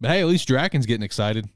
[0.00, 1.48] But hey, at least Draken's getting excited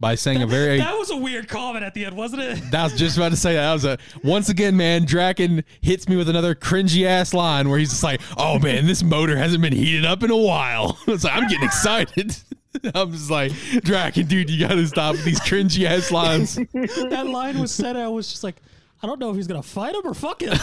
[0.00, 0.78] by saying a very.
[0.82, 2.70] That was a weird comment at the end, wasn't it?
[2.70, 3.62] That was just about to say that.
[3.62, 5.04] that was a once again, man.
[5.04, 9.02] Draken hits me with another cringy ass line where he's just like, "Oh man, this
[9.02, 12.36] motor hasn't been heated up in a while." It's like I'm getting excited.
[12.94, 16.54] I'm just like, Draken, dude, you got to stop with these cringy ass lines.
[16.54, 17.96] that line was said.
[17.96, 18.56] I was just like,
[19.02, 20.56] I don't know if he's gonna fight him or fuck him.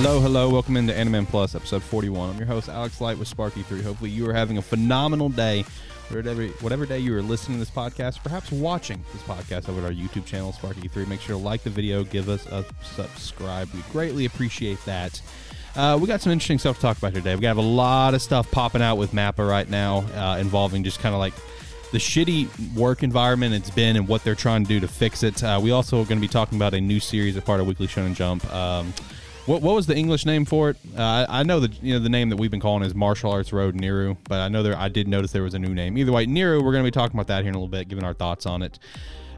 [0.00, 0.48] Hello, hello.
[0.48, 2.30] Welcome into Anime Plus, episode 41.
[2.30, 3.82] I'm your host, Alex Light with Sparky3.
[3.82, 5.64] Hopefully, you are having a phenomenal day.
[6.10, 9.86] Whatever, whatever day you are listening to this podcast, perhaps watching this podcast over at
[9.86, 11.08] our YouTube channel, Sparky3.
[11.08, 13.68] Make sure to like the video, give us a subscribe.
[13.74, 15.20] We greatly appreciate that.
[15.74, 17.34] Uh, we got some interesting stuff to talk about today.
[17.34, 21.00] We got a lot of stuff popping out with Mappa right now, uh, involving just
[21.00, 21.34] kind of like
[21.90, 25.42] the shitty work environment it's been and what they're trying to do to fix it.
[25.42, 27.66] Uh, we also are going to be talking about a new series as part of
[27.66, 28.48] Weekly Shonen Jump.
[28.54, 28.94] Um,
[29.48, 30.76] what, what was the English name for it?
[30.96, 33.32] Uh, I, I know the you know the name that we've been calling is Martial
[33.32, 35.96] Arts Road Neru, but I know there I did notice there was a new name.
[35.96, 37.88] Either way, Neru, we're going to be talking about that here in a little bit,
[37.88, 38.78] giving our thoughts on it.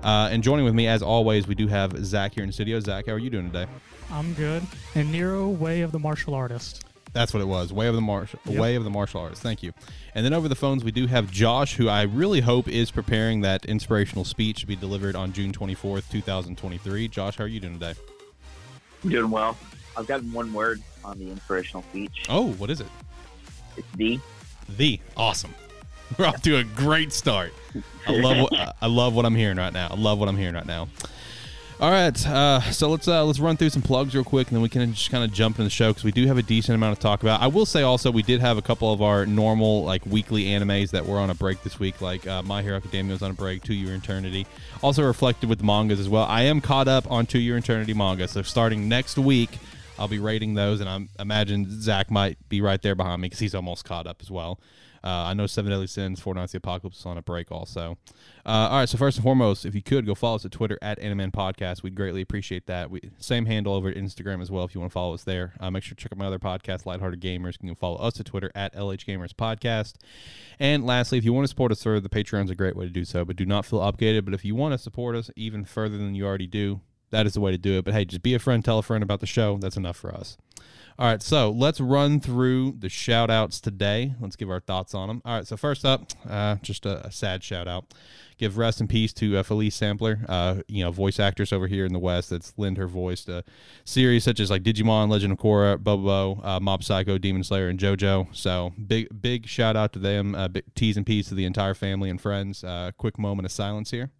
[0.02, 2.80] Uh, and joining with me, as always, we do have Zach here in the studio.
[2.80, 3.66] Zach, how are you doing today?
[4.10, 4.64] I'm good.
[4.94, 6.84] And Neru, Way of the Martial Artist.
[7.12, 7.72] That's what it was.
[7.72, 8.60] Way of the martial yep.
[8.60, 9.40] Way of the martial arts.
[9.40, 9.72] Thank you.
[10.14, 13.40] And then over the phones we do have Josh, who I really hope is preparing
[13.40, 17.08] that inspirational speech to be delivered on June 24th, 2023.
[17.08, 17.94] Josh, how are you doing today?
[19.02, 19.56] I'm doing well.
[19.96, 22.26] I've gotten one word on the inspirational speech.
[22.28, 22.86] Oh, what is it?
[23.76, 24.20] It's the.
[24.76, 25.00] The.
[25.16, 25.54] Awesome.
[26.18, 27.52] We're off to a great start.
[28.06, 29.88] I love what I love what I'm hearing right now.
[29.90, 30.88] I love what I'm hearing right now.
[31.80, 34.62] All right, uh, so let's uh, let's run through some plugs real quick, and then
[34.62, 36.74] we can just kind of jump into the show because we do have a decent
[36.74, 37.40] amount to talk about.
[37.40, 40.90] I will say also we did have a couple of our normal like weekly animes
[40.90, 43.34] that were on a break this week, like uh, My Hero Academia was on a
[43.34, 44.46] break, To Your Eternity,
[44.82, 46.24] also reflected with the mangas as well.
[46.24, 49.58] I am caught up on To Your Eternity manga, so starting next week
[50.00, 53.38] I'll be rating those, and I imagine Zach might be right there behind me because
[53.38, 54.58] he's almost caught up as well.
[55.02, 57.96] Uh, I know Seven Deadly Sins, Four Knights the Apocalypse is on a break also.
[58.44, 60.78] Uh, all right, so first and foremost, if you could go follow us at Twitter
[60.82, 62.90] at Animan Podcast, we'd greatly appreciate that.
[62.90, 65.54] We, same handle over at Instagram as well if you want to follow us there.
[65.58, 67.56] Uh, make sure to check out my other podcast, Lighthearted Gamers.
[67.60, 69.94] You can follow us at Twitter at LH Gamers Podcast.
[70.58, 72.90] And lastly, if you want to support us further, the Patreon's a great way to
[72.90, 74.26] do so, but do not feel obligated.
[74.26, 77.34] But if you want to support us even further than you already do, that is
[77.34, 77.84] the way to do it.
[77.84, 79.58] But hey, just be a friend, tell a friend about the show.
[79.58, 80.36] That's enough for us.
[81.00, 84.14] All right, so let's run through the shout outs today.
[84.20, 85.22] Let's give our thoughts on them.
[85.24, 87.94] All right, so first up, uh, just a, a, sad shout out.
[88.36, 91.86] Give rest in peace to uh, Philece Sampler, uh, you know, voice actress over here
[91.86, 93.44] in the West that's lend her voice to
[93.82, 97.78] series such as like Digimon, Legend of Korra, Bobo, uh, Mob Psycho, Demon Slayer, and
[97.78, 98.36] JoJo.
[98.36, 100.34] So big, big shout out to them.
[100.34, 102.62] Uh, big T's and P's to the entire family and friends.
[102.62, 104.10] Uh, quick moment of silence here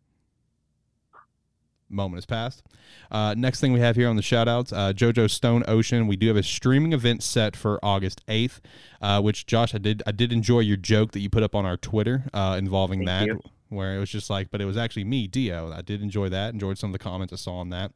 [1.90, 2.62] moment has passed.
[3.10, 6.06] Uh, next thing we have here on the shoutouts, uh, JoJo Stone Ocean.
[6.06, 8.60] We do have a streaming event set for August eighth,
[9.02, 11.66] uh, which Josh, I did I did enjoy your joke that you put up on
[11.66, 13.26] our Twitter uh, involving Thank that.
[13.26, 13.40] You.
[13.68, 15.70] Where it was just like, but it was actually me, Dio.
[15.72, 16.52] I did enjoy that.
[16.52, 17.92] Enjoyed some of the comments I saw on that.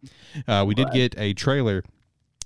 [0.47, 1.83] Uh, we did get a trailer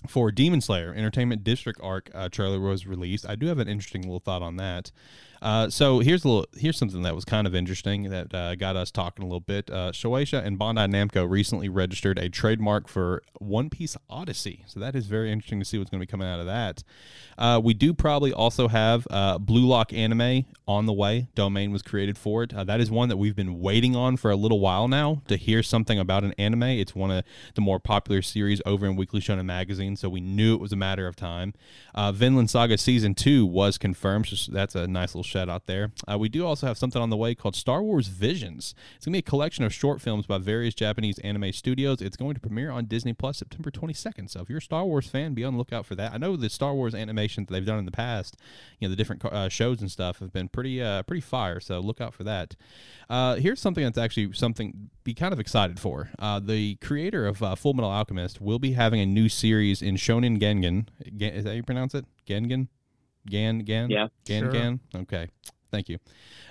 [0.07, 3.29] for Demon Slayer Entertainment District arc uh, trailer was released.
[3.29, 4.93] I do have an interesting little thought on that.
[5.41, 8.77] Uh, so here's a little, here's something that was kind of interesting that uh, got
[8.77, 9.71] us talking a little bit.
[9.71, 14.97] Uh, Shueisha and Bandai Namco recently registered a trademark for One Piece Odyssey, so that
[14.97, 16.83] is very interesting to see what's going to be coming out of that.
[17.37, 21.29] Uh, we do probably also have uh, Blue Lock Anime on the way.
[21.37, 22.53] Domain was created for it.
[22.53, 25.37] Uh, that is one that we've been waiting on for a little while now to
[25.37, 26.65] hear something about an anime.
[26.65, 30.55] It's one of the more popular series over in Weekly Shonen Magazine, so we knew
[30.55, 31.55] it was a matter of time.
[32.13, 35.93] Vinland Saga season two was confirmed, so that's a nice little shout out there.
[36.11, 38.75] Uh, we do also have something on the way called Star Wars Visions.
[38.97, 42.01] It's going to be a collection of short films by various Japanese anime studios.
[42.01, 44.31] It's going to premiere on Disney Plus September 22nd.
[44.31, 46.13] So if you're a Star Wars fan, be on the lookout for that.
[46.13, 48.37] I know the Star Wars animation that they've done in the past,
[48.79, 51.61] you know, the different uh, shows and stuff have been pretty uh, pretty fire.
[51.61, 52.57] So look out for that.
[53.09, 56.11] Uh, here's something that's actually something be kind of excited for.
[56.19, 59.97] Uh, the creator of uh, Full Metal Alchemist will be having a new series in
[59.97, 60.89] Shonen Gengen.
[61.21, 62.05] Is that how you pronounce it?
[62.27, 62.69] Gengen?
[63.29, 63.91] Gan Gan?
[63.91, 64.09] Yeah.
[64.25, 64.53] Gan sure.
[64.53, 64.81] Gan?
[64.95, 65.29] Okay.
[65.71, 65.99] Thank you.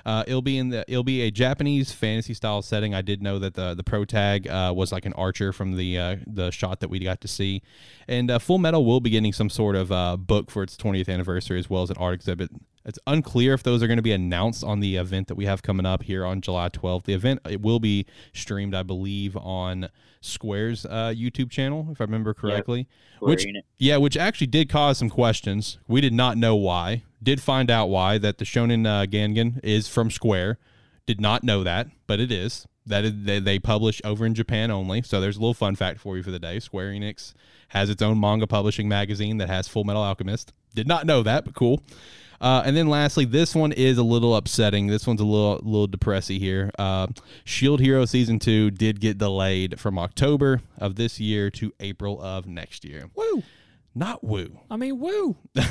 [0.05, 2.93] Uh, it'll be in the it'll be a Japanese fantasy style setting.
[2.93, 5.97] I did know that the the pro tag uh, was like an archer from the
[5.97, 7.61] uh, the shot that we got to see,
[8.07, 11.09] and uh, Full Metal will be getting some sort of uh, book for its 20th
[11.09, 12.51] anniversary as well as an art exhibit
[12.87, 15.61] It's unclear if those are going to be announced on the event that we have
[15.61, 17.03] coming up here on July 12th.
[17.03, 19.89] The event it will be streamed, I believe, on
[20.21, 22.87] Square's uh, YouTube channel, if I remember correctly.
[23.17, 23.45] Square Which
[23.77, 25.79] yeah, which actually did cause some questions.
[25.89, 27.03] We did not know why.
[27.21, 30.57] Did find out why that the Shonen uh, Gangan is from Square.
[31.05, 32.67] Did not know that, but it is.
[32.85, 35.01] That is, they, they publish over in Japan only.
[35.01, 36.61] So there's a little fun fact for you for the day.
[36.61, 37.33] Square Enix
[37.69, 40.53] has its own manga publishing magazine that has Full Metal Alchemist.
[40.73, 41.83] Did not know that, but cool.
[42.39, 44.87] Uh, and then lastly, this one is a little upsetting.
[44.87, 46.71] This one's a little little depressing here.
[46.77, 47.07] Uh,
[47.43, 52.45] Shield Hero season two did get delayed from October of this year to April of
[52.47, 53.09] next year.
[53.15, 53.43] Woo!
[53.95, 54.59] Not woo.
[54.69, 55.35] I mean, woo!
[55.57, 55.61] I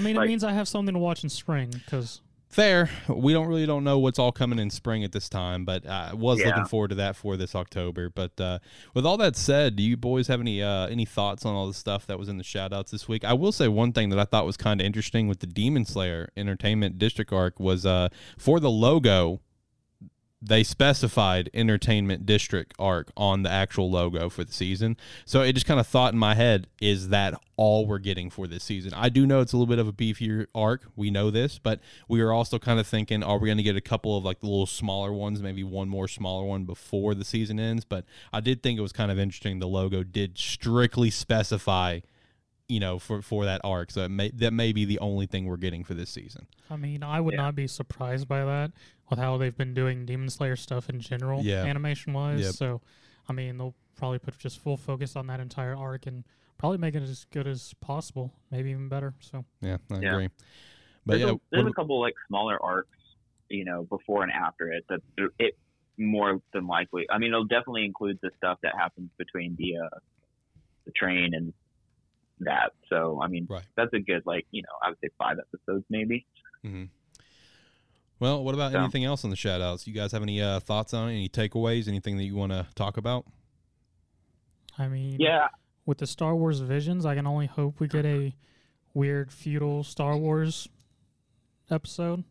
[0.00, 2.88] mean, it Like- means I have something to watch in spring because Fair.
[3.08, 6.14] We don't really don't know what's all coming in spring at this time, but I
[6.14, 6.46] was Yeah.
[6.46, 8.08] looking forward to that for this October.
[8.08, 8.60] But uh,
[8.94, 11.74] with all that said, do you boys have any uh, any thoughts on all the
[11.74, 13.24] stuff that was in the shout outs this week?
[13.24, 15.84] I will say one thing that I thought was kind of interesting with the Demon
[15.84, 18.08] Slayer Entertainment District arc was uh,
[18.38, 19.40] for the logo.
[20.42, 24.98] They specified Entertainment District arc on the actual logo for the season.
[25.24, 28.46] So it just kind of thought in my head, is that all we're getting for
[28.46, 28.92] this season?
[28.94, 30.82] I do know it's a little bit of a beefier arc.
[30.94, 33.76] We know this, but we are also kind of thinking, are we going to get
[33.76, 37.24] a couple of like the little smaller ones, maybe one more smaller one before the
[37.24, 37.86] season ends?
[37.86, 39.58] But I did think it was kind of interesting.
[39.58, 42.00] The logo did strictly specify,
[42.68, 43.90] you know, for for that arc.
[43.90, 46.46] So it may, that may be the only thing we're getting for this season.
[46.70, 47.42] I mean, I would Yeah.
[47.42, 48.72] not be surprised by that
[49.08, 51.62] with how they've been doing Demon Slayer stuff in general, Yeah.
[51.64, 52.40] animation wise.
[52.40, 52.54] Yep.
[52.54, 52.80] So,
[53.28, 56.24] I mean, they'll probably put just full focus on that entire arc and
[56.58, 59.14] probably make it as good as possible, maybe even better.
[59.20, 60.12] So, Yeah, I Yeah.
[60.12, 60.28] agree.
[61.04, 62.98] But There's, yeah, a, there's a couple like smaller arcs,
[63.48, 64.84] you know, before and after it.
[64.88, 65.58] That it- it
[65.98, 67.06] more than likely.
[67.10, 69.98] I mean, it'll definitely include the stuff that happens between the uh,
[70.84, 71.54] the train and
[72.40, 72.72] that.
[72.88, 73.64] So, I mean, Right.
[73.76, 76.26] that's a good like you know, I would say five episodes maybe.
[76.64, 76.88] Mhm.
[78.18, 79.86] Well, what about So- anything else on the shout outs?
[79.86, 81.12] You guys have any uh, thoughts on it?
[81.12, 81.86] Any takeaways?
[81.88, 83.26] Anything that you want to talk about?
[84.78, 85.48] I mean, Yeah,
[85.84, 88.34] with the Star Wars visions, I can only hope we get a
[88.94, 90.68] weird feudal Star Wars
[91.70, 92.24] episode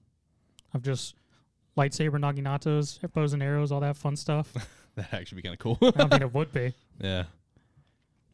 [0.74, 1.16] of just
[1.78, 4.54] lightsaber naginatos, bows and arrows, all that fun stuff.
[4.96, 5.78] That'd actually be kind of cool.
[5.96, 6.74] I mean, it would be.
[7.02, 7.26] yeah.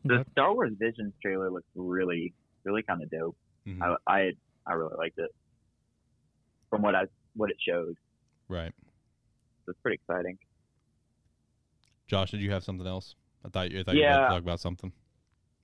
[0.05, 2.33] The Star Wars Visions trailer looks really,
[2.63, 3.35] really kind of dope.
[3.67, 3.81] Mhm.
[4.07, 4.31] I, I
[4.65, 5.29] I really liked it
[6.69, 7.03] from what I
[7.35, 7.95] what it showed.
[8.47, 8.73] Right.
[9.67, 10.37] It's pretty exciting.
[12.07, 13.15] Josh, did you have something else?
[13.45, 14.91] I thought you, I thought you were to talk about something.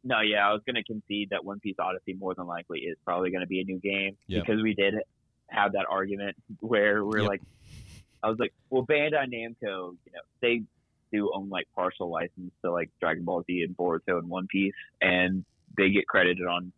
[0.03, 2.97] No, yeah, I was going to concede that One Piece Odyssey more than likely is
[3.03, 4.45] probably going to be a new game Yep.
[4.45, 4.93] because we did
[5.49, 7.27] have that argument where we're Yep.
[7.27, 7.41] like,
[8.23, 10.61] I was like, well, Bandai Namco, you know, they
[11.11, 14.73] do own like partial license to like Dragon Ball Z and Boruto and One Piece,
[15.01, 15.45] and
[15.77, 16.71] they get credited on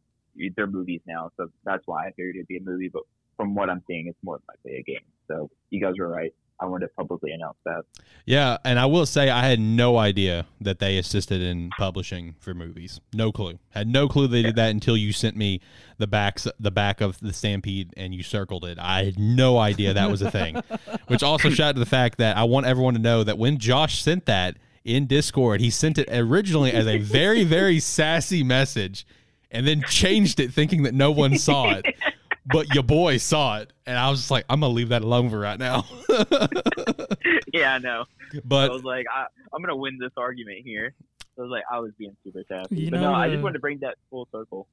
[0.56, 2.90] their movies now, so that's why I figured it'd be a movie.
[2.90, 3.04] But
[3.38, 5.06] from what I'm seeing, it's more likely a game.
[5.28, 6.34] So you guys were right.
[6.62, 7.84] I wanted to publicly announce that.
[8.26, 12.54] Yeah, and I will say I had no idea that they assisted in publishing for
[12.54, 13.00] movies.
[13.14, 13.60] No clue.
[13.70, 15.62] Had no clue they did that until you sent me
[15.98, 18.78] the backs the back of the Stampede and you circled it.
[18.78, 20.62] I had no idea that was a thing.
[21.08, 24.02] Which also shout to the fact that I want everyone to know that when Josh
[24.02, 29.06] sent that in Discord, he sent it originally as a very very sassy message
[29.52, 31.86] and then changed it thinking that no one saw it.
[32.52, 35.30] But your boy saw it, and I was just like, I'm gonna leave that alone
[35.30, 35.86] for right now.
[37.54, 38.06] yeah, I know.
[38.46, 40.94] But I was like, I, I'm gonna win this argument here.
[41.36, 42.76] So I was like, I was being super sassy.
[42.76, 44.68] You but know, no, I uh, just wanted to bring that full circle.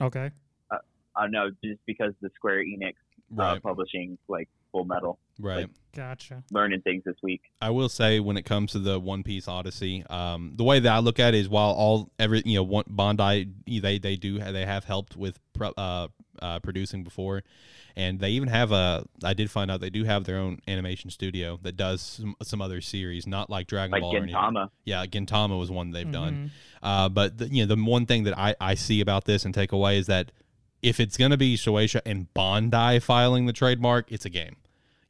[0.00, 0.30] okay.
[1.16, 2.94] I know just because the Square Enix
[3.38, 5.68] uh, publishing like Full Metal, right.
[5.94, 6.42] Gotcha.
[6.50, 7.42] learning things this week.
[7.60, 10.90] I will say when it comes to the One Piece Odyssey, um, the way that
[10.90, 14.38] I look at it is while all every you know one, Bondi they they do
[14.38, 16.08] they have helped with pro, uh,
[16.42, 17.42] uh, producing before,
[17.96, 21.08] and they even have a I did find out they do have their own animation
[21.10, 24.34] studio that does some, some other series, not like Dragon Like Ball or anything.
[24.34, 24.70] Gintama.
[24.84, 26.34] Yeah, Gintama was one they've done.
[26.34, 26.50] Mhm.
[26.82, 29.54] Uh, but the, you know, the one thing that I, I see about this and
[29.54, 30.32] take away is that
[30.82, 34.56] if it's going to be Shueisha and Bondi filing the trademark, it's a game.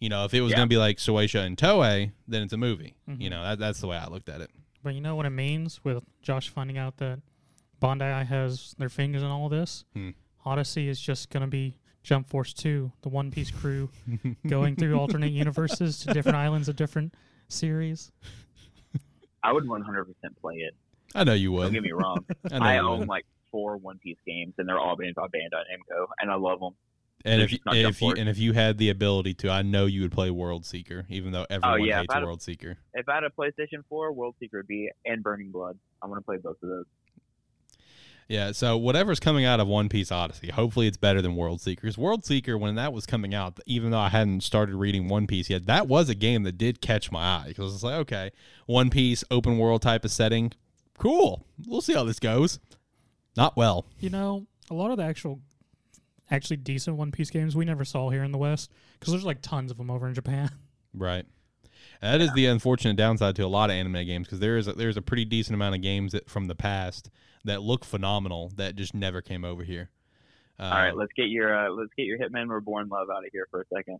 [0.00, 0.56] You know, if it was Yeah.
[0.58, 2.94] going to be like Shueisha and Toei, then it's a movie.
[3.08, 3.20] Mhm.
[3.22, 4.50] You know, that, that's the way I looked at it.
[4.82, 7.20] But you know what it means with Josh finding out that
[7.80, 9.84] Bondi has their fingers in all this?
[9.94, 10.10] Hmm.
[10.44, 13.88] Odyssey is just going to be Jump Force 2, the One Piece crew
[14.46, 17.14] going through alternate universes to different islands of different
[17.48, 18.10] series.
[19.44, 20.04] I would 100%
[20.40, 20.74] play it.
[21.14, 21.64] I know you would.
[21.64, 22.24] Don't get me wrong.
[22.50, 23.08] I I own would.
[23.08, 26.60] like four One Piece games, and they're all made by Bandai Namco, and I love
[26.60, 26.74] them.
[27.24, 29.62] And they're if you, and if you and if you had the ability to, I
[29.62, 32.26] know you would play World Seeker, even though everyone Oh, yeah, hates I had a-
[32.26, 32.78] World Seeker.
[32.94, 35.78] If I had a PlayStation 4, World Seeker would be and Burning Blood.
[36.02, 36.86] I want to play both of those.
[38.32, 41.98] Yeah, so whatever's coming out of One Piece Odyssey, hopefully it's better than World Seekers.
[41.98, 45.50] World Seeker, when that was coming out, even though I hadn't started reading One Piece
[45.50, 48.30] yet, that was a game that did catch my eye because it's like, okay,
[48.64, 50.50] One Piece open world type of setting,
[50.96, 51.44] cool.
[51.66, 52.58] We'll see how this goes.
[53.36, 53.84] Not well.
[54.00, 55.40] You know, a lot of the actual,
[56.30, 59.42] actually decent One Piece games we never saw here in the West because there's like
[59.42, 60.50] tons of them over in Japan.
[60.94, 61.24] Right.
[62.02, 64.68] And that is the unfortunate downside to a lot of anime games because there is
[64.68, 67.08] a, there's a pretty decent amount of games that from the past
[67.44, 69.90] that look phenomenal that just never came over here.
[70.58, 73.30] Uh, All right, let's get your uh, let's get your Hitman Reborn love out of
[73.32, 73.98] here for a second.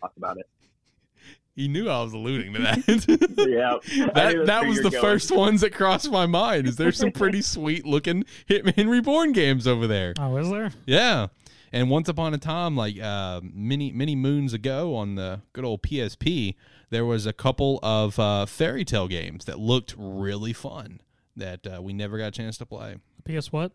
[0.00, 0.46] Talk about it.
[1.56, 2.78] he knew I was alluding to that.
[3.88, 5.02] yeah, that that was the going.
[5.02, 6.66] first ones that crossed my mind.
[6.66, 10.14] Is there some pretty sweet looking Hitman Reborn games over there?
[10.18, 10.70] Oh, is there?
[10.86, 11.28] Yeah.
[11.72, 15.82] And once upon a time, like uh, many many moons ago, on the good old
[15.82, 16.54] PSP,
[16.90, 21.00] there was a couple of uh, Fairy Tail games that looked really fun
[21.38, 22.96] that uh, we never got a chance to play.
[23.24, 23.72] PS what?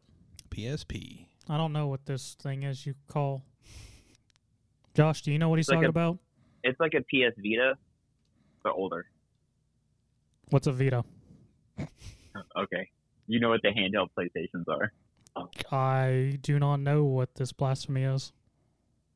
[0.49, 1.25] PSP.
[1.49, 3.43] I don't know what this thing is you call.
[4.93, 6.19] Josh, do you know what he's It's like talking a- about?
[6.63, 7.73] It's like a PS Vita,
[8.63, 9.05] but older.
[10.49, 11.03] What's a Vita?
[12.57, 12.89] Okay,
[13.27, 14.91] you know what the handheld PlayStations are.
[15.71, 18.31] I do not know what this blasphemy is.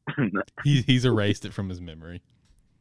[0.64, 2.22] He, he's erased it from his memory.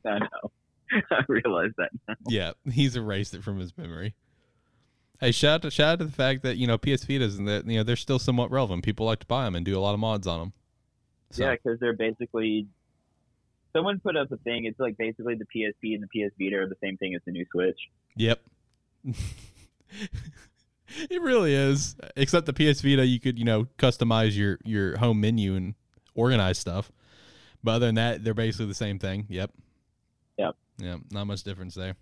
[0.07, 0.51] I know.
[1.11, 1.91] I realize that.
[2.07, 2.15] now.
[2.29, 4.15] Yeah, he's erased it from his memory.
[5.21, 7.49] Hey, shout out to shout out to the fact that you know PS Vitas and
[7.49, 8.85] that you know they're still somewhat relevant.
[8.85, 10.53] People like to buy them and do a lot of mods on them.
[11.31, 12.67] So, Yeah, because they're basically.
[13.73, 14.65] Someone put up a thing.
[14.65, 17.33] It's like basically the PSP and the PS Vita are the same thing as the
[17.33, 17.79] new Switch.
[18.17, 18.41] Yep.
[21.11, 21.95] it really is.
[22.17, 25.75] Except the PS Vita, you could you know customize your your home menu and
[26.15, 26.91] organize stuff.
[27.63, 29.27] But other than that, they're basically the same thing.
[29.29, 29.51] Yep.
[30.39, 30.57] Yep.
[30.79, 31.97] Yeah, not much difference there.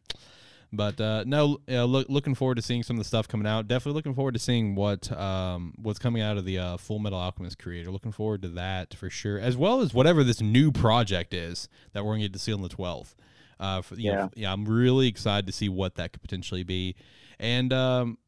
[0.76, 3.68] But uh, no, uh, look, looking forward to seeing some of the stuff coming out.
[3.68, 7.18] Definitely looking forward to seeing what um, what's coming out of the uh, Full Metal
[7.18, 7.90] Alchemist creator.
[7.90, 12.04] Looking forward to that for sure, as well as whatever this new project is that
[12.04, 13.14] we're going to get to see on the twelfth.
[13.60, 14.28] Uh, for, you know, Yeah.
[14.34, 16.96] yeah, I'm really excited to see what that could potentially be,
[17.38, 18.18] and um,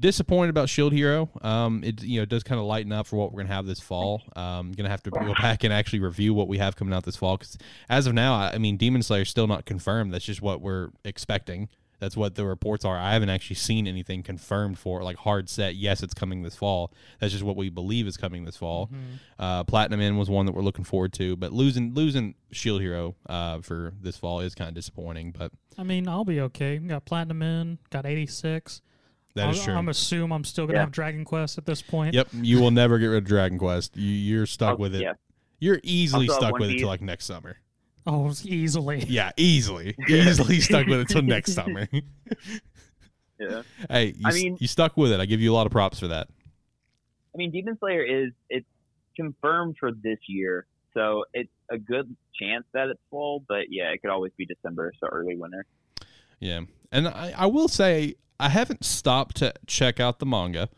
[0.00, 1.30] disappointed about Shield Hero.
[1.42, 3.66] Um, it you know it does kind of lighten up for what we're gonna have
[3.66, 4.22] this fall.
[4.34, 7.16] Um, gonna have to go back and actually review what we have coming out this
[7.16, 7.56] fall because
[7.88, 10.12] as of now, I, I mean, Demon Slayer is still not confirmed.
[10.12, 11.68] That's just what we're expecting.
[11.98, 12.96] That's what the reports are.
[12.98, 15.76] I haven't actually seen anything confirmed for like hard set.
[15.76, 16.92] Yes, it's coming this fall.
[17.20, 18.90] That's just what we believe is coming this fall.
[19.38, 23.14] Uh, Platinum End was one that we're looking forward to, but losing losing Shield Hero
[23.28, 25.32] uh, for this fall is kind of disappointing.
[25.32, 26.76] But I mean, I'll be okay.
[26.78, 28.82] Got Platinum End, got 86.
[29.36, 29.74] That is I'll- true.
[29.74, 30.82] I'm assume I'm still gonna Yeah.
[30.82, 32.14] have Dragon Quest at this point.
[32.14, 33.96] Yep, you will never get rid of Dragon Quest.
[33.96, 35.02] You, you're stuck Oh, with it.
[35.02, 35.12] Yeah,
[35.60, 37.56] You're easily stuck One with it till like next summer.
[38.06, 39.04] Oh, easily.
[39.08, 41.88] Yeah, easily, easily stuck with it till next summer.
[43.40, 43.62] yeah.
[43.90, 45.20] hey, you, I s- mean- you stuck with it.
[45.20, 46.28] I give you a lot of props for that.
[47.34, 48.66] I mean, Demon Slayer is it's
[49.14, 53.44] confirmed for this year, so it's a good chance that it's fall.
[53.46, 55.66] But yeah, it could always be December, so early winter.
[56.40, 56.60] Yeah,
[56.92, 60.68] and I, I will say I haven't stopped to check out the manga,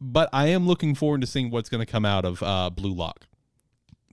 [0.00, 2.92] but I am looking forward to seeing what's going to come out of uh, Blue
[2.94, 3.26] Lock.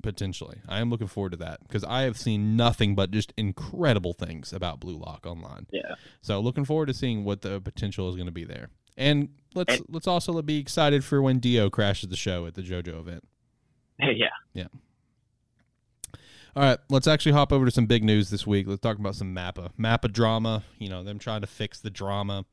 [0.02, 4.12] Potentially, I am looking forward to that because I have seen nothing but just incredible
[4.12, 5.66] things about Blue Lock online.
[5.72, 8.68] Yeah, So looking forward to seeing what the potential is going to be there.
[8.98, 12.62] And let's And- let's also be excited for when Dio crashes the show at the
[12.62, 13.24] JoJo event.
[14.00, 14.28] Yeah.
[14.54, 14.68] Yeah.
[16.56, 18.68] All right, let's actually hop over to some big news this week.
[18.68, 19.72] Let's talk about some Mappa.
[19.80, 22.46] Mappa drama, you know, them trying to fix the drama,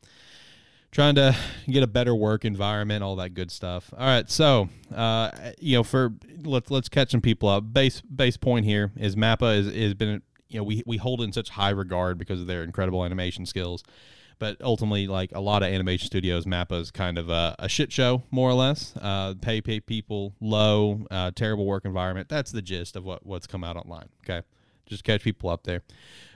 [0.90, 1.36] trying to
[1.68, 3.92] get a better work environment, all that good stuff.
[3.92, 7.74] All right, so uh, you know, for let's let's catch some people up.
[7.74, 11.30] Base base point here is Mappa is has been you know we we hold in
[11.30, 13.84] such high regard because of their incredible animation skills.
[14.40, 17.92] But ultimately, like a lot of animation studios, Mappa is kind of a, a shit
[17.92, 18.94] show, more or less.
[19.00, 22.28] Uh, pay pay people low, uh, terrible work environment.
[22.30, 24.08] That's the gist of what what's come out online.
[24.24, 24.40] Okay,
[24.86, 25.82] just catch people up there.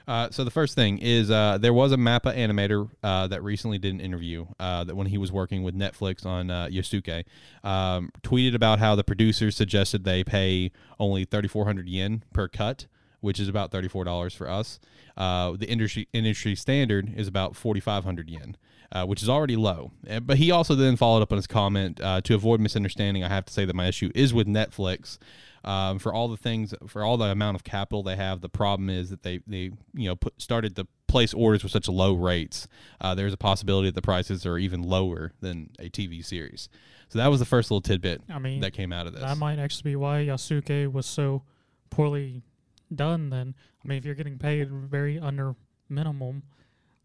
[0.07, 3.79] Uh, so the first thing is uh, there was a Mappa animator uh, that recently
[3.79, 7.25] did an interview uh, that when he was working with Netflix on Yasuke,
[7.63, 12.85] um, tweeted about how the producers suggested they pay only 3,400 yen per cut,
[13.25, 14.79] which is about $34 for us.
[15.17, 18.55] Uh, the industry industry standard is about 4,500 yen.
[18.91, 19.91] Uh, which is already low.
[20.21, 23.23] But he also then followed up on his comment uh, to avoid misunderstanding.
[23.23, 25.17] I have to say that my issue is with Netflix.
[25.65, 28.89] Um, for all the things, for all the amount of capital they have, the problem
[28.91, 32.67] is that they they you know put started to place orders with such low rates.
[33.01, 36.69] Uh, there's a possibility that the prices are even lower than a TV series.
[37.09, 39.23] So that was the first little tidbit I mean, that came out of this.
[39.23, 41.41] that might actually be why Yasuke was so
[41.89, 42.43] poorly
[42.93, 43.29] done.
[43.29, 45.55] Then, I mean, if you're getting paid very under
[45.89, 46.43] minimum,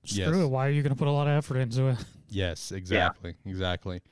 [0.04, 0.34] screw Yes.
[0.37, 0.46] it.
[0.50, 1.99] Why are you going to put a lot of effort into it?
[2.28, 4.02] Yes, exactly, exactly.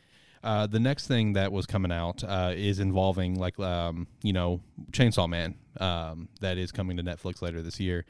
[0.43, 4.61] Uh, the next thing that was coming out uh, is involving like um, you know
[4.93, 8.05] Chainsaw Man um, that is coming to Netflix later this year.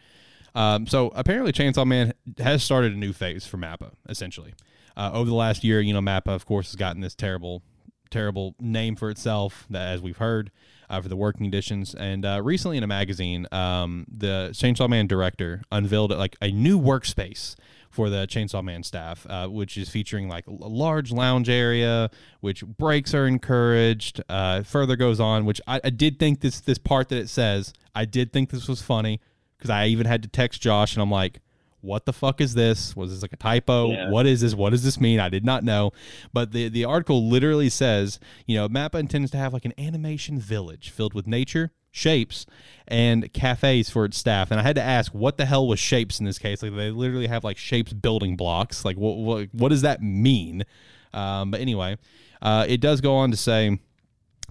[0.55, 3.93] Um, so apparently, Chainsaw Man has started a new phase for Mappa.
[4.09, 4.55] Essentially,
[4.97, 7.63] uh, over the last year, you know, Mappa, of course, has gotten this terrible,
[8.11, 10.51] terrible name for itself, that, as we've heard,
[10.91, 11.95] uh, for the working conditions.
[11.95, 16.81] And uh, recently, in a magazine, um, the Chainsaw Man director unveiled like a new
[16.81, 17.57] workspace
[17.91, 22.65] for the Chainsaw Man staff, uh, which is featuring like a large lounge area, which
[22.65, 24.21] breaks are encouraged.
[24.29, 27.73] Uh, further goes on, which I, I did think this this part that it says,
[27.95, 29.21] I did think this was funny
[29.57, 31.41] because I even had to text Josh and I'm like,
[31.81, 32.97] what the fuck is this?
[32.97, 33.93] Was this like a typo?
[33.93, 34.11] Yeah.
[34.11, 34.55] What is this?
[34.55, 35.21] What does this mean?
[35.21, 35.93] I did not know.
[36.33, 40.39] But the the article literally says, you know, Mappa intends to have like an animation
[40.39, 42.47] village filled with nature, shapes,
[42.87, 44.51] and cafes for its staff.
[44.51, 46.63] And I had to ask, what the hell was shapes in this case?
[46.63, 48.85] Like they literally have like shapes building blocks.
[48.85, 50.65] Like what what, what does that mean?
[51.13, 51.97] Um, but anyway,
[52.43, 53.79] uh, it does go on to say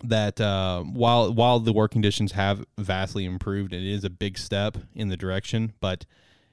[0.03, 4.77] that uh, while while the work conditions have vastly improved, it is a big step
[4.95, 6.05] in the direction, but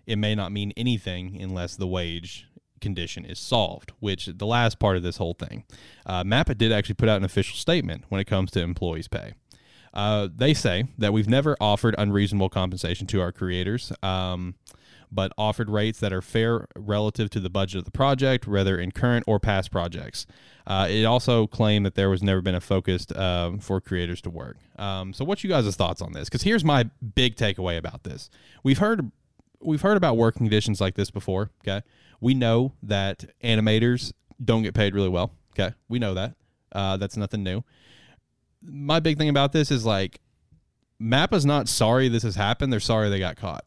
[0.07, 2.47] it may not mean anything unless the wage
[2.81, 5.65] condition is solved, which the last part of this whole thing.
[6.05, 9.33] Uh, MAPPA did actually put out an official statement when it comes to employees' pay.
[9.95, 14.57] Uh, they say that we've never offered unreasonable compensation to our creators, um,
[15.11, 18.91] but offered rates that are fair relative to the budget of the project, whether in
[18.91, 20.27] current or past projects.
[20.67, 24.31] Uh, it also claimed that there was never been a focus um, for creators to
[24.31, 24.57] work.
[24.77, 26.29] Um, so, what's you guys' thoughts on this?
[26.29, 26.85] Because here's my
[27.15, 28.31] big takeaway about this:
[28.65, 29.13] we've heard
[29.65, 31.51] we've heard about working conditions like this before.
[31.63, 31.85] Okay,
[32.21, 35.33] we know that animators don't get paid really well.
[35.53, 36.35] Okay, we know that.
[36.73, 37.63] Uh, that's nothing new.
[38.63, 40.21] My big thing about this is like,
[40.99, 42.73] Mappa's not sorry this has happened.
[42.73, 43.65] They're sorry they got caught.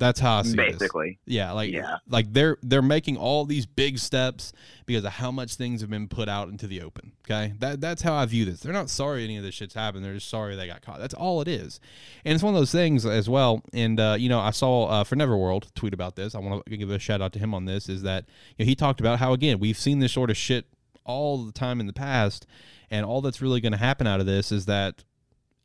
[0.00, 0.72] That's how I see this.
[0.78, 1.98] Basically, Yeah, like Yeah.
[2.08, 4.52] like they're they're making all these big steps
[4.86, 7.12] because of how much things have been put out into the open.
[7.24, 8.60] Okay, that that's how I view this.
[8.60, 10.04] They're not sorry any of this shit's happened.
[10.04, 10.98] They're just sorry they got caught.
[10.98, 11.78] That's all it is.
[12.24, 13.62] And it's one of those things as well.
[13.72, 16.34] And uh, you know, I saw uh, for Neverworld tweet about this.
[16.34, 17.88] I want to give a shout out to him on this.
[17.88, 18.24] Is that
[18.56, 20.66] you know, he talked about how again we've seen this sort of shit
[21.04, 22.46] all the time in the past,
[22.90, 25.04] and all that's really going to happen out of this is that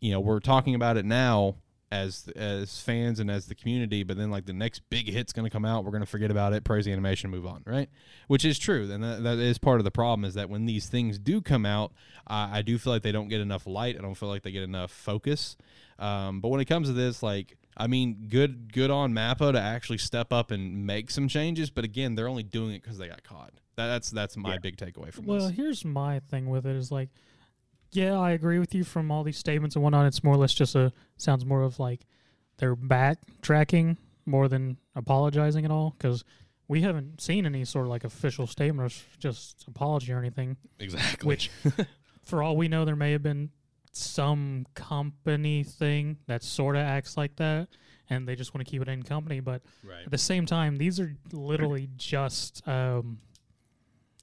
[0.01, 1.56] you know we're talking about it now
[1.92, 5.43] as as fans and as the community but then like the next big hit's going
[5.45, 7.89] to come out we're going to forget about it praise the animation move on right
[8.28, 10.88] which is true and that, that is part of the problem is that when these
[10.88, 11.93] things do come out
[12.26, 14.52] I, I do feel like they don't get enough light i don't feel like they
[14.52, 15.58] get enough focus
[16.00, 19.60] um, but when it comes to this like i mean good good on mappa to
[19.62, 23.08] actually step up and make some changes but again they're only doing it because they
[23.08, 24.60] got caught that, that's that's my Yeah.
[24.60, 25.30] big takeaway from this.
[25.30, 27.10] Well, here's my thing with it is like,
[27.95, 30.05] yeah, I agree with you from all these statements and whatnot.
[30.05, 32.01] It's more or less just a sounds more of like
[32.58, 36.23] they're backtracking more than apologizing at all because
[36.67, 40.58] we haven't seen any sort of like official statement or just apology or anything.
[40.79, 41.51] exactly Which,
[42.23, 43.51] for all we know, there may have been
[43.91, 47.67] some company thing that sort of acts like that,
[48.10, 49.39] and they just want to keep it in company.
[49.39, 53.19] But right at the same time, these are literally just um,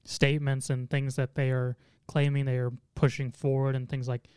[0.05, 2.73] statements and things that they are claiming they are
[3.03, 4.29] pushing forward and things like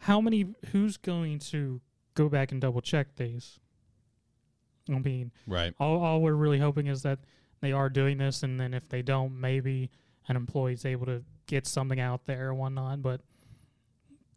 [0.00, 1.80] how many who's going to
[2.12, 3.58] go back and double check these?
[4.90, 5.72] I mean right.
[5.80, 7.20] all, all we're really hoping is that
[7.62, 9.90] they are doing this and then if they don't maybe
[10.28, 13.22] an employee's able to get something out there or whatnot but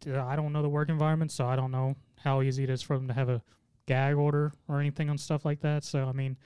[0.06, 2.80] uh, i don't know the work environment so i don't know how easy it is
[2.80, 3.42] for them to have a
[3.84, 6.38] gag order or anything on stuff like that so i mean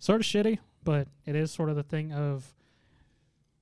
[0.00, 2.52] sort of shitty but it is sort of the thing of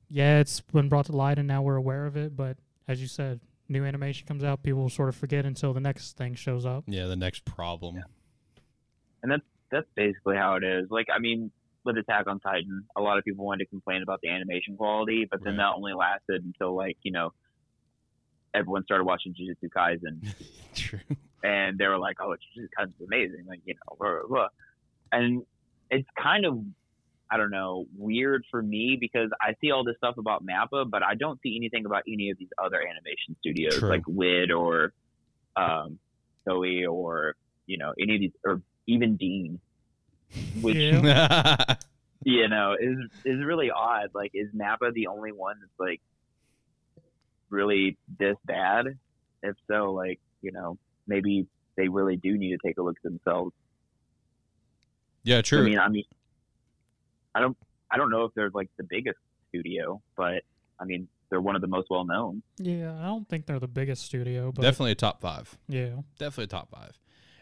[0.09, 2.57] yeah it's been brought to light and now we're aware of it but
[2.89, 6.17] as you said new animation comes out people will sort of forget until the next
[6.17, 7.97] thing shows up yeah the next problem
[9.23, 9.33] And
[9.73, 10.87] that's basically how it is.
[10.91, 11.51] Like, I mean,
[11.85, 15.27] with Attack on Titan, a lot of people wanted to complain about the animation quality,
[15.29, 15.65] but then Right.
[15.65, 17.33] that only lasted until like you know
[18.55, 20.23] everyone started watching Jujutsu Kaisen,
[20.75, 21.01] true
[21.43, 24.49] and they were like, "Oh, Jujutsu Kaisen's amazing!" Like, you know, blah, blah, blah.
[25.13, 25.43] and
[25.91, 26.59] it's kind of
[27.31, 31.03] I don't know weird for me because I see all this stuff about Mappa, but
[31.03, 33.89] I don't see anything about any of these other animation studios True.
[33.89, 34.93] like Wit or
[35.57, 35.99] um,
[36.47, 37.35] Toei or
[37.67, 39.61] you know any of these or even Deen,
[40.61, 41.75] which Yeah.
[42.25, 44.11] you know is is really odd.
[44.15, 46.01] Like, is Mappa the only one that's like
[47.51, 48.87] really this bad?
[49.43, 53.03] If so, like you know maybe they really do need to take a look at
[53.03, 53.53] themselves.
[55.25, 56.05] yeah true I mean, I mean,
[57.37, 57.57] I don't,
[57.91, 59.19] I don't know if they're like the biggest
[59.51, 60.43] studio, but
[60.81, 62.43] I mean, they're one of the most well known.
[62.59, 66.45] yeah i don't think they're the biggest studio but definitely a top five yeah definitely
[66.45, 66.93] a top five.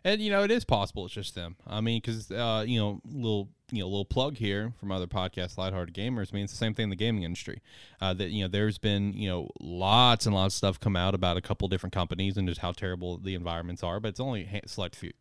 [0.06, 1.56] And you know it is possible it's just them.
[1.66, 5.58] I mean, because uh, you know, little you know, little plug here from other podcasts,
[5.58, 6.32] Lighthearted Gamers.
[6.32, 7.60] I mean, it's the same thing in the gaming industry.
[8.00, 11.14] Uh, that you know, there's been you know lots and lots of stuff come out
[11.14, 13.98] about a couple different companies and just how terrible the environments are.
[13.98, 15.12] But it's only a select few,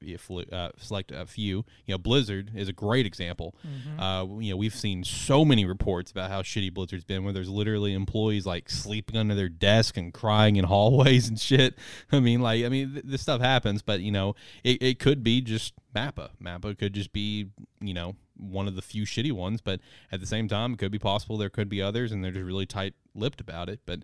[0.51, 1.65] uh, select a few.
[1.85, 3.55] You know, Blizzard is a great example.
[3.65, 3.99] Mm-hmm.
[3.99, 7.49] Uh, you know, we've seen so many reports about how shitty Blizzard's been, where there's
[7.49, 11.75] literally employees like sleeping under their desk and crying in hallways and shit.
[12.11, 15.23] I mean, like, I mean, th- this stuff happens, but you know, it, it could
[15.23, 16.29] be just Mappa.
[16.41, 17.49] Mappa could just be,
[17.81, 19.79] you know, one of the few shitty ones, but
[20.11, 22.45] at the same time, it could be possible there could be others, and they're just
[22.45, 23.79] really tight lipped about it.
[23.85, 23.99] But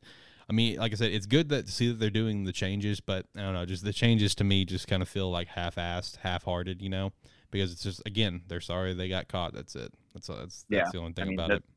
[0.50, 3.00] I mean, like I said, it's good that to see that they're doing the changes,
[3.00, 6.18] but I don't know, just the changes to me just kind of feel like half-assed,
[6.18, 7.12] half-hearted, you know,
[7.52, 9.54] because it's just again, they're sorry they got caught.
[9.54, 9.94] That's it.
[10.14, 11.76] That's that's, that's Yeah, the only thing I mean, about that's- it.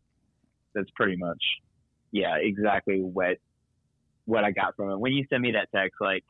[0.75, 1.43] That's pretty much,
[2.13, 3.37] yeah, exactly what
[4.25, 4.99] what I got from it.
[4.99, 6.25] When you send me that text, like,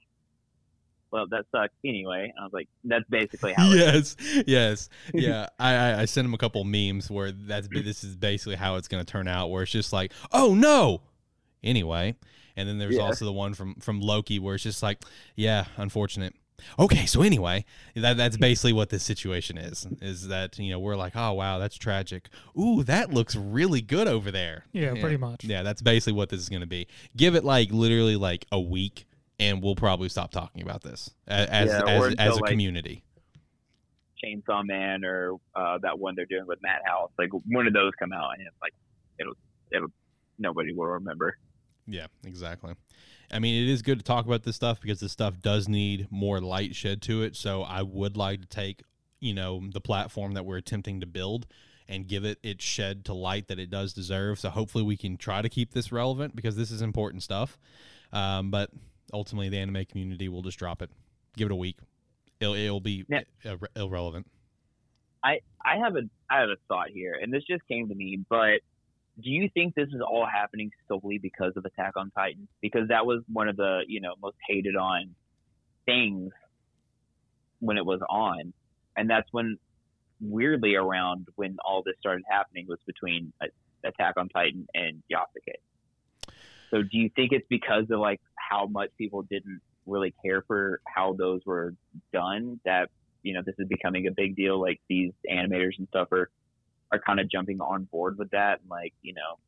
[1.12, 2.32] well, that sucks anyway.
[2.40, 3.70] I was like, that's basically how.
[3.72, 5.46] Yes, yes, yeah.
[5.60, 8.88] I, I I sent him a couple memes where that's this is basically how it's
[8.88, 9.48] going to turn out.
[9.50, 11.02] Where it's just like, oh no.
[11.62, 12.16] Anyway,
[12.56, 13.02] and then there's Yeah.
[13.02, 15.02] also the one from from Loki where it's just like,
[15.36, 16.34] yeah, unfortunate.
[16.78, 17.64] Okay, so anyway,
[17.96, 19.86] that that's basically what this situation is.
[20.00, 22.28] Is that you know we're like, oh wow, that's tragic.
[22.58, 24.64] Ooh, that looks really good over there.
[24.72, 25.44] Yeah, pretty much.
[25.44, 26.86] Yeah, that's basically what this is going to be.
[27.16, 29.06] Give it like literally like a week,
[29.42, 33.04] and we'll probably stop talking about this as Yeah, as, as, a like- community.
[34.22, 37.10] Chainsaw Man or uh, that one they're doing with Madhouse.
[37.18, 38.72] Like one of those come out and it's like
[39.18, 39.34] it'll
[39.72, 39.88] it'll
[40.38, 41.36] nobody will remember.
[41.88, 42.74] Yeah, exactly.
[43.32, 46.06] I mean, it is good to talk about this stuff because this stuff does need
[46.10, 47.34] more light shed to it.
[47.34, 48.82] So I would like to take,
[49.20, 51.46] you know, the platform that we're attempting to build
[51.88, 54.38] and give it its shed to light that it does deserve.
[54.38, 57.58] So hopefully we can try to keep this relevant because this is important stuff.
[58.12, 58.70] Um, but
[59.12, 60.90] ultimately, the anime community will just drop it.
[61.36, 61.78] Give it a week.
[62.40, 63.22] It'll, it'll be Yeah.
[63.44, 64.26] irre- irrelevant.
[65.24, 68.18] I I have a I have a thought here, and this just came to me.
[68.28, 68.60] But
[69.22, 72.48] do you think this is all happening solely because of Attack on Titan?
[72.60, 75.14] Because that was one of the you know most hated on
[75.86, 76.32] things
[77.60, 78.52] when it was on,
[78.96, 79.58] and that's when
[80.20, 83.46] weirdly around when all this started happening was between uh,
[83.84, 85.54] Attack on Titan and Yasuke.
[86.72, 90.80] So do you think it's because of like how much people didn't really care for
[90.86, 91.74] how those were
[92.12, 92.88] done that
[93.22, 94.60] you know this is becoming a big deal?
[94.60, 96.30] Like these animators and stuff are
[96.90, 99.38] are kind of jumping on board with that and like you know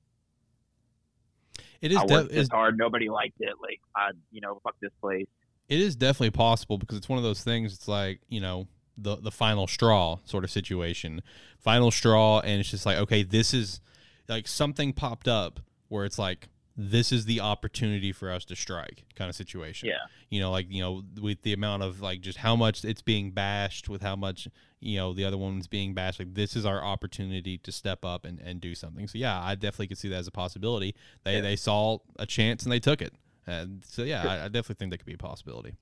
[1.81, 5.27] It is, de- this hard nobody liked it like I you know fuck this place.
[5.69, 9.17] It is definitely possible because it's one of those things it's like you know the
[9.17, 11.23] the final straw sort of situation.
[11.59, 13.81] Final straw and it's just like okay this is
[14.29, 19.05] like something popped up where it's like this is the opportunity for us to strike
[19.15, 19.89] kind of situation.
[19.89, 19.95] Yeah.
[20.29, 23.31] You know like you know with the amount of like just how much it's being
[23.31, 24.49] bashed with how much
[24.81, 28.25] you know the other one's being bashed like this is our opportunity to step up
[28.25, 29.07] and, and do something.
[29.07, 30.95] So yeah i definitely could see that as a possibility.
[31.23, 31.41] They Yeah.
[31.43, 33.15] they saw a chance and they took it.
[33.47, 35.77] And so yeah I, I definitely think that could be a possibility.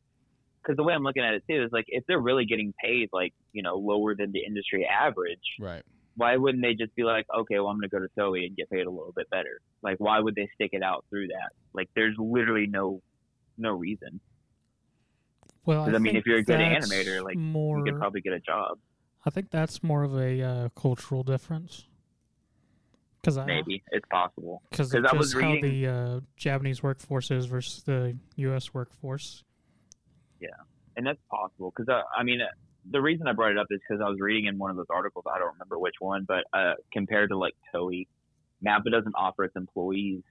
[0.62, 3.08] Because the way I'm looking at it too is like if they're really getting paid
[3.14, 5.82] like you know lower than the industry average right
[6.16, 8.70] why wouldn't they just be like okay well I'm gonna go to Toei and get
[8.70, 9.60] paid a little bit better?
[9.82, 11.50] Like why would they stick it out through that?
[11.72, 13.02] Like there's literally no
[13.58, 14.20] no reason.
[15.64, 18.40] Well, I mean, if you're a good animator, like, more, you could probably get a
[18.40, 18.78] job.
[19.24, 21.86] I think that's more of a uh, cultural difference.
[23.20, 23.84] Because I, maybe.
[23.92, 24.62] It's possible.
[24.70, 28.74] Because I was just how the uh, Japanese workforce is versus the U.S.
[28.74, 29.44] workforce.
[30.40, 30.48] Yeah,
[30.96, 31.72] and that's possible.
[31.74, 32.46] Because uh, I mean uh,
[32.90, 34.86] the reason I brought it up is because I was reading in one of those
[34.90, 38.06] articles I don't remember which one but uh, compared to like Toei,
[38.64, 40.22] Mappa doesn't offer its employees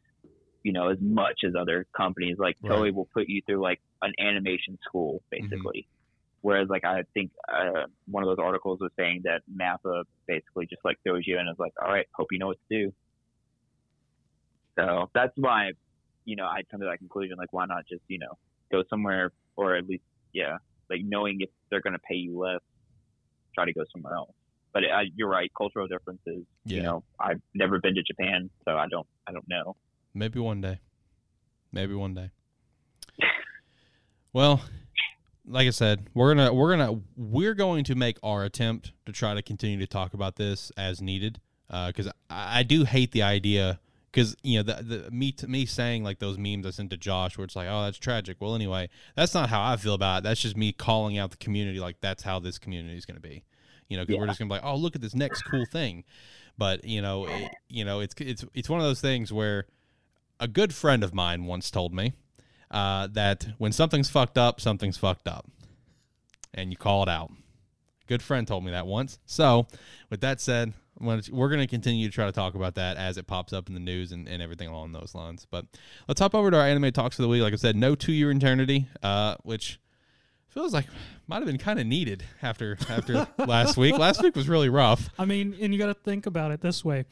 [0.64, 2.38] you know as much as other companies.
[2.38, 2.72] Like Right.
[2.72, 5.88] Toei will put you through like an animation school basically.
[6.42, 10.84] Whereas like I think uh, one of those articles was saying that Mappa basically just
[10.84, 12.94] like throws you in and is like all right hope you know what to do.
[14.78, 15.72] So that's why
[16.26, 18.38] you know I come to that conclusion like why not just you know
[18.72, 20.58] go somewhere or at least yeah,
[20.92, 22.60] like knowing if they're going to pay you less,
[23.56, 24.34] try to go somewhere else.
[24.74, 26.46] But uh, you're right, cultural differences.
[26.66, 26.78] Yeah.
[26.78, 29.76] You know, I've never been to Japan, so I don't, I don't know.
[30.14, 30.80] Maybe one day.
[31.72, 32.32] Maybe one day.
[34.34, 34.62] well,
[35.46, 39.34] like I said, we're gonna we're gonna we're going to make our attempt to try
[39.34, 41.40] to continue to talk about this as needed.
[41.70, 43.80] Because I, I do hate the idea.
[44.12, 47.38] Because you know the, the me me saying like those memes I sent to Josh
[47.38, 48.38] where it's like oh that's tragic.
[48.40, 50.24] Well anyway that's not how I feel about it.
[50.24, 53.22] That's just me calling out the community like that's how this community is going to
[53.22, 53.44] be.
[53.88, 55.66] You know because we're just going to be like oh look at this next cool
[55.72, 56.04] thing.
[56.58, 59.66] But you know it, you know it's it's it's one of those things where
[60.42, 62.14] a good friend of mine once told me
[62.72, 65.46] uh, that when something's fucked up, something's fucked up,
[66.54, 67.32] and you call it out.
[68.08, 69.20] Good friend told me that once.
[69.26, 69.68] So,
[70.10, 73.18] with that said, gonna- we're going to continue to try to talk about that as
[73.18, 75.46] it pops up in the news and, and everything along those lines.
[75.50, 75.66] But
[76.08, 77.42] let's hop over to our anime talks of the week.
[77.42, 79.80] Like I said, no to your eternity, uh, which
[80.50, 80.86] feels like
[81.28, 83.98] might have been kind of needed after after last week.
[83.98, 85.10] Last week was really rough.
[85.18, 87.06] I mean, and you got to think about it this way: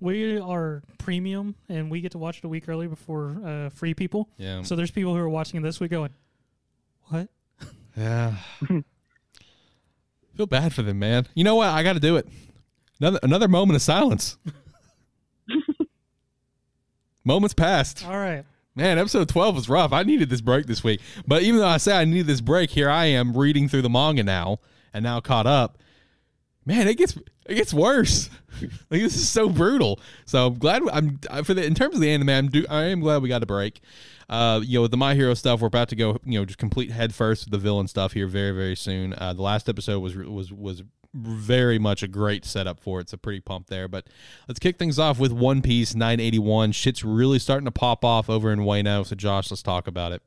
[0.00, 3.94] we are premium, and we get to watch it a week early before uh, free
[3.94, 4.28] people.
[4.38, 4.62] Yeah.
[4.62, 6.10] So there's people who are watching this week going,
[7.04, 7.28] "What?
[7.96, 8.34] Yeah.
[10.36, 11.26] Feel bad for them, man.
[11.34, 11.68] You know what?
[11.68, 12.28] I got to do it.
[13.00, 14.38] Another another moment of silence.
[17.24, 18.06] Moments passed.
[18.06, 18.44] All right,
[18.76, 19.92] Man, episode 12 was rough.
[19.94, 21.00] I needed this break this week.
[21.26, 23.88] But even though I say I needed this break, here I am reading through the
[23.88, 24.60] manga now
[24.92, 25.78] and now caught up.
[26.66, 28.28] Man, it gets it gets worse.
[28.60, 29.98] like this is so brutal.
[30.26, 32.28] So I'm glad I'm for the in terms of the anime.
[32.28, 33.80] I'm do, I am glad we got a break.
[34.28, 36.18] Uh, you know, with the My Hero stuff, we're about to go.
[36.24, 39.14] You know, just complete head first with the villain stuff here very very soon.
[39.14, 40.82] Uh, the last episode was was was
[41.16, 43.08] very much a great setup for it.
[43.08, 43.88] So pretty pumped there.
[43.88, 44.06] But
[44.48, 46.72] let's kick things off with One Piece 981.
[46.72, 49.04] Shit's really starting to pop off over in Wano.
[49.06, 50.22] So Josh, let's talk about it.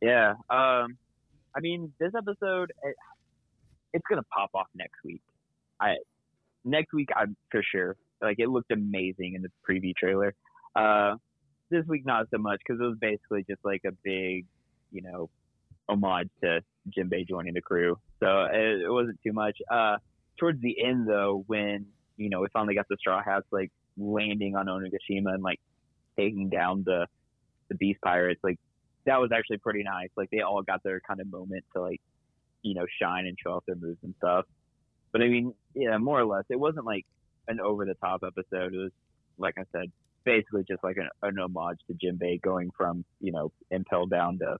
[0.00, 0.32] Yeah.
[0.50, 0.98] Um,
[1.56, 2.96] I mean, this episode, it,
[3.92, 5.22] it's gonna pop off next week.
[5.80, 5.94] I
[6.64, 7.96] next week, I'm for sure.
[8.20, 10.34] Like it looked amazing in the preview trailer.
[10.74, 11.14] Uh,
[11.70, 14.46] this week not so much because it was basically just like a big,
[14.90, 15.30] you know,
[15.88, 17.98] homage to Jinbei joining the crew.
[18.20, 19.58] So it, it wasn't too much.
[19.70, 19.96] Uh,
[20.38, 24.56] towards the end though, when you know we finally got the Straw Hats like landing
[24.56, 25.60] on Onigashima and like
[26.16, 27.06] taking down the
[27.68, 28.58] the Beast Pirates, like
[29.06, 30.08] that was actually pretty nice.
[30.16, 32.00] Like they all got their kind of moment to like,
[32.62, 34.46] you know, shine and show off their moves and stuff.
[35.12, 37.06] But I mean, yeah, more or less, it wasn't like
[37.48, 38.74] an over the top episode.
[38.74, 38.92] It was,
[39.38, 39.92] like I said,
[40.24, 44.56] basically just like an, an homage to Jinbei going from you know impel down to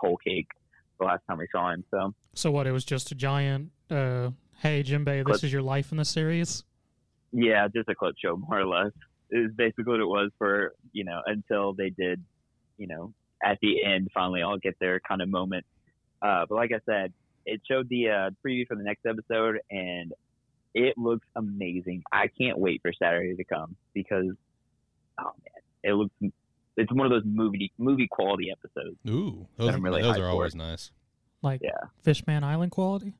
[0.00, 0.48] whole cake
[0.98, 1.84] the last time we saw him.
[1.90, 2.66] So so what?
[2.66, 3.70] It was just a giant.
[3.90, 4.30] Uh,
[4.62, 6.64] hey, Jinbei, this is your life in the series.
[7.32, 8.92] yeah, just a clip show more or less.
[9.30, 12.22] It was basically what it was for you know until they did,
[12.78, 13.12] you know,
[13.44, 15.64] at the end finally all get their kind of moment.
[16.22, 17.12] Uh, but like I said,
[17.46, 20.12] it showed the uh, preview for the next episode, and
[20.74, 22.02] it looks amazing.
[22.12, 24.32] I can't wait for Saturday to come because,
[25.18, 26.14] oh man, it looks.
[26.78, 28.96] It's one of those movie movie quality episodes.
[29.08, 30.58] Ooh, those, I'm really those are always it.
[30.58, 30.90] nice.
[31.42, 31.70] Like Yeah.
[32.02, 33.14] Fishman Island quality.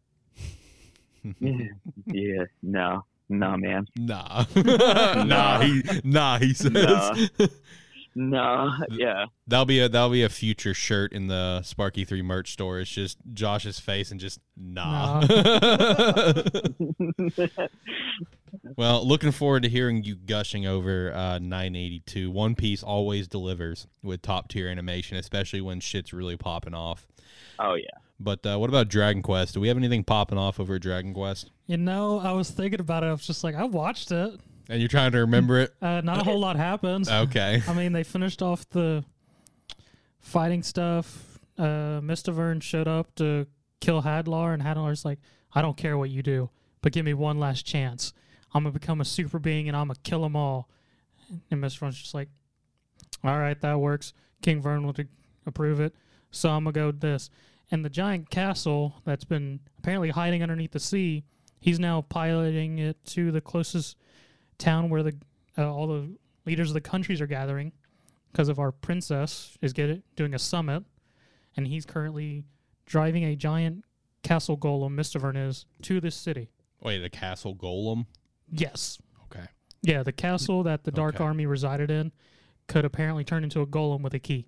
[1.40, 6.38] yeah, no, no, man, Nah, nah, he, nah.
[6.38, 7.14] He says Nah.
[8.18, 9.26] no, yeah.
[9.46, 12.80] that'll be a that'll be a future shirt in the Sparky Three merch store.
[12.80, 15.20] It's just Josh's face and just nah.
[18.76, 22.28] well, looking forward to hearing you gushing over uh, 982.
[22.28, 27.06] One Piece always delivers with top tier animation, especially when shit's really popping off.
[27.60, 27.86] oh yeah.
[28.20, 29.54] But uh, what about Dragon Quest?
[29.54, 31.52] Do we have anything popping off over Dragon Quest?
[31.68, 33.06] You know, I was thinking about it.
[33.06, 34.40] I was just like, I watched it.
[34.68, 35.74] And you're trying to remember it?
[35.80, 37.08] Uh, not a whole lot happens.
[37.10, 37.62] Okay.
[37.68, 39.04] I mean, they finished off the
[40.20, 41.38] fighting stuff.
[41.56, 43.46] Uh, Mystavern showed up to
[43.80, 45.18] kill Hadlar, and Hadlar's like,
[45.52, 46.50] I don't care what you do,
[46.82, 48.12] but give me one last chance.
[48.52, 50.68] I'm going to become a super being and I'm going to kill them all.
[51.50, 52.28] And Mystavern's just like,
[53.24, 54.12] all right, that works.
[54.42, 54.94] King Vern will
[55.46, 55.94] approve it.
[56.30, 57.30] So I'm going to go with this.
[57.70, 61.24] And the giant castle that's been apparently hiding underneath the sea,
[61.60, 63.96] he's now piloting it to the closest
[64.58, 65.16] town where the
[65.56, 66.08] uh, all the
[66.46, 67.72] leaders of the countries are gathering
[68.32, 70.84] because of our princess is get it, doing a summit,
[71.56, 72.44] and he's currently
[72.86, 73.84] driving a giant
[74.22, 76.50] castle golem, Mystavern is, to this city.
[76.82, 78.06] Wait, the castle golem?
[78.50, 78.98] Yes.
[79.24, 79.46] Okay.
[79.82, 81.24] Yeah, the castle that the Dark Okay.
[81.24, 82.12] Army resided in
[82.66, 84.46] could apparently turn into a golem with a key.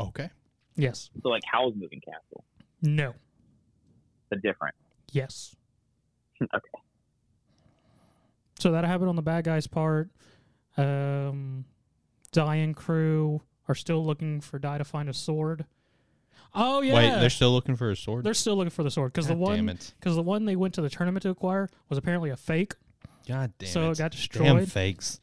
[0.00, 0.30] Okay.
[0.76, 1.10] Yes.
[1.22, 2.44] So like Howl's Moving Castle,
[2.82, 3.14] No.
[4.30, 4.74] the different.
[5.12, 5.54] Yes.
[6.54, 6.82] Okay.
[8.58, 10.10] So that happened on the bad guys' part.
[10.76, 11.64] Um,
[12.32, 15.64] Dai and crew are still looking for Dai to find a sword.
[16.54, 18.24] Oh yeah, Wait, they're still looking for a sword?
[18.24, 20.82] They're still looking for the sword because the one because the one they went to
[20.82, 22.74] the tournament to acquire was apparently a fake.
[23.26, 23.92] God damn so it.
[23.92, 25.20] it got Damn fakes.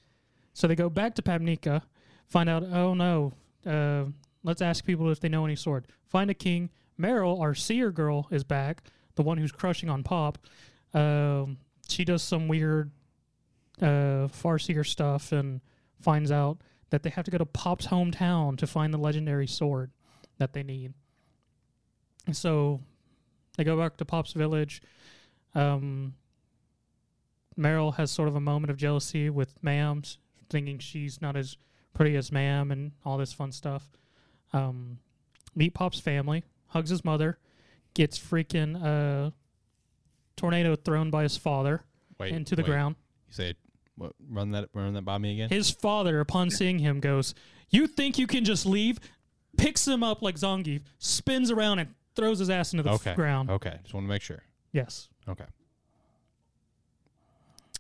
[0.54, 1.82] So they go back to Papnica,
[2.28, 2.63] find out.
[2.63, 3.34] Oh no,
[3.65, 4.06] uh,
[4.43, 5.88] let's ask people if they know any sword.
[6.08, 6.69] Find a king.
[6.98, 8.84] Merle, our seer girl, is back.
[9.15, 10.38] The one who's crushing on Pop.
[10.93, 11.58] Um,
[11.89, 12.91] she does some weird
[13.81, 15.61] uh, Farseer stuff and
[16.01, 16.59] finds out
[16.89, 19.91] that they have to go to Pop's hometown to find the legendary sword
[20.38, 20.93] that they need.
[22.25, 22.81] And so
[23.57, 24.81] they go back to Pop's village.
[25.53, 26.15] Um,
[27.55, 30.17] Merle has sort of a moment of jealousy with Mams,
[30.49, 31.57] thinking she's not as
[31.93, 33.88] pretty as Maam and all this fun stuff.
[34.53, 34.99] Um,
[35.55, 37.38] meet Pop's family, hugs his mother,
[37.93, 39.31] gets freaking uh,
[40.35, 41.83] tornado thrown by his father
[42.19, 42.67] Wait, into the wait.
[42.67, 42.95] ground.
[43.27, 43.53] You say,
[43.97, 45.49] what, run that, run that by me again.
[45.49, 47.34] His father, upon seeing him, goes,
[47.69, 48.99] "You think you can just leave?"
[49.58, 53.15] Picks him up like Zangief, spins around and throws his ass into the f- okay.
[53.15, 53.49] ground.
[53.49, 53.79] Okay.
[53.84, 54.43] Just want to make sure.
[54.71, 55.08] Yes.
[55.29, 55.45] Okay.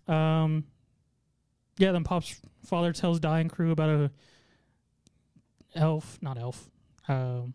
[0.07, 0.63] Um.
[1.77, 1.91] Yeah.
[1.91, 4.11] Then Pop's father tells dying crew about a
[5.75, 6.69] elf, not elf,
[7.09, 7.53] um,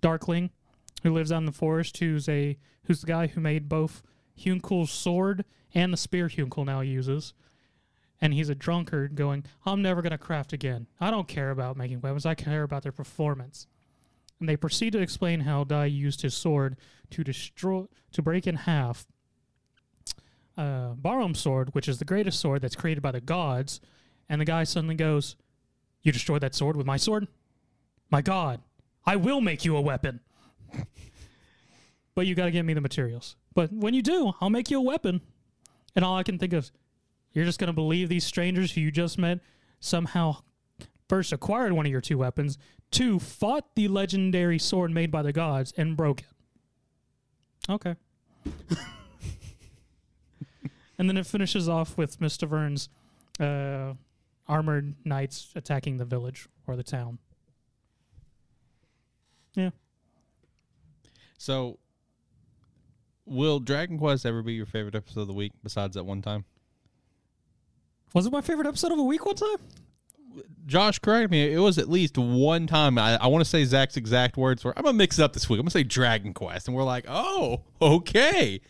[0.00, 0.50] darkling,
[1.02, 1.98] who lives out in the forest.
[1.98, 4.02] Who's a who's the guy who made both
[4.36, 7.34] Hyunckel's sword and the spear Hyunckel now uses.
[8.20, 10.86] And he's a drunkard going, I'm never going to craft again.
[11.00, 12.26] I don't care about making weapons.
[12.26, 13.66] I care about their performance.
[14.38, 16.76] And they proceed to explain how Dai used his sword
[17.10, 19.06] to destroy, to break in half
[20.56, 23.80] uh, Baran's sword, which is the greatest sword that's created by the gods.
[24.28, 25.36] And the guy suddenly goes,
[26.02, 27.28] You destroyed that sword with my sword?
[28.10, 28.60] My god,
[29.06, 30.20] I will make you a weapon.
[32.14, 33.36] but you got to give me the materials.
[33.54, 35.20] But when you do, I'll make you a weapon.
[35.96, 36.70] And all I can think of,
[37.32, 39.40] you're just going to believe these strangers who you just met
[39.78, 40.36] somehow
[41.08, 42.58] first acquired one of your two weapons,
[42.90, 46.26] two fought the legendary sword made by the gods and broke it.
[47.68, 47.96] Okay.
[50.98, 52.48] and then it finishes off with Mr.
[52.48, 52.88] Vern's
[53.38, 53.94] uh,
[54.48, 57.18] armored knights attacking the village or the town.
[59.54, 59.70] Yeah.
[61.38, 61.78] So,
[63.24, 66.44] will Dragon Quest ever be your favorite episode of the week besides that one time?
[68.14, 69.56] Was it my favorite episode of a week one time?
[70.66, 71.52] Josh, correct me.
[71.52, 72.98] It was at least one time.
[72.98, 75.32] I, I want to say Zach's exact words were, I'm going to mix it up
[75.32, 75.58] this week.
[75.58, 76.68] I'm going to say Dragon Quest.
[76.68, 78.60] And we're like, oh, okay.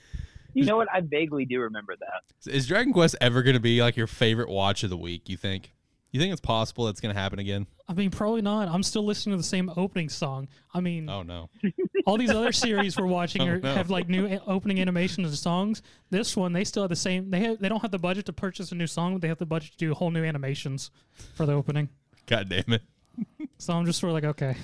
[0.54, 0.88] You know what?
[0.92, 2.50] I vaguely do remember that.
[2.52, 5.36] Is Dragon Quest ever going to be like your favorite watch of the week, you
[5.36, 5.72] think?
[6.12, 7.66] You think it's possible that's going to happen again?
[7.88, 8.68] I mean, probably not.
[8.68, 10.48] I'm still listening to the same opening song.
[10.74, 11.48] I mean, Oh, no.
[12.06, 13.74] all these other series we're watching Oh, are, no.
[13.74, 15.82] have like new a- opening animations and songs.
[16.10, 17.30] This one, they still have the same.
[17.30, 19.38] They have, they don't have the budget to purchase a new song, but they have
[19.38, 20.90] the budget to do whole new animations
[21.36, 21.88] for the opening.
[22.26, 22.82] God damn it.
[23.58, 24.56] So I'm just sort of like, okay,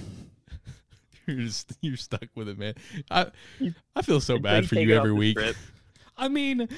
[1.26, 2.74] You're just you're stuck with it, man.
[3.10, 3.26] I
[3.94, 5.38] I feel so bad for you every week.
[5.38, 5.58] script.
[6.16, 6.68] I mean,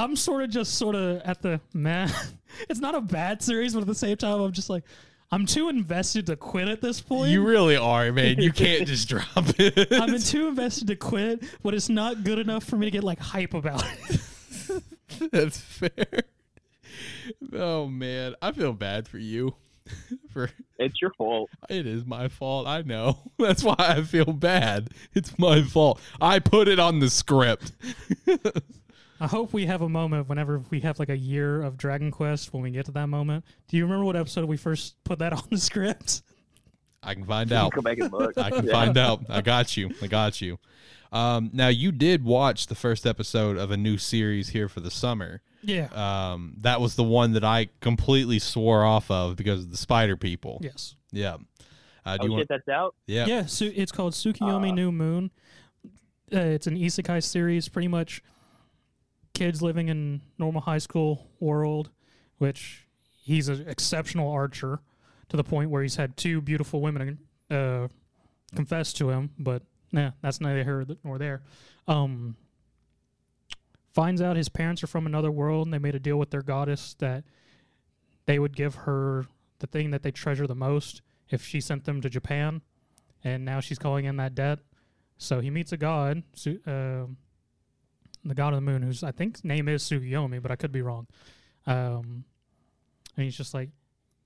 [0.00, 2.10] I'm sort of just sort of at the man.
[2.70, 4.82] it's not a bad series, but at the same time, I'm just like,
[5.30, 7.30] I'm too invested to quit at this point.
[7.30, 8.38] You really are, man.
[8.40, 9.26] You can't just drop
[9.58, 9.92] it.
[9.92, 13.18] I'm too invested to quit, but it's not good enough for me to get like
[13.18, 14.20] hype about it.
[15.32, 16.22] That's fair.
[17.52, 19.54] Oh man, I feel bad for you.
[20.32, 21.50] For It's your fault.
[21.68, 22.66] it is my fault.
[22.66, 23.18] I know.
[23.38, 24.88] That's why I feel bad.
[25.14, 26.00] It's my fault.
[26.20, 27.72] I put it on the script.
[29.20, 32.52] I hope we have a moment whenever we have like a year of Dragon Quest
[32.54, 33.44] when we get to that moment.
[33.68, 36.22] Do you remember what episode we first put that on the script?
[37.02, 37.72] I can find out.
[37.72, 38.36] Go back and look.
[38.38, 38.72] I can Yeah.
[38.72, 39.24] find out.
[39.28, 39.90] I got you.
[40.02, 40.58] I got you.
[41.12, 44.90] Um, now you did watch the first episode of a new series here for the
[44.90, 45.42] summer.
[45.62, 45.88] Yeah.
[45.92, 50.16] Um, that was the one that I completely swore off of because of the spider
[50.16, 50.58] people.
[50.62, 50.94] yes.
[51.12, 51.36] Yeah.
[52.06, 52.40] Uh, do Oh you want?
[52.42, 52.94] shit, that's out.
[53.06, 53.26] Yeah.
[53.26, 53.46] Yeah.
[53.46, 54.74] So it's called Tsukiyomi Uh.
[54.74, 55.30] New Moon.
[56.32, 58.22] Uh, it's an isekai series, pretty much
[59.34, 61.90] kids living in normal high school world,
[62.38, 62.86] which
[63.22, 64.80] he's an exceptional archer
[65.28, 67.18] to the point where he's had two beautiful women
[67.50, 67.88] uh,
[68.54, 69.62] confess to him, but
[69.92, 71.42] nah, that's neither here nor there.
[71.86, 72.36] Um,
[73.92, 76.42] finds out his parents are from another world and they made a deal with their
[76.42, 77.24] goddess that
[78.26, 79.26] they would give her
[79.58, 82.62] the thing that they treasure the most if she sent them to Japan,
[83.22, 84.58] and now she's calling in that debt.
[85.18, 86.22] So he meets a god,
[86.66, 87.16] um
[88.24, 90.82] the god of the moon, whose I think name is Tsukuyomi, but I could be
[90.82, 91.06] wrong.
[91.66, 92.24] Um,
[93.16, 93.70] and he's just like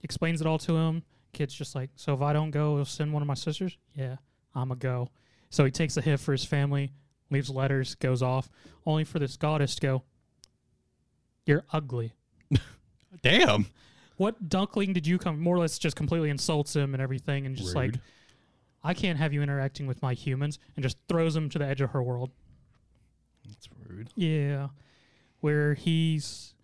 [0.02, 1.02] explains it all to him.
[1.32, 3.76] Kid's just like, so if I don't go, he'll send one of my sisters.
[3.94, 4.16] Yeah,
[4.54, 5.08] I'm a go.
[5.50, 6.92] So he takes a hit for his family,
[7.30, 8.48] leaves letters, goes off,
[8.86, 10.02] only for this goddess to go,
[11.46, 12.12] "You're ugly."
[13.22, 13.66] Damn.
[14.16, 15.40] What duckling did you come?
[15.40, 17.94] More or less, just completely insults him and everything, and just like,
[18.84, 21.80] I can't have you interacting with my humans, and just throws him to the edge
[21.80, 22.30] of her world.
[23.46, 24.10] That's rude.
[24.14, 24.68] Yeah,
[25.40, 26.54] where he's,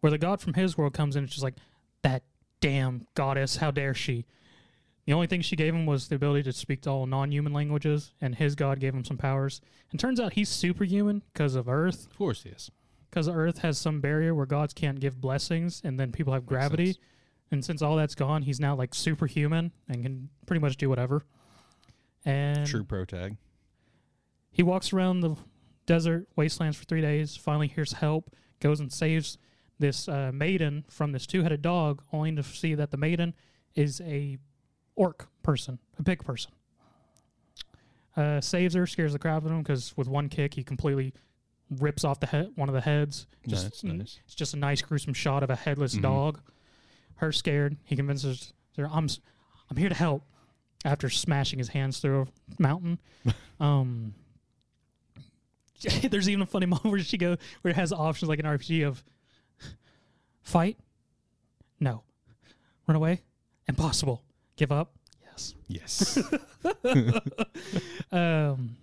[0.00, 1.56] where the god from his world comes in, it's just like
[2.02, 2.22] that
[2.60, 3.56] damn goddess.
[3.56, 4.26] How dare she?
[5.06, 8.12] The only thing she gave him was the ability to speak to all non-human languages,
[8.20, 9.60] and his god gave him some powers.
[9.90, 12.70] And turns out he's superhuman because of Earth, Of course, yes.
[13.10, 16.96] because Earth has some barrier where gods can't give blessings, and then people have gravity.
[17.50, 21.22] And since all that's gone, he's now like superhuman and can pretty much do whatever.
[22.24, 23.36] And True pro tag.
[24.50, 25.36] he walks around the
[25.86, 27.36] desert wastelands for three days.
[27.36, 28.34] Finally, hears help.
[28.60, 29.38] Goes and saves
[29.78, 33.34] this uh, maiden from this two-headed dog, only to see that the maiden
[33.74, 34.38] is a
[34.96, 36.52] orc person, a pig person.
[38.16, 41.12] Uh, saves her, scares the crap out of him because with one kick he completely
[41.80, 43.26] rips off the head, one of the heads.
[43.48, 44.20] Just, Nice, nice.
[44.24, 46.02] It's just a nice gruesome shot of a headless Mhm.
[46.02, 46.40] dog.
[47.16, 47.76] Her scared.
[47.84, 49.08] He convinces her, "I'm,
[49.70, 50.24] I'm here to help."
[50.84, 52.98] After smashing his hands through a mountain,
[53.60, 54.14] um,
[56.10, 58.86] there's even a funny moment where she go where it has options like an RPG
[58.86, 59.02] of
[60.42, 60.78] fight,
[61.80, 62.02] no,
[62.86, 63.22] run away,
[63.68, 64.22] impossible,
[64.56, 64.92] give up,
[65.24, 65.54] yes.
[65.68, 66.18] Yes.
[68.12, 68.76] Um,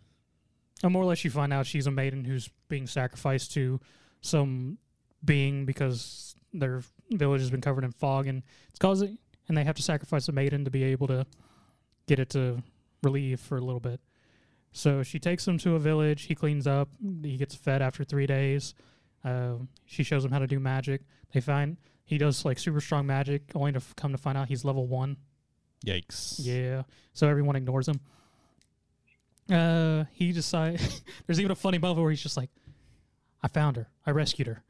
[0.83, 3.79] and more or less, you find out she's a maiden who's being sacrificed to
[4.21, 4.77] some
[5.23, 9.75] being because their village has been covered in fog, and it's causing, and they have
[9.75, 11.25] to sacrifice a maiden to be able to
[12.07, 12.61] get it to
[13.03, 13.99] relieve for a little bit.
[14.71, 16.23] So she takes him to a village.
[16.23, 16.89] He cleans up.
[17.23, 18.73] He gets fed after three days.
[19.23, 19.55] Uh,
[19.85, 21.01] she shows him how to do magic.
[21.33, 24.47] They find he does like super strong magic, only to f- come to find out
[24.47, 25.17] he's level one.
[25.85, 26.35] Yikes.
[26.39, 26.83] Yeah.
[27.13, 27.99] So everyone ignores him.
[29.49, 31.01] Uh, he decides.
[31.27, 32.49] there's even a funny moment where he's just like,
[33.43, 33.89] "I found her.
[34.05, 34.63] I rescued her.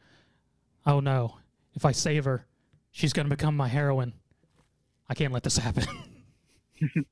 [0.85, 1.37] Oh no!
[1.75, 2.47] If I save her,
[2.91, 4.13] she's gonna become my heroine.
[5.07, 5.85] I can't let this happen."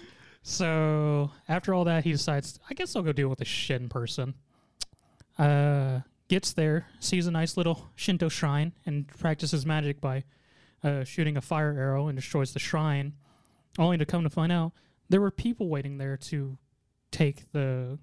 [0.42, 4.34] so after all that, he decides, "I guess I'll go deal with the Shin person."
[5.38, 10.24] Uh, gets there, sees a nice little Shinto shrine, and practices magic by
[10.82, 13.14] uh, shooting a fire arrow and destroys the shrine,
[13.78, 14.72] only to come to find out
[15.08, 16.56] there were people waiting there to
[17.10, 17.98] take the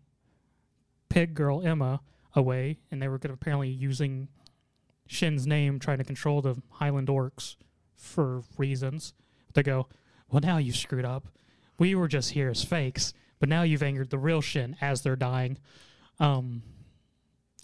[1.10, 2.02] pig girl Emma
[2.36, 4.28] away, and they were apparently using
[5.08, 7.56] Shin's name trying to control the Highland orcs
[7.96, 9.14] for reasons.
[9.54, 9.88] They go,
[10.30, 11.30] well, now you screwed up.
[11.80, 15.16] We were just here as fakes, but now you've angered the real Shin as they're
[15.16, 15.58] dying.
[16.20, 16.64] Um,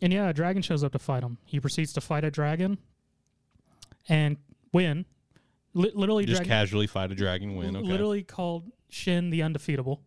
[0.01, 1.37] and yeah, a dragon shows up to fight him.
[1.45, 2.77] He proceeds to fight a dragon
[4.09, 4.37] and
[4.71, 5.05] win.
[5.73, 7.75] Li- literally, Just dragon, casually fight a dragon, win.
[7.75, 7.87] Okay.
[7.87, 10.01] literally called Shin the undefeatable.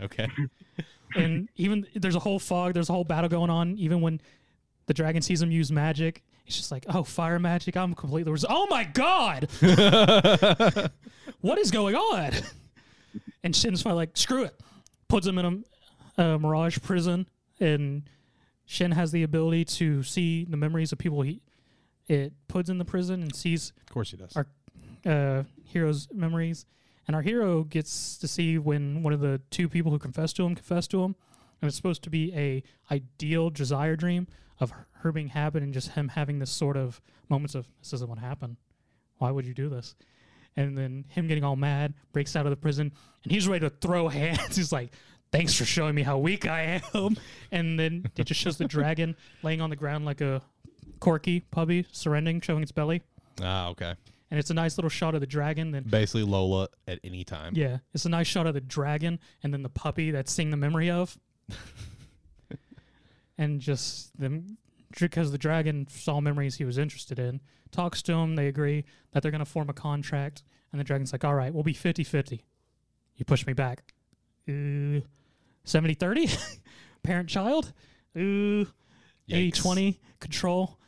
[0.00, 0.28] Okay.
[1.14, 3.78] and even there's a whole fog, there's a whole battle going on.
[3.78, 4.20] Even when
[4.86, 7.76] the dragon sees him use magic, it's just like, oh, fire magic.
[7.76, 8.32] I'm completely.
[8.32, 9.48] Res- oh my god,
[11.40, 12.32] what is going on?
[13.44, 14.58] And Shin's finally like, screw it,
[15.08, 15.64] puts him in
[16.18, 17.28] a, a mirage prison,
[17.60, 18.02] and
[18.66, 21.42] Shin has the ability to see the memories of people he
[22.08, 24.36] it puts in the prison and sees of course he does.
[24.36, 24.46] Our-
[25.04, 26.64] uh, hero's memories,
[27.06, 30.44] and our hero gets to see when one of the two people who confess to
[30.44, 31.16] him confess to him,
[31.60, 34.26] and it's supposed to be a ideal desire dream
[34.60, 37.92] of her- her being happy and just him having this sort of moments of this
[37.92, 38.56] isn't what happened.
[39.18, 39.94] Why would you do this?
[40.56, 42.92] And then him getting all mad, breaks out of the prison,
[43.24, 44.56] and he's ready to throw hands.
[44.56, 44.92] he's like,
[45.30, 47.16] "Thanks for showing me how weak I am."
[47.50, 50.42] And then it just shows the dragon laying on the ground like a
[51.00, 53.02] corky puppy, surrendering, showing its belly
[53.42, 53.94] ah, okay.
[54.30, 55.70] and it's a nice little shot of the dragon.
[55.70, 57.54] Then Basically Lola at any time.
[57.56, 60.56] yeah, it's a nice shot of the dragon, and then the puppy that's seeing the
[60.56, 61.18] memory of,
[63.38, 64.56] and just them
[64.98, 67.40] because the dragon saw memories he was interested in.
[67.70, 71.12] Talks to him, they agree that they're going to form a contract, and the dragon's
[71.12, 72.42] like, "All right, we'll be 50-50.
[73.16, 73.82] You push me back,
[74.48, 75.00] uh,
[75.66, 76.60] 70-30?
[77.02, 77.72] parent child,
[78.14, 78.66] uh, Yikes.
[79.28, 80.78] 80-20 control."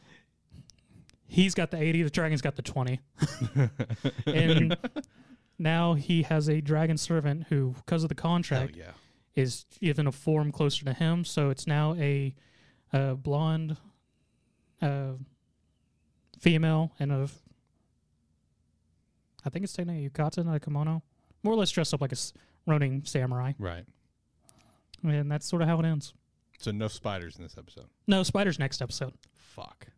[1.26, 3.00] He's got the 80, the dragon's got the 20.
[4.26, 4.76] and
[5.58, 8.92] now he has a dragon servant who, because of the contract, yeah.
[9.34, 11.24] is given a form closer to him.
[11.24, 12.34] So it's now a,
[12.92, 13.76] uh blonde
[14.82, 15.12] uh,
[16.40, 17.28] female and a,
[19.44, 21.02] I think it's taking a yukata, not a kimono,
[21.42, 22.32] more or less dressed up like a s-
[22.66, 23.52] Ronin samurai.
[23.58, 23.84] Right.
[25.02, 26.14] And that's sort of how it ends.
[26.58, 27.86] So no spiders in this episode.
[28.06, 29.12] No, Spider's next episode.
[29.36, 29.88] Fuck.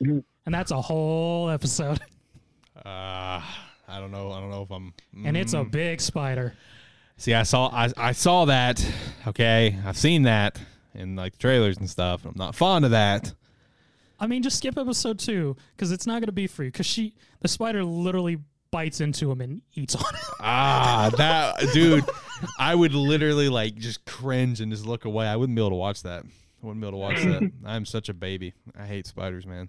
[0.00, 2.00] And that's a whole episode.
[2.86, 3.42] Uh
[3.86, 4.32] I don't know.
[4.32, 4.94] I don't know if I'm
[5.26, 5.70] and it's a Mm.
[5.70, 6.54] big spider.
[7.18, 8.82] See, I saw I, I saw that.
[9.26, 9.78] Okay.
[9.84, 10.58] I've seen that
[10.94, 12.24] in like trailers and stuff.
[12.24, 13.34] I'm not fond of that.
[14.22, 16.70] I mean, just skip episode two because it's not going to be for you.
[16.70, 18.38] Because she, the spider, literally
[18.70, 20.20] bites into him and eats on him.
[20.38, 22.04] Ah, that dude,
[22.56, 25.26] I would literally like just cringe and just look away.
[25.26, 26.22] I wouldn't be able to watch that.
[26.22, 27.50] I wouldn't be able to watch that.
[27.64, 28.54] I'm such a baby.
[28.78, 29.68] I hate spiders, man.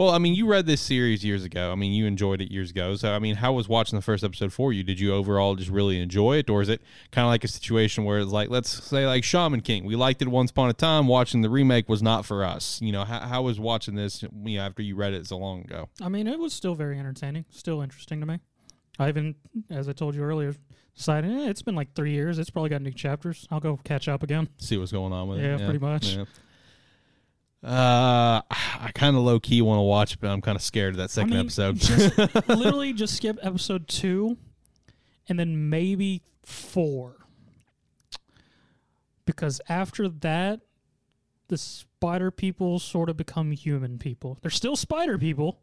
[0.00, 1.70] Well, I mean, you read this series years ago.
[1.70, 2.96] I mean, you enjoyed it years ago.
[2.96, 4.82] So, I mean, how was watching the first episode for you?
[4.82, 6.80] Did you overall just really enjoy it, or is it
[7.12, 10.22] kind of like a situation where it's like, let's say, like Shaman King, we liked
[10.22, 11.06] it once upon a time.
[11.06, 12.80] Watching the remake was not for us.
[12.80, 14.22] You know, how, how was watching this?
[14.22, 15.90] You know, after you read it so long ago.
[16.00, 18.38] I mean, it was still very entertaining, still interesting to me.
[18.98, 19.34] I even,
[19.68, 20.54] as I told you earlier,
[20.96, 22.38] decided eh, it's been like three years.
[22.38, 23.46] It's probably got new chapters.
[23.50, 24.48] I'll go catch up again.
[24.56, 25.42] see what's going on with it.
[25.42, 26.16] Yeah, pretty much.
[26.16, 26.24] yeah.
[27.62, 30.98] Uh, I kind of low key want to watch, but I'm kind of scared of
[30.98, 31.76] that second I mean, episode.
[31.76, 34.36] just literally just skip episode two,
[35.28, 37.16] and then maybe four,
[39.24, 40.60] because after that,
[41.48, 44.38] the spider people sort of become human people.
[44.40, 45.60] They're still spider people.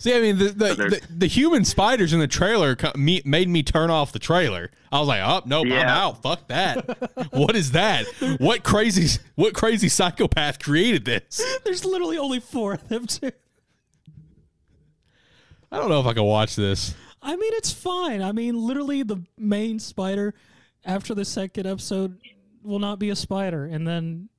[0.00, 3.50] See, I mean, the the, the, the human spiders in the trailer co- me, made
[3.50, 4.70] me turn off the trailer.
[4.90, 6.22] I was like, "Oh nope, I'm out.
[6.22, 7.32] Fuck that.
[7.32, 8.06] what is that?
[8.38, 11.44] What crazy what crazy psychopath created this?
[11.64, 13.30] There's literally only four of them too.
[15.70, 16.94] I don't know if I can watch this.
[17.20, 18.22] I mean, it's fine.
[18.22, 20.32] I mean, literally, the main spider
[20.82, 22.18] after the second episode
[22.62, 24.30] will not be a spider, and then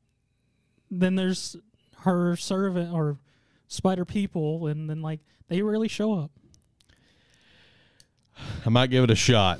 [0.90, 1.56] then there's
[1.98, 3.20] her servant or
[3.72, 6.32] spider people, and then like they rarely show up.
[8.66, 9.60] I might give it a shot,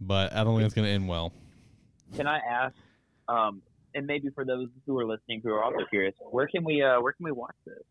[0.00, 1.32] but I don't think it's going to end well.
[2.16, 2.74] Can I ask,
[3.28, 3.62] um,
[3.94, 7.00] and maybe for those who are listening who are also curious, where can we uh,
[7.00, 7.82] where can we watch this?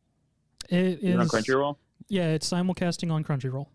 [0.69, 1.75] It Is it on Crunchyroll?
[2.07, 3.67] yeah, it's simulcasting on Crunchyroll.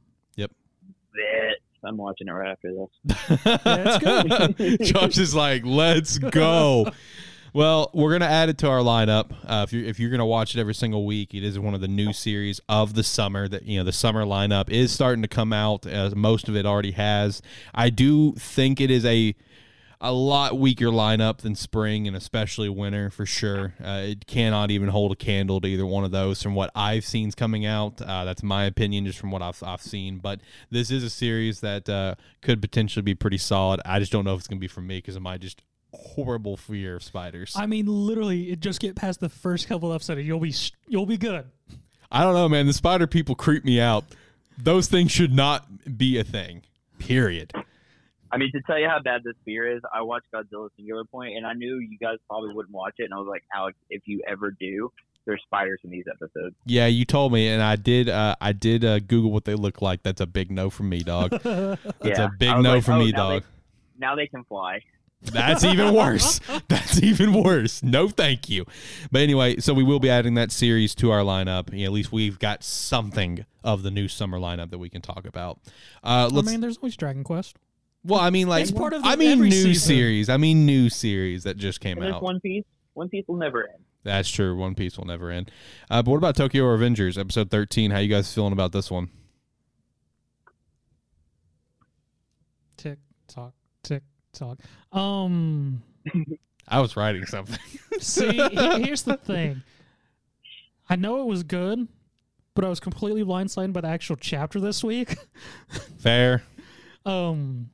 [1.12, 1.56] Bet.
[1.82, 3.18] I'm watching it right after this.
[3.64, 4.80] Yeah, it's good.
[4.84, 6.86] Josh is like, "Let's go."
[7.52, 9.32] Well, we're gonna add it to our lineup.
[9.44, 11.80] Uh, if you're if you're gonna watch it every single week, it is one of
[11.80, 13.48] the new series of the summer.
[13.48, 15.84] That you know, the summer lineup is starting to come out.
[15.86, 17.42] As most of it already has.
[17.74, 19.34] I do think it is a
[20.02, 23.74] a lot weaker lineup than spring and especially winter for sure.
[23.84, 27.04] Uh, it cannot even hold a candle to either one of those from what I've
[27.04, 28.00] seen coming out.
[28.00, 30.18] Uh, that's my opinion just from what I've, I've seen.
[30.18, 30.40] But
[30.70, 33.80] this is a series that uh, could potentially be pretty solid.
[33.84, 35.60] I just don't know if it's going to be for me because of my just
[35.92, 37.54] horrible fear of spiders.
[37.56, 40.54] I mean, literally, it just get past the first couple episodes, and you'll be
[40.86, 41.44] you'll be good.
[42.10, 42.66] I don't know, man.
[42.66, 44.04] The spider people creep me out.
[44.58, 46.62] Those things should not be a thing.
[46.98, 47.52] Period.
[48.32, 51.36] I mean, to tell you how bad this fear is, I watched Godzilla Singular Point,
[51.36, 54.02] and I knew you guys probably wouldn't watch it, and I was like, Alex, if
[54.06, 54.92] you ever do,
[55.26, 56.54] there's spiders in these episodes.
[56.64, 58.08] Yeah, you told me, and I did.
[58.08, 60.02] Uh, I did uh, Google what they look like.
[60.02, 61.30] That's a big no from me, dog.
[61.42, 62.26] That's yeah.
[62.26, 63.44] a big no like, from oh, me, now they- dog.
[63.98, 64.80] now they can fly.
[65.22, 66.40] That's even worse.
[66.68, 67.82] That's even worse.
[67.82, 68.64] No, thank you.
[69.12, 71.72] But anyway, so we will be adding that series to our lineup.
[71.72, 75.02] You know, at least we've got something of the new summer lineup that we can
[75.02, 75.58] talk about.
[76.02, 76.48] Uh, I let's.
[76.48, 77.56] mean, there's always Dragon Quest.
[78.02, 79.74] well, I mean, like, It's part of I mean, new season.
[79.74, 80.28] series.
[80.30, 82.22] I mean, new series that just came out.
[82.22, 82.64] One Piece.
[82.94, 83.84] One Piece will never end.
[84.02, 84.56] That's true.
[84.56, 85.50] One Piece will never end.
[85.90, 87.90] Uh, but what about Tokyo Revengers episode thirteen?
[87.90, 89.10] How you guys feeling about this one?
[92.78, 92.98] Tick
[93.28, 93.52] tock,
[93.82, 94.02] tick
[94.32, 94.58] tock.
[94.92, 95.82] Um,
[96.68, 97.58] I was writing something.
[98.00, 98.32] see,
[98.82, 99.62] here's the thing.
[100.88, 101.86] I know it was good,
[102.54, 105.16] but I was completely blindsided by the actual chapter this week.
[105.98, 106.42] Fair.
[107.06, 107.70] Um,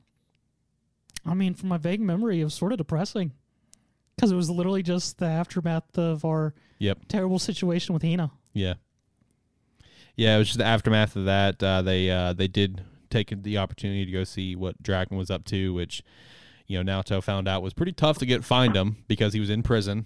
[1.25, 3.31] I mean, from my vague memory, it was sort of depressing
[4.15, 6.99] because it was literally just the aftermath of our Yep.
[7.07, 8.31] terrible situation with Hina.
[8.53, 8.75] Yeah.
[10.15, 11.61] Yeah, it was just the aftermath of that.
[11.61, 15.45] Uh, they uh, they did take the opportunity to go see what Draken was up
[15.45, 16.01] to, which
[16.67, 19.49] you know Naoto found out was pretty tough to get find him because he was
[19.49, 20.05] in prison,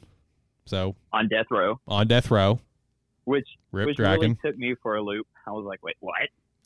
[0.65, 2.59] so On death row, on death row.
[3.25, 4.19] which Rip which Draken.
[4.21, 5.27] really took me for a loop.
[5.47, 6.15] I was like, wait, what?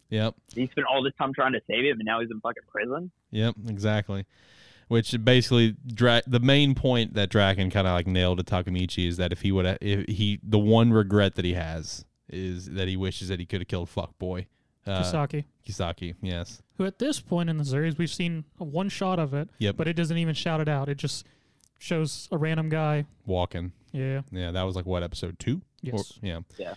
[0.09, 0.35] Yep.
[0.53, 3.11] He spent all this time trying to save him, and now he's in fucking prison.
[3.31, 3.55] Yep.
[3.67, 4.25] Exactly.
[4.87, 9.17] Which basically, Dra- the main point that Draken kind of like nailed to Takemichi is
[9.17, 12.87] that if he would, have if he, the one regret that he has is that
[12.87, 14.45] he wishes that he could have killed Fuckboy.
[14.87, 16.61] Uh, Kisaki, Kisaki, yes.
[16.77, 19.77] who at this point in the series we've seen one shot of it, Yep.
[19.77, 20.89] but it doesn't even shout it out.
[20.89, 21.25] It just
[21.79, 23.05] shows a random guy.
[23.25, 23.71] Walking.
[23.91, 24.21] Yeah.
[24.31, 25.55] Yeah, that was like what episode two?
[25.57, 25.61] Or-
[25.97, 26.19] Yes.
[26.21, 26.39] yeah.
[26.57, 26.73] Yeah.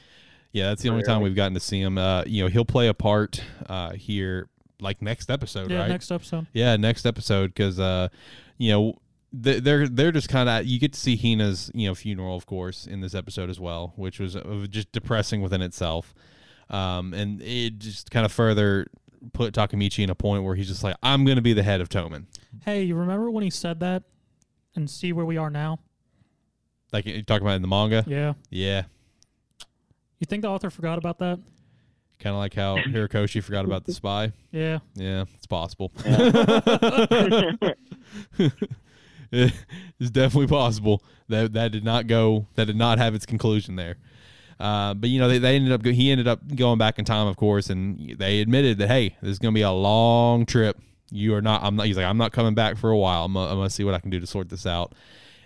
[0.53, 1.25] Yeah, that's the only time Rarely.
[1.25, 1.99] we've gotten to see him.
[1.99, 4.49] Uh, you know, he'll play a part uh, here,
[4.81, 5.81] like next episode, yeah.
[5.81, 5.89] right?
[5.91, 6.47] Next episode.
[6.55, 8.09] yeah, next episode, because uh,
[8.57, 8.99] you know,
[9.31, 12.87] they're they're just kind of you get to see Hina's you know funeral, of course,
[12.87, 16.15] in this episode as well, which was uh, just depressing within itself,
[16.71, 18.87] um, and it just kind of further
[19.33, 21.89] put Takemichi in a point where he's just like, I'm gonna be the head of
[21.89, 22.27] Toman.
[22.65, 24.03] Hey, you remember when he said that?
[24.77, 25.81] And see where we are now?
[26.93, 28.35] Like you talking about in the manga, Yeah.
[28.51, 28.85] yeah.
[30.21, 31.39] You think the author forgot about that?
[32.19, 34.33] Kind of like how Horikoshi forgot about the spy.
[34.53, 34.79] Yeah.
[34.95, 35.93] Yeah, it's possible.
[39.31, 42.47] it's definitely possible that that did not go.
[42.55, 43.97] That did not have its conclusion there.
[44.61, 45.85] Uh, but you know, they, they ended up.
[45.85, 49.31] He ended up going back in time, of course, and they admitted that hey, this
[49.33, 50.79] is going to be a long trip.
[51.11, 51.63] You are not.
[51.63, 51.87] I'm not.
[51.87, 53.25] He's like, I'm not coming back for a while.
[53.25, 54.95] I'm, gonna- I'm gonna see what I can do to sort this out.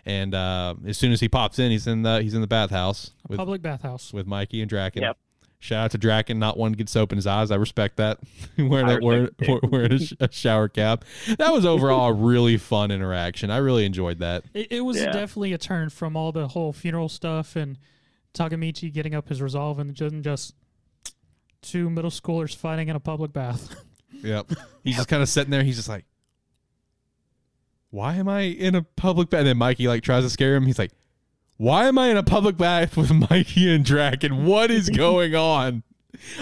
[0.04, 3.12] And uh, as soon as he pops in, he's in the he's in the bathhouse
[3.28, 4.12] with Public bathhouse.
[4.12, 5.02] with Mikey and Draken.
[5.02, 5.16] Yep.
[5.60, 7.52] Shout out to Draken, not one gets soap in his eyes.
[7.52, 8.18] I respect that.
[8.58, 9.60] wearing I a, wearing, respect it too.
[9.70, 11.04] wearing a, sh- a shower cap.
[11.38, 13.48] That was overall a really fun interaction.
[13.52, 14.42] I really enjoyed that.
[14.54, 15.12] It, it was Yeah.
[15.12, 17.78] definitely a turn from all the whole funeral stuff and
[18.35, 20.55] Takemichi getting up his resolve and just, just
[21.61, 23.74] two middle schoolers fighting in a public bath.
[24.22, 24.53] Yep.
[24.85, 25.64] He's just kind of sitting there.
[25.64, 26.05] He's just like,
[27.91, 30.66] "Why am I in a public bath?" And then Mikey like tries to scare him.
[30.66, 30.93] He's like,
[31.57, 34.45] why am I in a public bath with Mikey and Draken?
[34.45, 35.83] What is going on?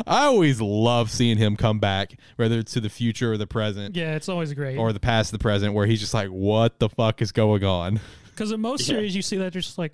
[0.07, 3.97] I always love seeing him come back, whether it's to the future or the present
[3.97, 4.77] Yeah, it's always great.
[4.77, 8.01] or the past, the present, where he's just like, "What the fuck is going on?"
[8.31, 8.97] Because in most Yeah.
[8.97, 9.93] series, you see that they're just like,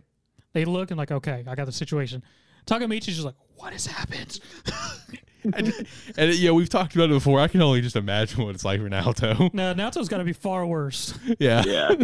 [0.56, 2.22] they look and like, okay, I got the situation.
[2.66, 4.40] Takemichi's just like, what has happened?
[5.44, 5.72] and,
[6.16, 7.38] and yeah, we've talked about it before.
[7.38, 9.52] I can only just imagine what it's like for Naoto.
[9.54, 11.16] No, Naoto's got to be far worse.
[11.38, 11.94] yeah, Yeah.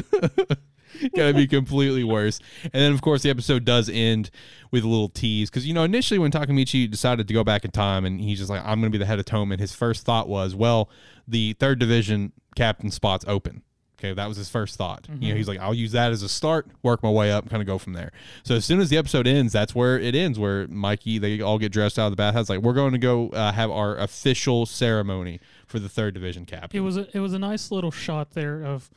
[1.17, 2.39] gotta be completely worse.
[2.65, 4.31] And then, of course, the episode does end
[4.71, 7.71] with a little tease because you know initially when Takemichi decided to go back in
[7.71, 10.29] time and he's just like, "I'm gonna be the head of Toman," his first thought
[10.29, 10.91] was, "Well,
[11.27, 13.63] the third division captain spot's open."
[14.03, 15.07] Okay, that was his first thought.
[15.21, 17.63] You know, he's like, I'll use that as a start, work my way up, kind
[17.63, 18.11] of go from there.
[18.43, 20.41] So as soon as the episode ends, that's where it ends.
[20.41, 22.49] Where Mikey, they all get dressed out of the bathhouse.
[22.51, 25.39] Like, we're going to go uh, have our official ceremony
[25.69, 26.77] for the third division captain.
[26.77, 28.91] It was a, it was a nice little shot there of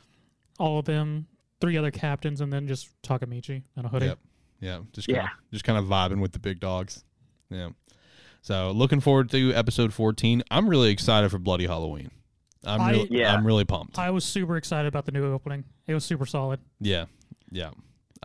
[0.58, 1.28] all of them,
[1.60, 4.06] three other captains, and then just Takemichi and a hoodie.
[4.06, 4.18] Yep.
[4.58, 4.78] Yeah.
[4.92, 5.28] Just kind Yeah.
[5.52, 7.04] just kind of vibing with the big dogs.
[7.48, 7.68] Yeah.
[8.42, 10.42] So looking forward to episode 14.
[10.50, 12.10] I'm really excited for Bloody Halloween.
[12.66, 13.32] I'm I- really Yeah.
[13.34, 13.98] I'm really pumped.
[13.98, 15.64] I was super excited about the new opening.
[15.86, 16.60] It was super solid.
[16.80, 17.06] yeah.
[17.50, 17.70] Yeah.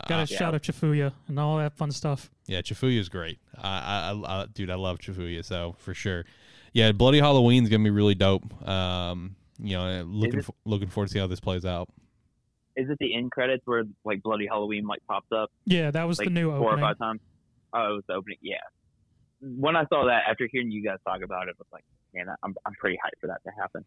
[0.07, 2.31] Got Uh, a shout out of Chifuya and all that fun stuff.
[2.47, 3.39] yeah, Chifuya is great.
[3.57, 6.25] I, I, I, dude, I love Chifuya, so for sure.
[6.73, 8.67] Yeah, Bloody Halloween's gonna be really dope.
[8.67, 11.89] Um, you know, looking it- looking forward to see how this plays out.
[12.77, 16.17] Is it the end credits where like Bloody Halloween like pops up Yeah, that was
[16.19, 16.85] like the new four opening.
[16.85, 17.19] or five times?
[17.73, 18.37] Oh, it was the opening.
[18.41, 18.55] Yeah.
[19.41, 21.83] When I saw that, after hearing you guys talk about it, I was like,
[22.13, 23.83] man, I'm I'm pretty hyped for that to happen.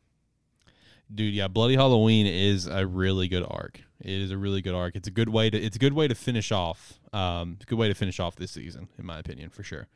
[1.12, 3.80] Dude, yeah, Bloody Halloween is a really good arc.
[4.00, 4.96] It is a really good arc.
[4.96, 6.94] It's a good way to it's a good way to finish off.
[7.12, 9.86] Um, good way to finish off this season, in my opinion, for sure.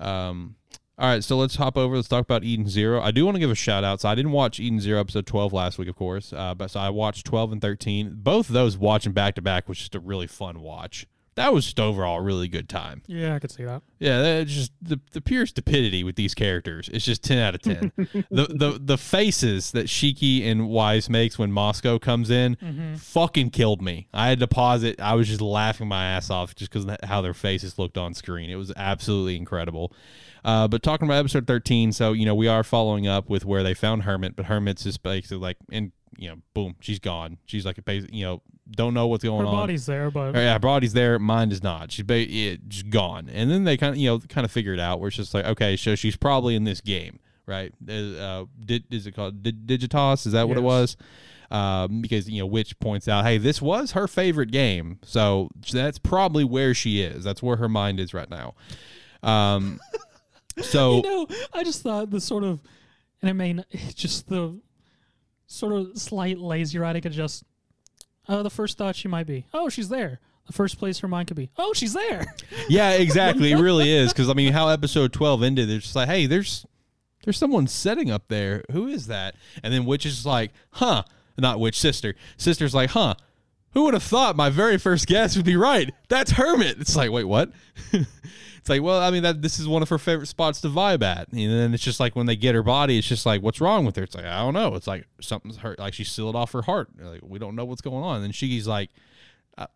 [0.00, 0.56] Um,
[0.98, 1.96] all right, so let's hop over.
[1.96, 3.00] Let's talk about Eden Zero.
[3.02, 4.00] I do want to give a shout out.
[4.00, 6.80] So I didn't watch Eden Zero episode twelve last week, of course, uh, but so
[6.80, 8.14] I watched twelve and thirteen.
[8.16, 11.06] Both of those watching back to back was just a really fun watch.
[11.34, 13.02] That was just overall a really good time.
[13.06, 13.80] Yeah, I could see that.
[13.98, 16.90] Yeah, that's just the the pure stupidity with these characters.
[16.92, 17.90] It's just ten out of ten.
[17.96, 22.94] the the the faces that Shiki and Weisz makes when Mosco comes in Mm-hmm.
[22.96, 24.08] fucking killed me.
[24.12, 25.00] I had to pause it.
[25.00, 28.50] I was just laughing my ass off just because how their faces looked on screen.
[28.50, 29.92] It was absolutely incredible.
[30.44, 33.62] Uh, but talking about episode thirteen, so you know we are following up with where
[33.62, 37.38] they found Hermit, but Hermit's just basically like, and you know, boom, she's gone.
[37.46, 38.42] She's like, a you know,
[38.72, 39.44] don't know what's going on.
[39.46, 39.56] Her on.
[39.62, 41.92] body's there, but Yeah, her body's there, mind is not.
[41.92, 43.28] She's ba- it, just gone.
[43.32, 45.34] And then they kind of, you know, kind of figure it out where it's just
[45.34, 47.72] like, okay, so she's probably in this game, right?
[47.88, 50.26] Uh, uh, did is it called Dig- Digitas?
[50.26, 50.96] Is that what it was?
[51.50, 55.98] Um, because you know, Witch points out, hey, this was her favorite game, so that's
[55.98, 57.24] probably where she is.
[57.24, 58.54] That's where her mind is right now.
[59.22, 59.78] Um,
[60.62, 62.62] so you know, I just thought the sort of,
[63.20, 63.64] and I mean,
[63.94, 64.58] just the
[65.46, 67.44] sort of slight lazy writing could just,
[68.28, 70.20] oh, the first thought she might be, oh, she's there.
[70.46, 72.34] The first place her mind could be, oh, she's there.
[72.68, 73.52] Yeah, exactly.
[73.52, 76.64] It really is because I mean, how episode twelve ended, they're just like, hey, there's
[77.24, 78.64] there's someone sitting up there.
[78.70, 79.34] Who is that?
[79.62, 81.02] And then Witch is like, huh?
[81.38, 82.14] Not Witch, sister.
[82.36, 83.14] Sister's like, huh?
[83.74, 85.92] Who would have thought my very first guess would be right?
[86.08, 86.78] That's Hermit.
[86.78, 87.50] It's like, wait, what?
[87.92, 91.02] it's like, well, I mean, that this is one of her favorite spots to vibe
[91.02, 91.28] at.
[91.32, 93.86] And then it's just like when they get her body, it's just like, what's wrong
[93.86, 94.02] with her?
[94.02, 94.74] It's like, I don't know.
[94.74, 95.78] It's like something's hurt.
[95.78, 96.90] Like she sealed off her heart.
[96.98, 98.22] Like we don't know what's going on.
[98.22, 98.90] And Shiki's like,
[99.56, 99.66] uh,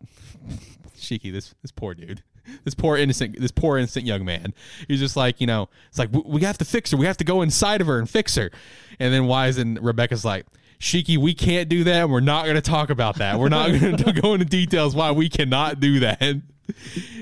[0.97, 2.23] Shiki, this this poor dude,
[2.63, 4.53] this poor innocent, this poor innocent young man.
[4.87, 6.97] He's just like, you know, it's like we, we have to fix her.
[6.97, 8.51] We have to go inside of her and fix her.
[8.99, 10.45] And then Weisz and Rebecca's like,
[10.79, 12.03] Shiki, we can't do that.
[12.03, 13.39] And we're not going to talk about that.
[13.39, 16.41] We're not going to go into details why we cannot do that.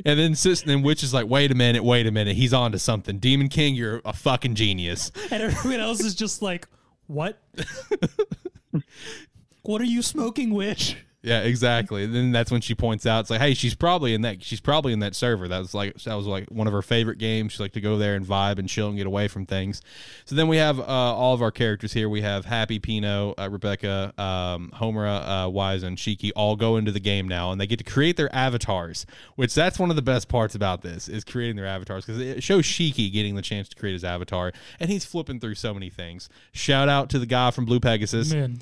[0.05, 2.35] And then Sis and Witch is like, wait a minute, wait a minute.
[2.35, 3.19] He's on to something.
[3.19, 5.11] Demon King, you're a fucking genius.
[5.31, 6.67] And everyone else is just like,
[7.07, 7.41] what?
[9.63, 10.97] what are you smoking, witch?
[11.25, 12.03] Yeah, exactly.
[12.03, 14.43] And then that's when she points out, it's like, hey, she's probably in that.
[14.43, 15.47] She's probably in that server.
[15.47, 17.53] That was like that was like one of her favorite games.
[17.53, 19.81] She liked to go there and vibe and chill and get away from things.
[20.25, 22.09] So then we have uh, all of our characters here.
[22.09, 26.91] We have Happy, Pino, uh, Rebecca, um, Homura, uh, Weisz, and Shiki all go into
[26.91, 29.07] the game now, and they get to create their avatars.
[29.35, 32.43] Which that's one of the best parts about this is creating their avatars because it
[32.43, 35.89] shows Shiki getting the chance to create his avatar, and he's flipping through so many
[35.89, 36.29] things.
[36.51, 38.31] Shout out to the guy from Blue Pegasus.
[38.31, 38.59] Man,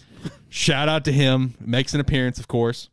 [0.49, 1.55] Shout out to him.
[1.59, 2.89] Makes an appearance, of course.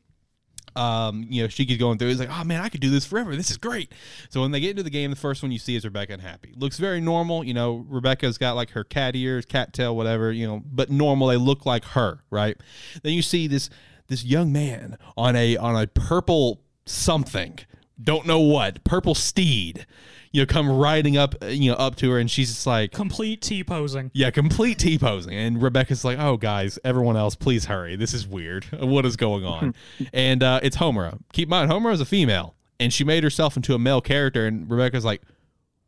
[0.74, 2.08] Um, you know, she keeps going through.
[2.08, 3.36] He's like, "Oh man, I could do this forever.
[3.36, 3.92] This is great."
[4.30, 6.22] So when they get into the game, the first one you see is Rebecca and
[6.22, 6.54] Happy.
[6.56, 7.44] Looks very normal.
[7.44, 10.32] You know, Rebecca's got like her cat ears, cat tail, whatever.
[10.32, 11.28] You know, but normal.
[11.28, 12.56] They look like her, right?
[13.02, 13.68] Then you see this
[14.06, 17.58] this young man on a on a purple something.
[18.02, 19.86] Don't know what purple steed.
[20.32, 21.34] You know, come riding up.
[21.42, 24.10] uh, You know, up to her, and she's just like, complete T posing.
[24.14, 25.34] yeah, complete T posing.
[25.34, 27.96] And Rebecca's like, oh, guys, everyone else, please hurry.
[27.96, 28.64] This is weird.
[28.80, 29.74] What is going on?
[30.12, 31.18] and uh, it's Homura.
[31.32, 32.54] Keep in mind, Homura is a female.
[32.78, 34.46] and she made herself into a male character.
[34.46, 35.20] And Rebecca's like,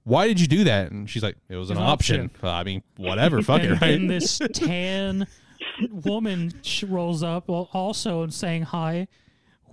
[0.04, 2.24] "Why did you do that?" And she's like, "It was an, an option.
[2.34, 2.48] option.
[2.48, 5.26] I mean, whatever, fuck and it, right?" then this tan
[5.90, 6.52] woman
[6.86, 9.06] rolls up, also saying hi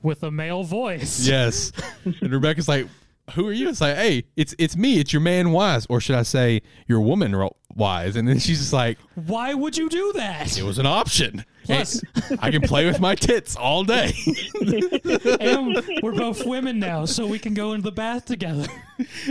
[0.01, 1.27] with a male voice.
[1.27, 1.71] Yes.
[2.05, 2.87] and Rebecca's like,
[3.33, 4.99] "Who are you?" It's like, "Hey, it's it's me.
[4.99, 8.59] It's your man Weisz, or should I say your woman ro- Weisz?" And then she's
[8.59, 10.57] just like, Why would you do that?
[10.57, 11.45] "It was an option.
[11.65, 12.01] Plus-
[12.39, 14.13] I can play with my tits all day."
[15.39, 18.67] and we're both women now, so we can go into the bath together.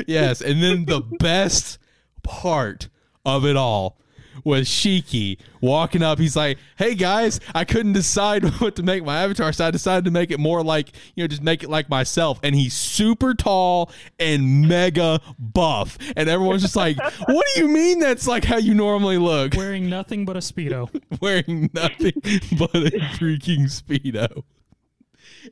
[0.07, 1.79] yes, and then the best
[2.23, 2.89] part
[3.25, 3.99] of it all
[4.45, 6.18] was Shiki walking up.
[6.18, 10.05] He's like, "Hey guys, I couldn't decide what to make my avatar, so I decided
[10.05, 13.34] to make it more like you know, just make it like myself." And he's super
[13.34, 18.59] tall and mega buff, and everyone's just like, "What do you mean that's like how
[18.59, 20.89] you normally look?" Wearing nothing but a Speedo.
[21.20, 22.12] Wearing nothing
[22.59, 24.45] but a freaking speedo.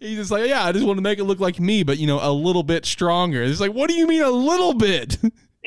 [0.00, 2.06] He's just like, yeah, I just want to make it look like me, but you
[2.06, 3.42] know, a little bit stronger.
[3.42, 5.18] It's like, what do you mean a little bit?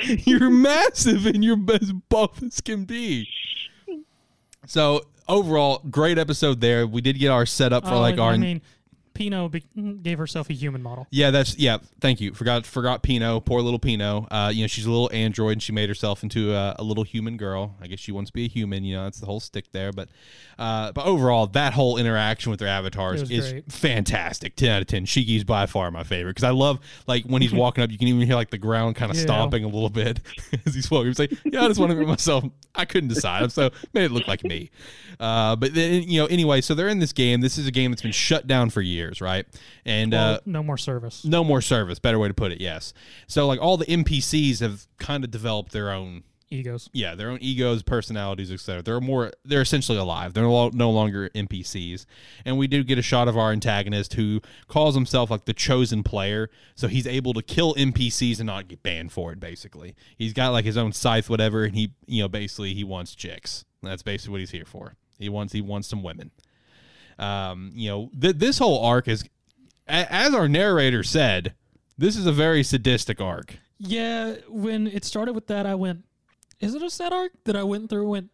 [0.25, 3.27] you're massive and you're as buff as can be.
[4.65, 6.85] So overall, great episode there.
[6.85, 8.61] We did get our setup for Oh, like our I mean,
[9.13, 9.63] Pino be-
[10.01, 11.07] gave herself a human model.
[11.11, 11.77] yeah, that's yeah.
[11.99, 12.33] Thank you.
[12.33, 13.39] Forgot forgot Pino.
[13.39, 14.27] Poor little Pino.
[14.31, 17.03] Uh, you know, she's a little android, and she made herself into a, a little
[17.03, 17.75] human girl.
[17.81, 18.83] I guess she wants to be a human.
[18.83, 19.91] You know, that's the whole stick there.
[19.91, 20.09] But
[20.57, 23.71] uh, but overall, that whole interaction with their avatars is great.
[23.71, 24.55] fantastic.
[24.55, 25.05] Ten out of ten.
[25.05, 28.07] Shiki's by far my favorite because I love like when he's walking up, you can
[28.07, 29.23] even hear like the ground kind of Yeah.
[29.23, 30.19] stomping a little bit
[30.65, 31.07] as he's walking.
[31.07, 32.43] He's like, yeah, I just want to be myself.
[32.75, 34.69] I couldn't decide, so made it look like me.
[35.19, 37.41] Uh, but then you know, anyway, so they're in this game.
[37.41, 39.45] This is a game that's been shut down for years, right?
[39.85, 41.23] And Well, uh, no more service.
[41.25, 41.99] no more service.
[41.99, 42.59] Better way to put it.
[42.61, 42.93] Yes.
[43.27, 46.89] So like all the NPCs have kind of developed their own, Egos.
[46.93, 48.81] yeah, their own egos, personalities, etc.
[48.81, 50.33] They're more, they're essentially alive.
[50.33, 52.05] They're no, no longer NPCs.
[52.43, 56.01] And we do get a shot of our antagonist who calls himself like the chosen
[56.01, 56.49] player.
[56.73, 59.39] So he's able to kill NPCs and not get banned for it.
[59.39, 63.13] Basically, he's got like his own scythe, whatever, and he, you know, basically he wants
[63.13, 63.63] chicks.
[63.83, 64.95] That's basically what he's here for.
[65.19, 66.31] He wants, he wants some women.
[67.19, 69.23] Um, you know, th- this whole arc is
[69.87, 71.53] a- as our narrator said,
[71.97, 73.57] this is a very sadistic arc.
[73.77, 76.05] Yeah, when it started with that, I went,
[76.59, 78.29] "Is it a sad arc?" That I went through went,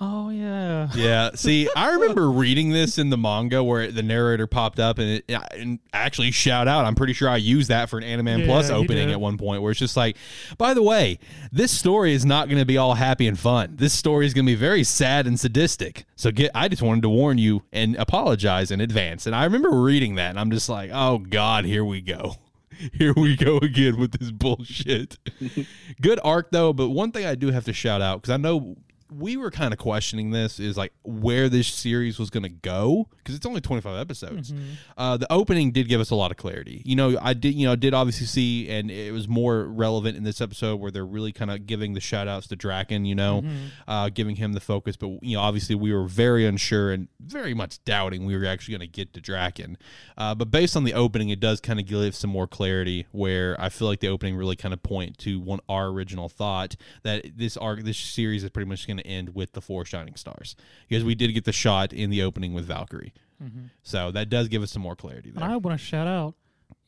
[0.00, 1.30] "Oh yeah." Yeah.
[1.34, 5.30] See, I remember reading this in the manga where the narrator popped up and, it,
[5.52, 6.84] and actually shout out.
[6.84, 9.62] I'm pretty sure I used that for an Anime Yeah, Plus opening at one point
[9.62, 10.16] where it's just like,
[10.58, 11.18] by the way,
[11.52, 13.76] this story is not going to be all happy and fun.
[13.76, 16.04] This story is going to be very sad and sadistic.
[16.16, 16.50] So get.
[16.54, 19.26] I just wanted to warn you and apologize in advance.
[19.26, 22.36] And I remember reading that and I'm just like, oh God, here we go.
[22.92, 25.16] Here we go again with this bullshit.
[26.00, 28.76] Good arc though, but one thing I do have to shout out because I know
[29.18, 33.08] we were kind of questioning this is like where this series was going to go
[33.24, 34.52] because it's only 25 episodes.
[34.96, 36.82] Uh, the opening did give us a lot of clarity.
[36.84, 40.22] You know, I did, you know, did obviously see, and it was more relevant in
[40.24, 43.42] this episode where they're really kind of giving the shout outs to Draken, you know,
[43.88, 44.96] uh, giving him the focus.
[44.96, 48.76] But, you know, obviously we were very unsure and very much doubting we were actually
[48.76, 49.78] going to get to Draken.
[50.18, 53.60] Uh, but based on the opening, it does kind of give some more clarity where
[53.60, 57.24] I feel like the opening really kind of point to one our original thought that
[57.36, 60.54] this arc, this series is pretty much going to end with the four shining stars
[60.88, 63.12] because we did get the shot in the opening with Valkyrie.
[63.44, 63.64] Mm-hmm.
[63.82, 65.50] So that does give us some more clarity And there.
[65.50, 66.34] I want to shout out,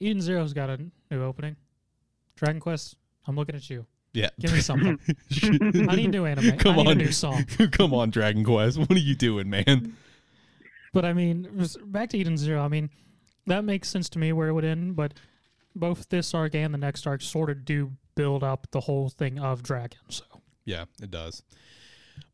[0.01, 0.79] Eden Zero's got a
[1.11, 1.57] new opening.
[2.37, 2.97] Dragon Quest.
[3.27, 3.87] I'm looking at you.
[4.13, 4.31] yeah.
[4.41, 4.99] Give me something.
[5.89, 6.57] I need new anime.
[6.59, 6.93] Come I need on.
[6.93, 7.45] a new song.
[7.73, 8.79] Come on, Dragon Quest.
[8.79, 9.97] What are you doing, man?
[10.93, 11.49] But I mean,
[11.87, 12.63] back to Eden Zero.
[12.63, 12.91] I mean,
[13.47, 14.97] that makes sense to me where it would end.
[14.97, 15.15] But
[15.75, 19.39] both this arc and the next arc sort of do build up the whole thing
[19.39, 19.99] of Dragon.
[20.09, 20.25] So
[20.65, 21.43] Yeah, it does.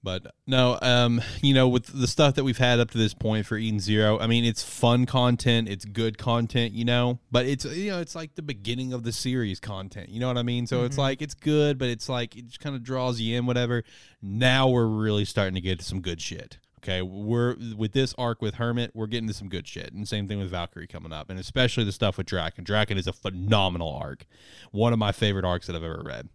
[0.02, 3.46] But no, um, you know, with the stuff that we've had up to this point
[3.46, 7.64] for Eden Zero, I mean, it's fun content, it's good content, you know, but it's
[7.64, 10.66] you know, it's like the beginning of the series content, you know what I mean?
[10.66, 13.46] So it's like it's good, but it's like it just kind of draws you in,
[13.46, 13.84] whatever.
[14.20, 16.58] Now we're really starting to get some good shit.
[16.82, 20.26] Okay, we're with this arc with Hermit, we're getting to some good shit, and same
[20.26, 22.64] thing with Valkyrie coming up, and especially the stuff with Draken.
[22.64, 24.26] Draken is a phenomenal arc,
[24.72, 26.28] one of my favorite arcs that I've ever read.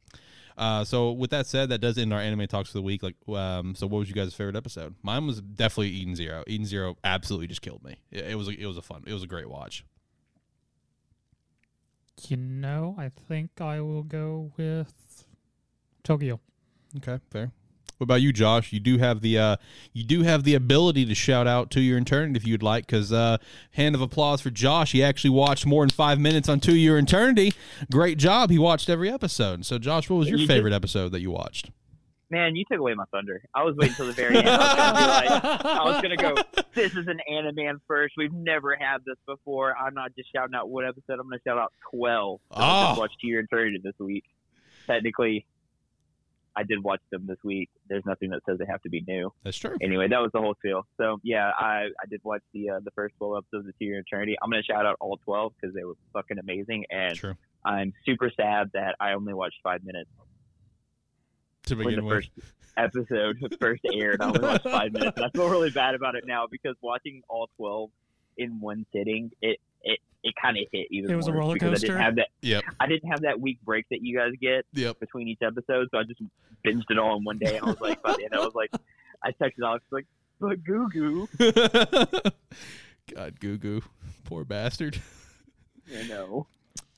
[0.57, 3.03] Uh, so with that said, that does end our anime talks for the week.
[3.03, 4.95] Like, um, so what was you guys' favorite episode?
[5.03, 6.43] Mine was definitely Eden Zero.
[6.47, 7.97] Eden Zero absolutely just killed me.
[8.11, 9.85] It, it was a, it was a fun, it was a great watch.
[12.27, 15.25] you know, I think I will go with
[16.03, 16.39] Tokyo.
[16.97, 17.51] Okay, fair.
[17.97, 18.71] What about you, Josh?
[18.71, 19.55] You do have the uh,
[19.93, 22.85] you do have the ability to shout out to your eternity if you'd like.
[22.85, 23.37] Because uh,
[23.71, 24.91] hand of applause for Josh.
[24.91, 27.53] He actually watched more than five minutes on To Your Eternity.
[27.91, 28.49] Great job.
[28.51, 29.65] He watched every episode.
[29.65, 31.71] So, Josh, what was your You favorite episode that you watched?
[32.29, 33.41] Man, you took away my thunder.
[33.55, 34.49] I was waiting until the very end.
[34.49, 36.35] I was gonna like, I was gonna go.
[36.75, 38.15] This is an Animan first.
[38.17, 39.75] We've never had this before.
[39.77, 41.13] I'm not just shouting out one episode.
[41.21, 42.41] I'm gonna shout out twelve.
[42.51, 42.87] that I Oh.
[42.89, 44.25] just watched To Your Eternity this week.
[44.85, 45.45] Technically,
[46.57, 47.69] I did watch them this week.
[47.87, 49.31] There's nothing that says they have to be new.
[49.43, 49.77] That's true.
[49.79, 50.87] Anyway, that was the whole spiel.
[50.97, 53.85] So yeah, I I did watch the uh, the first twelve episodes of the To
[53.85, 54.35] Your Eternity.
[54.41, 57.35] I'm gonna shout out all twelve because they were fucking amazing, and True.
[57.63, 60.09] I'm super sad that I only watched five minutes
[61.67, 62.15] To when the begin with.
[62.15, 62.29] first
[62.75, 64.21] episode first aired.
[64.21, 67.21] I only watched five minutes, and I feel really bad about it now because watching
[67.29, 67.91] all twelve
[68.37, 71.53] in one sitting, it it, it kind of hit even It was a more roller
[71.53, 71.87] because I coaster?
[71.87, 72.27] didn't have that.
[72.41, 72.63] Yep.
[72.79, 74.99] I didn't have that week break that you guys get Yep.
[74.99, 76.21] between each episode, so I just
[76.65, 77.57] binged it all in one day.
[77.57, 78.71] And I was like, by the end, I was like,
[79.23, 80.05] I texted Alex like,
[80.39, 81.27] but Gugu,
[83.15, 83.83] God, Gugu.
[84.25, 84.99] Poor bastard.
[85.87, 86.47] you know.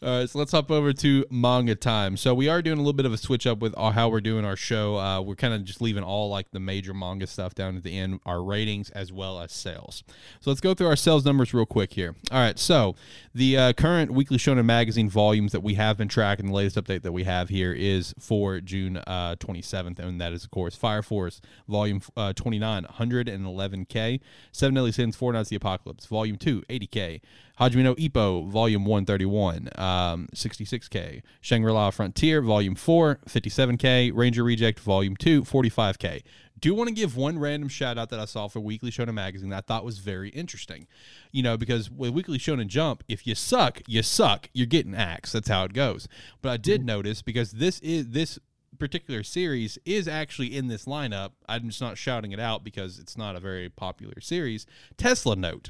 [0.02, 2.16] All right, so let's hop over to manga time.
[2.16, 4.45] So we are doing a little bit of a switch up with how we're doing
[4.45, 4.97] our show.
[4.97, 7.97] Uh, we're kind of just leaving all like the major manga stuff down at the
[8.00, 10.06] end, our ratings as well as sales.
[10.39, 12.16] So let's go through our sales numbers real quick here.
[12.32, 12.95] All right, so
[13.36, 17.02] the uh, current Weekly Shonen Magazine volumes that we have been tracking, the latest update
[17.02, 21.04] that we have here is for June uh, 27th, and that is of course Fire
[21.04, 24.22] Force Volume uh, 29, 111k,
[24.54, 27.20] Seven Deadly Sins, Four Knights of the Apocalypse, Volume 2, 80k.
[27.60, 31.22] Hajime no Ippo, Volume 131, um, 66K.
[31.41, 34.12] Shangri-La Frontier, Volume 4, 57K.
[34.14, 36.24] Ranger Reject, Volume 2, 45K.
[36.60, 39.49] Do want to give one random shout out that I saw for Weekly Shonen Magazine
[39.49, 40.88] that I thought was very interesting.
[41.32, 44.49] You know, because with Weekly Shonen Jump, if you suck, you suck.
[44.53, 45.34] You're getting axed.
[45.34, 46.07] That's how it goes.
[46.41, 48.39] But I did notice because this is this
[48.78, 51.32] particular series is actually in this lineup.
[51.47, 54.66] I'm just not shouting it out because it's not a very popular series.
[54.97, 55.70] Tesla Note.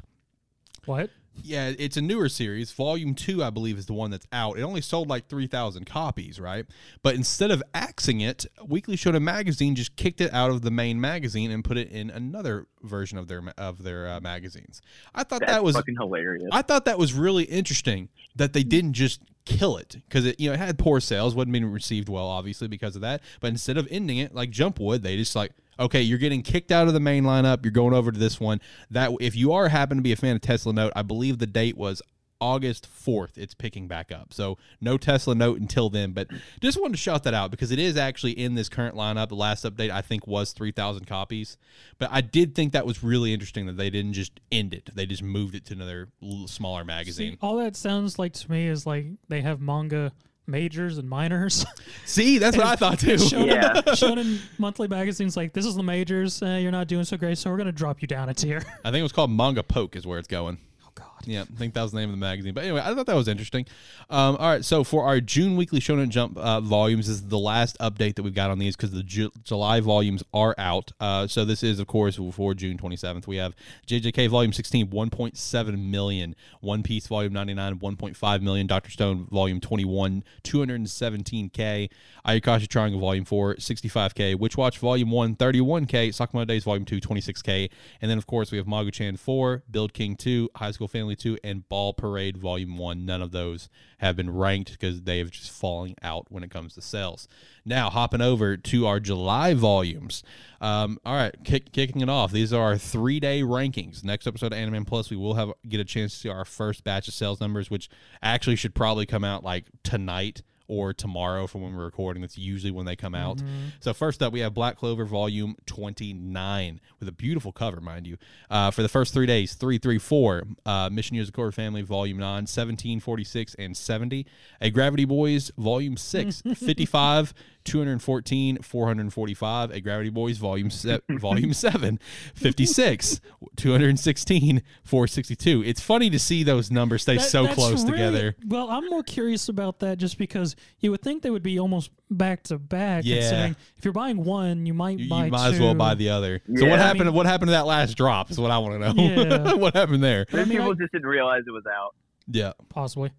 [0.86, 1.10] What?
[1.42, 2.72] Yeah, it's a newer series.
[2.72, 4.58] Volume two, I believe, is the one that's out.
[4.58, 6.66] It only sold like three thousand copies, right?
[7.02, 11.00] But instead of axing it, Weekly Shonen Magazine just kicked it out of the main
[11.00, 14.80] magazine and put it in another version of their of their uh, magazines.
[15.14, 16.48] I thought That's that was fucking hilarious.
[16.52, 20.48] I thought that was really interesting that they didn't just kill it because it you
[20.48, 23.22] know it had poor sales, wasn't being received well, obviously because of that.
[23.40, 26.70] But instead of ending it like Jump would, they just like okay, you're getting kicked
[26.70, 27.64] out of the main lineup.
[27.64, 28.60] You're going over to this one.
[28.90, 31.46] That if you are happen to be a fan of Tesla Note, I believe the
[31.46, 32.02] date was
[32.40, 34.32] August 4th, it's picking back up.
[34.32, 36.12] So no Tesla Note until then.
[36.12, 36.28] But
[36.60, 39.28] just wanted to shout that out because it is actually in this current lineup.
[39.28, 41.58] The last update, I think, was 3,000 copies.
[41.98, 45.06] But I did think that was really interesting that they didn't just end it, they
[45.06, 46.08] just moved it to another
[46.46, 47.32] smaller magazine.
[47.32, 50.12] See, all that sounds like to me is like they have manga
[50.50, 51.64] majors and minors.
[52.04, 53.14] See, that's what I thought too.
[53.14, 53.72] Shonen, Yeah.
[53.94, 56.42] Shonen monthly magazines like this is the majors.
[56.42, 58.62] Uh, you're not doing so great, so we're gonna drop you down a tier.
[58.84, 60.58] I think it was called Manga Poke, is where it's going.
[60.84, 61.09] Oh God.
[61.26, 62.54] Yeah, I think that was the name of the magazine.
[62.54, 63.66] But anyway, I thought that was interesting.
[64.08, 67.38] Um, all right, so for our June weekly Shonen Jump uh, volumes, this is the
[67.38, 70.92] last update that we've got on these because the Ju- July volumes are out.
[70.98, 73.26] Uh, so this is, of course, for June 27th.
[73.26, 73.54] We have
[73.86, 76.34] JJK Volume 16, 1.7 million.
[76.60, 78.66] One Piece Volume 99, 1.5 million.
[78.66, 81.90] Doctor Stone Volume 21, 217K.
[82.26, 84.38] Ayakashi Triangle Volume 4, 65K.
[84.38, 86.08] Witch Watch Volume 1, 31K.
[86.08, 87.70] Sakamoto Days Volume 2, 26K.
[88.00, 91.38] And then, of course, we have Magu-chan 4, Build King 2, High School Family 2,
[91.42, 93.04] and Ball Parade Volume 1.
[93.04, 96.74] None of those have been ranked because they have just falling out when it comes
[96.74, 97.28] to sales.
[97.64, 100.22] Now, hopping over to our July volumes.
[100.60, 102.32] Um, all right, kick, kicking it off.
[102.32, 104.04] These are our three day rankings.
[104.04, 106.84] Next episode of Anime Plus, we will have get a chance to see our first
[106.84, 107.88] batch of sales numbers, which
[108.22, 112.20] actually should probably come out like tonight or tomorrow from when we're recording.
[112.20, 113.42] That's usually when they come out.
[113.80, 118.16] So first up, we have Black Clover Volume 29 with a beautiful cover, mind you.
[118.48, 123.54] Uh, for the first three days, 334, uh, Mission Core Family Volume 9, 17, 46,
[123.58, 124.26] and 70.
[124.62, 129.70] Agravity Boys Volume 6, 55, 214, 445.
[129.70, 131.98] Agravity Boys Volume se- Volume 7,
[132.34, 133.20] 56,
[133.56, 135.62] 216, 462.
[135.64, 138.36] It's funny to see those numbers stay That- so close really- together.
[138.46, 141.90] Well, I'm more curious about that just because you would think they would be almost
[142.10, 143.04] back to back.
[143.04, 143.16] Yeah.
[143.20, 146.10] Considering if you're buying one, you might You, buy you might as well buy the
[146.10, 146.40] other.
[146.46, 146.70] So Yeah.
[146.70, 147.04] what I happened?
[147.06, 148.30] mean- what happened to that last drop?
[148.30, 149.02] Is what I want to know.
[149.02, 149.52] Yeah.
[149.54, 150.26] what happened there?
[150.32, 151.94] I mean, people I- just didn't realize it was out.
[152.26, 152.52] Yeah.
[152.68, 153.10] possibly.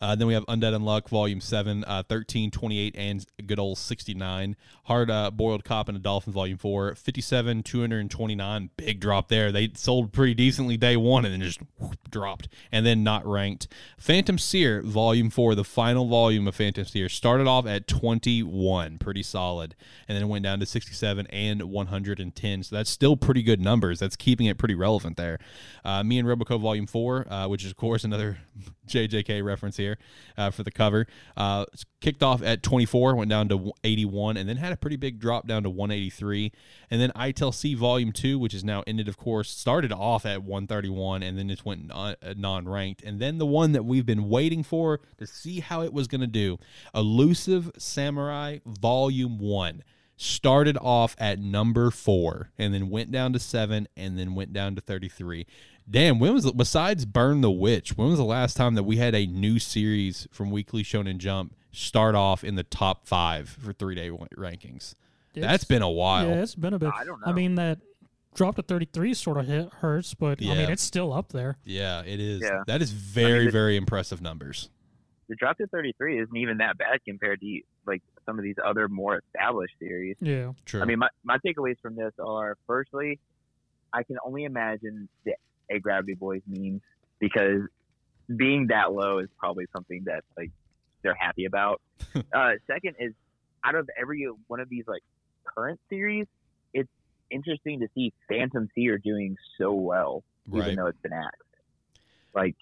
[0.00, 4.56] Uh, then we have Undead Unluck, Volume 7, uh, 13, 28, and good old 69.
[4.84, 8.70] Hard uh, Boiled Cop and a Dolphin Volume 4, 57, 229.
[8.76, 9.52] Big drop there.
[9.52, 12.48] They sold pretty decently day one and then just whoop, dropped.
[12.72, 13.68] And then not ranked.
[13.98, 18.98] Phantom Seer Volume 4, the final volume of Phantom Seer, started off at 21.
[18.98, 19.74] Pretty solid.
[20.08, 22.62] And then went down to 67 and 110.
[22.62, 23.98] So that's still pretty good numbers.
[23.98, 25.38] That's keeping it pretty relevant there.
[25.84, 28.38] Uh, Me and Roboco Volume 4, uh, which is, of course, another
[28.90, 29.98] JJK reference here.
[30.36, 31.06] uh, for the cover.
[31.36, 31.66] Uh,
[32.00, 35.46] kicked off at 24, went down to 81, and then had a pretty big drop
[35.46, 36.52] down to 183.
[36.90, 41.22] And then ITLC Volume 2, which is now ended, of course, started off at 131
[41.22, 41.90] and then just went
[42.36, 43.02] non ranked.
[43.02, 46.22] And then the one that we've been waiting for to see how it was going
[46.22, 46.58] to do
[46.94, 49.82] Elusive Samurai Volume 1
[50.20, 54.74] started off at number four and then went down to seven and then went down
[54.74, 55.46] to 33.
[55.88, 59.14] Damn, when was besides Burn the Witch, when was the last time that we had
[59.14, 63.94] a new series from Weekly Shonen Jump start off in the top five for three
[63.94, 64.94] day rankings?
[65.34, 66.28] It's, That's been a while.
[66.28, 66.90] Yeah, it's been a bit.
[66.94, 67.26] I don't know.
[67.26, 67.78] I mean, that
[68.34, 71.56] drop to 33 sort of hit, hurts, but I mean, it's still up there.
[71.64, 72.42] Yeah, it is.
[72.42, 72.62] Yeah.
[72.66, 74.68] That is very, the- very impressive numbers.
[75.30, 78.88] The drop to 33 isn't even that bad compared to like some of these other
[78.88, 80.16] more established series.
[80.20, 80.52] Yeah.
[80.64, 80.82] True.
[80.82, 83.18] I mean, my, my takeaways from this are firstly,
[83.92, 85.34] I can only imagine the
[85.70, 86.82] Agravity Boys memes
[87.18, 87.62] because
[88.34, 90.50] being that low is probably something that like
[91.02, 91.80] they're happy about.
[92.34, 93.12] uh, second is
[93.64, 95.02] out of every one of these like
[95.44, 96.26] current series,
[96.72, 96.88] it's
[97.30, 100.76] interesting to see Phantom Seer doing so well, even right.
[100.76, 101.42] though it's been axed.
[102.34, 102.56] Like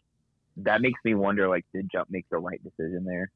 [0.58, 3.30] that makes me wonder, like, did Jump make the right decision there?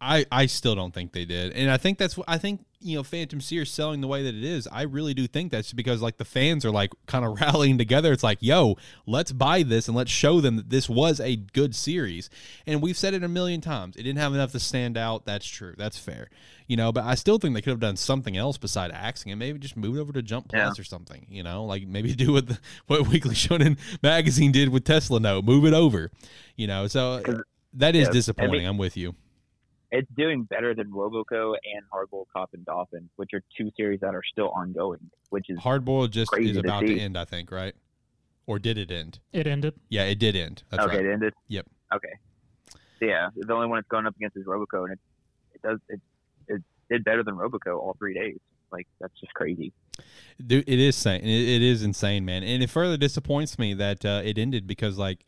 [0.00, 2.64] I, I still don't think they did, and I think that's what I think.
[2.86, 4.68] You know, Phantom Seer selling the way that it is.
[4.70, 8.12] I really do think that's because like the fans are like kind of rallying together.
[8.12, 8.76] It's like, yo,
[9.06, 12.28] let's buy this and let's show them that this was a good series.
[12.66, 13.96] And we've said it a million times.
[13.96, 15.24] It didn't have enough to stand out.
[15.24, 15.72] That's true.
[15.78, 16.28] That's fair.
[16.66, 19.38] You know, but I still think they could have done something else beside axing and
[19.38, 21.24] maybe just move it over to Jump Plus or something.
[21.30, 25.46] You know, like maybe do what the, what Weekly Shonen magazine did with Tesla Note,
[25.46, 26.10] move it over.
[26.54, 27.22] You know, so
[27.72, 28.52] that is yeah, I disappointing.
[28.60, 29.14] mean- I'm with you.
[29.94, 34.12] It's doing better than Roboco and Hardboiled Cop and Dolphin, which are two series that
[34.12, 34.98] are still ongoing,
[35.30, 37.00] which is Hardboiled just crazy is about to, see.
[37.00, 37.74] end, I think, right?
[38.48, 39.20] Or did it end?
[39.32, 39.74] It ended.
[39.88, 40.64] Yeah, it did end.
[40.70, 40.96] That's okay.
[40.96, 41.06] right.
[41.06, 41.32] It ended.
[41.46, 41.66] Yep.
[41.94, 42.08] Okay.
[42.98, 44.98] So, yeah, the only one it's going up against is Roboco, and it
[45.54, 46.00] it does it
[46.48, 48.40] it did better than Roboco all three days.
[48.72, 49.72] Like that's just crazy.
[50.44, 51.20] Dude, it is insane.
[51.20, 52.42] It, it is insane, man.
[52.42, 55.24] And it further disappoints me that uh, it ended because, like,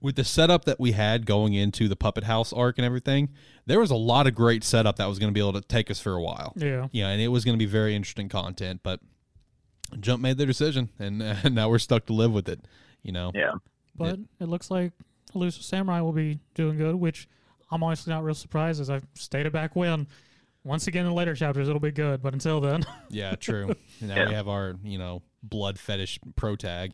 [0.00, 3.30] with the setup that we had going into the Puppet House arc and everything,
[3.66, 5.90] there was a lot of great setup that was going to be able to take
[5.90, 6.52] us for a while.
[6.56, 6.88] Yeah.
[6.92, 9.00] Yeah, and it was going to be very interesting content, but
[10.00, 12.60] Jump made their decision, and uh, now we're stuck to live with it.
[13.02, 13.52] You know, Yeah.
[13.94, 14.92] But it looks like
[15.34, 17.28] Elusive Samurai will be doing good, which
[17.70, 20.06] I'm honestly not real surprised as I've stated back when.
[20.64, 23.74] Once again in later chapters it'll be good, but until then Yeah, true.
[24.00, 24.28] And now Yeah.
[24.28, 26.92] we have our, you know, blood fetish pro tag.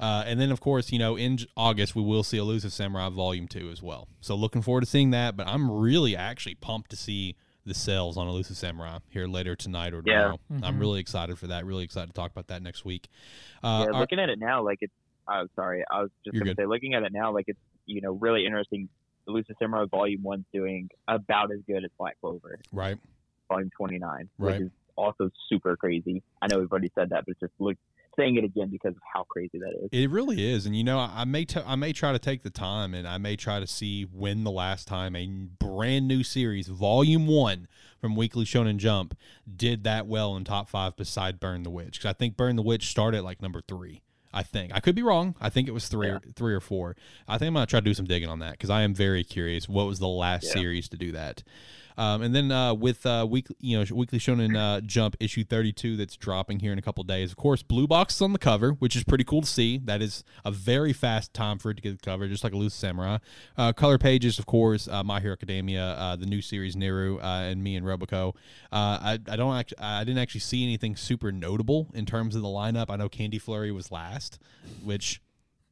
[0.00, 3.46] Uh, and then, of course, you know, in August, we will see Elusive Samurai Volume
[3.46, 4.08] 2 as well.
[4.20, 5.36] So looking forward to seeing that.
[5.36, 7.36] But I'm really actually pumped to see
[7.66, 10.14] the sales on Elusive Samurai here later tonight or Yeah.
[10.14, 10.38] tomorrow.
[10.62, 11.66] I'm really excited for that.
[11.66, 13.08] Really excited to talk about that next week.
[13.62, 14.92] Uh, yeah, our- looking at it now, like it's.
[15.28, 18.12] I'm sorry, I was just gonna say, looking at it now, like it's you know
[18.12, 18.88] really interesting.
[19.28, 22.98] Elusive Samurai Volume One's doing about as good as Black Clover right.
[23.48, 24.52] Volume 29, Right.
[24.54, 26.22] which is also super crazy.
[26.42, 27.76] I know we've already said that, but it's just look
[28.18, 29.88] saying it again because of how crazy that is.
[29.92, 32.50] It really is, and you know, I may t- I may try to take the
[32.50, 36.68] time, and I may try to see when the last time a brand new series,
[36.68, 37.68] Volume One
[38.00, 39.16] from Weekly Shonen Jump,
[39.56, 41.98] did that well in top five beside Burn the Witch.
[41.98, 44.02] Because I think Burn the Witch started like number three.
[44.32, 45.34] I think I could be wrong.
[45.40, 46.14] I think it was three, Yeah.
[46.14, 46.96] or, three or four.
[47.26, 49.24] I think I'm gonna try to do some digging on that because I am very
[49.24, 49.68] curious.
[49.68, 50.52] What was the last Yeah.
[50.52, 51.42] series to do that?
[52.00, 55.98] Um, and then uh, with uh, weekly, you know, Weekly Shonen uh, Jump issue 32
[55.98, 57.30] that's dropping here in a couple days.
[57.30, 59.76] Of course, Blue Box is on the cover, which is pretty cool to see.
[59.76, 62.78] That is a very fast time for it to get the cover, just like Elusive
[62.78, 63.18] Samurai.
[63.54, 67.62] Uh, color pages, of course, uh, My Hero Academia, uh, the new series Neru, and
[67.62, 68.34] me and Roboco.
[68.72, 72.40] Uh, I, I don't actually, I didn't actually see anything super notable in terms of
[72.40, 72.86] the lineup.
[72.88, 74.38] I know Candy Flurry was last,
[74.82, 75.20] which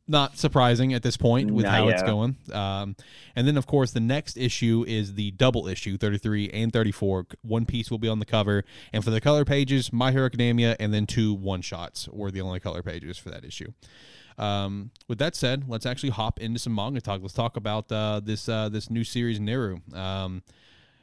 [0.09, 2.37] not surprising at this point with Nah, how it's going.
[2.53, 2.97] Um,
[3.37, 7.27] and then, of course, the next issue is the double issue, 33 and 34.
[7.43, 8.65] One Piece will be on the cover.
[8.93, 12.41] And for the color pages, My Hero Academia and then two one shots were the
[12.41, 13.73] only color pages for that issue.
[14.39, 17.21] Um, with that said, let's actually hop into some manga talk.
[17.21, 19.95] Let's talk about uh, this uh, this new series, Neru.
[19.95, 20.43] Um,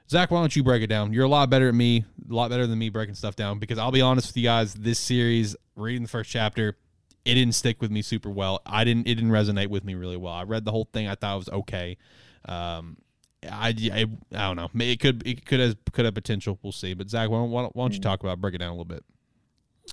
[0.09, 1.13] Zach, why don't you break it down?
[1.13, 3.59] You're a lot better at me, a lot better than me breaking stuff down.
[3.59, 6.77] Because I'll be honest with you guys, this series, reading the first chapter,
[7.25, 8.61] it didn't stick with me super well.
[8.65, 9.07] I didn't.
[9.07, 10.33] It didn't resonate with me really well.
[10.33, 11.07] I read the whole thing.
[11.07, 11.97] I thought it was okay.
[12.45, 12.97] Um,
[13.43, 14.69] I, I, I don't know.
[14.83, 16.59] It could it could have could have potential.
[16.61, 16.93] We'll see.
[16.93, 18.69] But Zach, why don't, why don't, why don't you talk about it, break it down
[18.69, 19.03] a little bit?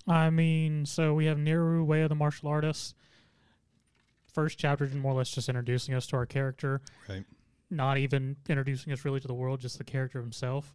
[0.07, 2.95] I mean, so we have Neru, Way of the Martial Artist.
[4.33, 6.81] First chapter is more or less just introducing us to our character.
[7.09, 7.25] Right.
[7.71, 10.75] Not even introducing us really to the world, just the character himself.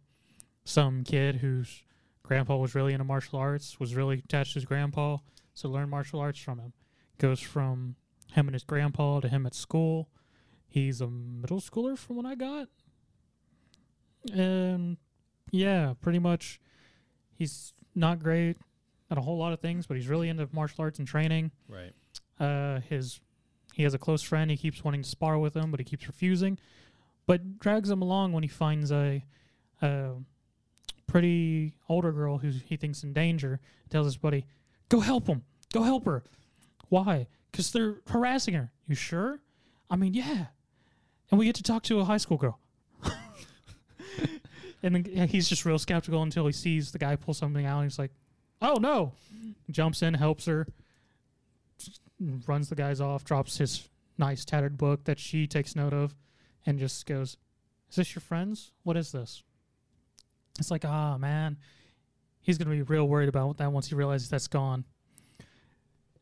[0.64, 1.82] Some kid whose
[2.22, 5.16] grandpa was really into martial arts, was really attached to his grandpa,
[5.58, 6.72] so learn martial arts from him.
[7.18, 7.96] Goes from
[8.32, 10.08] him and his grandpa to him at school,
[10.68, 12.68] He's a middle schooler from what I got.
[14.32, 14.98] And
[15.50, 16.60] yeah, pretty much
[17.34, 18.58] he's not great
[19.10, 21.52] at a whole lot of things, but he's really into martial arts and training.
[21.68, 21.92] Right.
[22.38, 23.20] Uh, his
[23.72, 24.50] he has a close friend.
[24.50, 26.58] He keeps wanting to spar with him, but he keeps refusing.
[27.26, 29.24] But drags him along when he finds a,
[29.80, 30.10] a
[31.06, 33.60] pretty older girl who he thinks in danger.
[33.88, 34.46] Tells his buddy,
[34.88, 35.44] "Go help him.
[35.72, 36.22] Go help her."
[36.88, 37.26] Why?
[37.50, 38.72] Because they're harassing her.
[38.86, 39.40] You sure?
[39.90, 40.46] I mean, yeah.
[41.30, 42.58] And we get to talk to a high school girl.
[44.82, 47.80] and then he's just real skeptical until he sees the guy pull something out.
[47.80, 48.12] And he's like,
[48.62, 49.12] "Oh no!"
[49.70, 50.66] Jumps in, helps her,
[52.46, 56.14] runs the guys off, drops his nice tattered book that she takes note of,
[56.64, 57.36] and just goes,
[57.90, 58.72] "Is this your friends?
[58.82, 59.42] What is this?"
[60.58, 61.56] It's like, ah, man,
[62.48, 64.86] he's gonna be real worried about that once he realizes that's gone.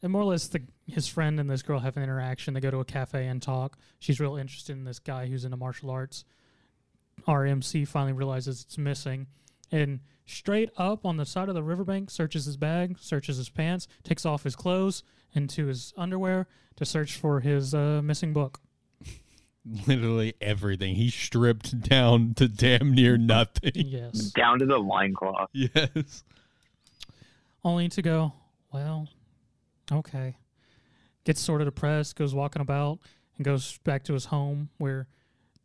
[0.02, 2.52] And more or less, the, his friend and this girl have an interaction.
[2.52, 3.78] They go to a cafe and talk.
[4.00, 6.24] She's real interested in this guy who's into martial arts.
[7.28, 9.28] RMC finally realizes it's missing,
[9.70, 13.86] and straight up on the side of the riverbank searches his bag, searches his pants,
[14.02, 18.58] takes off his clothes into his underwear to search for his uh, missing book.
[19.86, 20.94] Literally everything.
[20.94, 23.72] He stripped down to damn near nothing.
[23.74, 24.30] Yes.
[24.30, 25.50] Down to the loincloth.
[25.52, 26.22] yes.
[27.64, 28.32] Only to go,
[28.72, 29.08] well,
[29.90, 30.36] okay.
[31.24, 33.00] Gets sort of depressed, goes walking about,
[33.36, 35.08] and goes back to his home where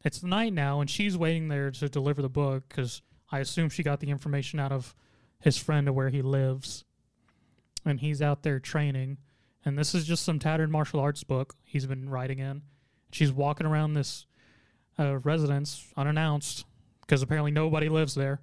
[0.03, 3.69] it's the night now, and she's waiting there to deliver the book because I assume
[3.69, 4.95] she got the information out of
[5.39, 6.85] his friend of where he lives.
[7.85, 9.17] And he's out there training.
[9.63, 12.63] And this is just some tattered martial arts book he's been writing in.
[13.11, 14.25] She's walking around this
[14.97, 16.65] uh, residence unannounced
[17.01, 18.41] because apparently nobody lives there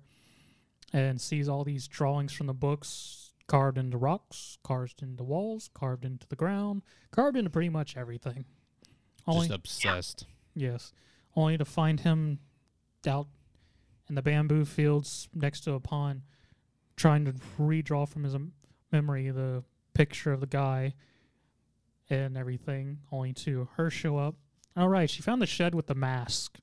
[0.92, 6.04] and sees all these drawings from the books carved into rocks, carved into walls, carved
[6.04, 8.44] into the ground, carved into pretty much everything.
[9.26, 10.26] Only Just obsessed.
[10.54, 10.92] yes,
[11.34, 12.38] only to find him
[13.06, 13.26] out
[14.08, 16.22] in the bamboo fields next to a pond,
[16.96, 18.36] trying to redraw from his
[18.92, 19.64] memory the
[19.94, 20.94] picture of the guy
[22.10, 22.98] and everything.
[23.12, 24.34] Only to her show up.
[24.78, 26.58] All right, she found the shed with the mask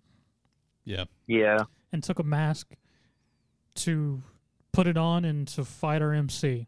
[0.86, 1.06] Yeah.
[1.28, 1.64] Yeah.
[1.92, 2.74] and took a mask
[3.76, 4.22] to
[4.72, 6.68] put it on and to fight our MC.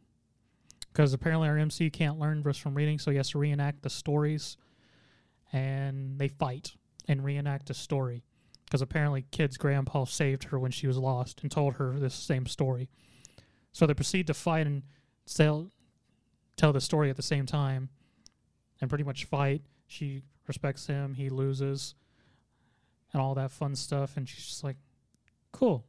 [0.91, 3.89] Because apparently our MC can't learn just from reading, so he has to reenact the
[3.89, 4.57] stories.
[5.53, 6.73] And they fight
[7.07, 8.23] and reenact a story.
[8.65, 12.45] Because apparently Kid's grandpa saved her when she was lost and told her this same
[12.45, 12.89] story.
[13.71, 14.83] So they proceed to fight and
[15.25, 15.71] tell,
[16.57, 17.89] tell the story at the same time
[18.81, 19.61] and pretty much fight.
[19.85, 21.95] She respects him, he loses,
[23.13, 24.17] and all that fun stuff.
[24.17, 24.77] And she's just like,
[25.51, 25.85] cool.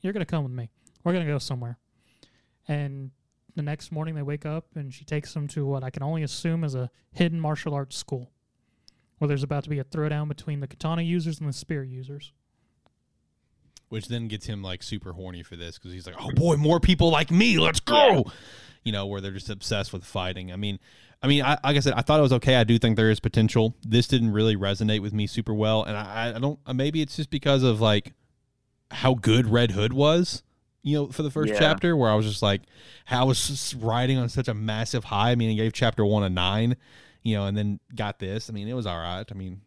[0.00, 0.70] You're going to come with me.
[1.04, 1.78] We're going to go somewhere.
[2.66, 3.10] And
[3.56, 6.22] the next morning they wake up and she takes them to what I can only
[6.22, 8.30] assume is a hidden martial arts school
[9.18, 12.32] where there's about to be a throwdown between the katana users and the spear users.
[13.88, 16.78] Which then gets him like super horny for this because he's like, oh boy, more
[16.80, 17.58] people like me.
[17.58, 18.26] Let's go.
[18.84, 20.52] You know, where they're just obsessed with fighting.
[20.52, 20.78] I mean,
[21.22, 22.56] I mean, I, like I said, I thought it was okay.
[22.56, 23.74] I do think there is potential.
[23.86, 26.58] This didn't really resonate with me super well, and I, I don't.
[26.66, 28.12] uh, Maybe it's just because of like
[28.90, 30.42] how good Red Hood was.
[30.82, 31.58] You know, for the first Yeah.
[31.58, 32.62] chapter, where I was just like,
[33.04, 35.32] how was just riding on such a massive high.
[35.32, 36.76] I mean, I gave chapter one a nine,
[37.24, 38.48] you know, and then got this.
[38.48, 39.24] I mean, it was all right.
[39.28, 39.60] I mean,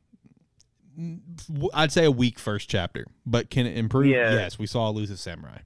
[1.74, 4.08] I'd say a weak first chapter, but can it improve?
[4.08, 4.34] Yeah.
[4.34, 5.60] Yes, we saw Elusive Samurai.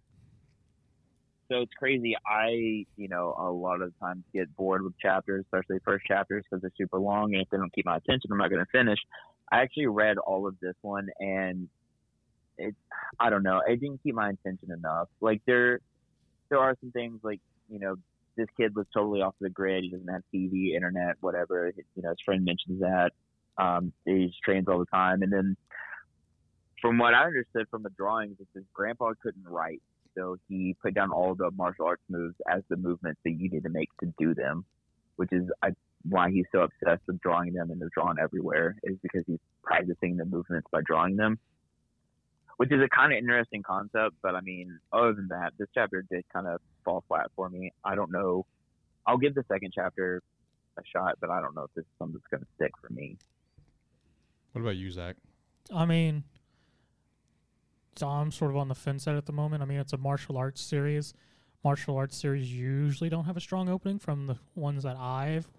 [1.48, 2.16] So it's crazy.
[2.26, 6.62] I, you know, a lot of times get bored with chapters, especially first chapters, because
[6.62, 9.00] they're super long, and if they don't keep my attention, I'm not going to finish.
[9.52, 11.70] I actually read all of this one, and
[12.58, 12.76] it,
[13.20, 15.08] I don't know, it didn't keep my attention enough.
[15.22, 15.82] Like there,
[16.50, 17.96] there are some things like, you know,
[18.36, 19.84] this kid was totally off the grid.
[19.84, 21.72] He doesn't have TV, internet, whatever.
[21.96, 23.12] You know, his friend mentions that.
[23.58, 25.56] Um, he trains all the time, and then
[26.82, 29.82] from what I understood from the drawings, is his grandpa couldn't write
[30.16, 33.64] so he put down all the martial arts moves as the movements that you need
[33.64, 34.66] to make to do them,
[35.18, 35.72] which is I,
[36.04, 40.18] why he's so obsessed with drawing them and they're drawn everywhere is because he's practicing
[40.18, 41.38] the movements by drawing them,
[42.58, 44.16] which is a kind of interesting concept.
[44.24, 47.74] But I mean, other than that, this chapter did kind of fall flat for me.
[47.84, 48.46] I don't know.
[49.06, 50.22] I'll give the second chapter
[50.78, 52.92] a shot, but I don't know if this is something that's going to stick for
[52.92, 53.18] me.
[54.56, 55.18] What about you, Zach?
[55.76, 56.24] I mean,
[57.98, 59.62] so I'm sort of on the fence at at the moment.
[59.62, 61.14] I mean, it's a martial arts series.
[61.62, 65.50] Martial arts series usually don't have a strong opening from the ones that I've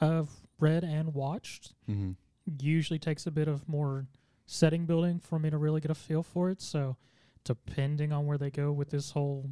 [0.00, 0.22] uh,
[0.60, 1.74] read and watched.
[1.90, 2.12] Mm-hmm.
[2.60, 4.06] Usually takes a bit of more
[4.46, 6.62] setting building for me to really get a feel for it.
[6.62, 6.98] So,
[7.42, 9.50] depending on where they go with this whole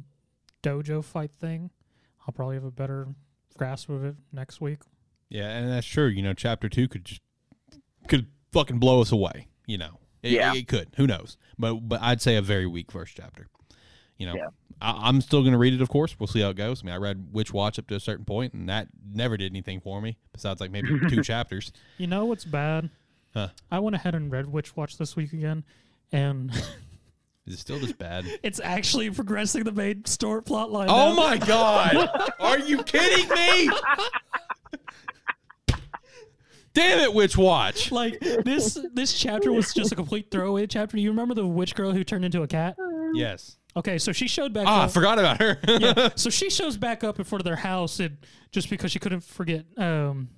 [0.63, 1.69] dojo fight thing,
[2.25, 3.09] I'll probably have a better
[3.57, 4.79] grasp of it next week.
[5.27, 6.07] Yeah, and that's true.
[6.07, 7.19] You know, chapter two could just
[8.51, 9.47] fucking blow us away.
[9.65, 10.53] You know, it, Yeah.
[10.53, 10.89] it could.
[10.97, 11.37] Who knows?
[11.57, 13.47] But but I'd say a very weak first chapter.
[14.17, 14.47] You know, Yeah.
[14.81, 15.81] I, I'm still going to read it.
[15.81, 16.83] Of course, we'll see how it goes.
[16.83, 19.51] I mean, I read Witch Watch up to a certain point, and that never did
[19.51, 21.71] anything for me besides like maybe two chapters.
[21.97, 22.89] You know what's bad?
[23.33, 23.49] Huh.
[23.71, 25.63] I went ahead and read Witch Watch this week again,
[26.11, 26.51] and
[27.45, 28.25] Is it still this bad?
[28.43, 30.87] it's actually progressing the main story plot line.
[30.89, 31.15] Oh now.
[31.15, 32.31] my god!
[32.39, 33.69] Are you kidding me?
[36.73, 37.91] Damn it, Witch Watch.
[37.91, 40.97] Like this this chapter was just a complete throwaway chapter.
[40.97, 42.75] You remember the witch girl who turned into a cat?
[43.13, 43.57] Yes.
[43.75, 44.91] Okay, so she showed back Ah, I up.
[44.91, 45.57] forgot about her.
[45.67, 48.17] yeah, so she shows back up in front of their house and
[48.51, 50.29] just because she couldn't forget um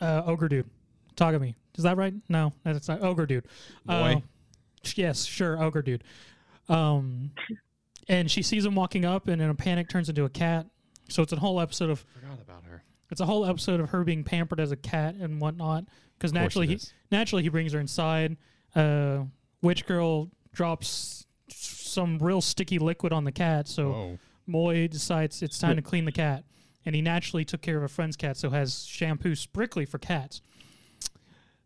[0.00, 0.68] uh ogre dude.
[1.16, 1.54] Tagami.
[1.76, 2.14] Is that right?
[2.28, 3.46] No, that's not ogre dude.
[3.84, 3.94] Boy.
[4.16, 4.20] Uh,
[4.94, 6.04] yes, sure, ogre dude.
[6.68, 7.30] Um
[8.08, 10.66] and she sees him walking up and in a panic turns into a cat.
[11.08, 12.67] So it's a whole episode of forgot about her.
[13.10, 15.84] It's a whole episode of her being pampered as a cat and whatnot.
[16.18, 16.92] Because naturally, he is.
[17.10, 18.36] naturally he brings her inside.
[18.74, 19.24] Uh,
[19.62, 24.18] witch girl drops some real sticky liquid on the cat, so Oh.
[24.46, 26.44] Moy decides it's time to clean the cat,
[26.86, 30.40] and he naturally took care of a friend's cat, so has shampoo strictly for cats.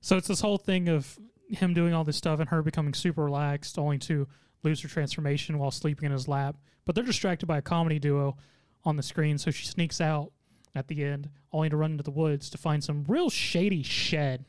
[0.00, 3.24] So it's this whole thing of him doing all this stuff and her becoming super
[3.24, 4.26] relaxed, only to
[4.64, 6.56] lose her transformation while sleeping in his lap.
[6.84, 8.36] But they're distracted by a comedy duo
[8.84, 10.32] on the screen, so she sneaks out
[10.74, 14.44] at the end, only to run into the woods to find some real shady shed.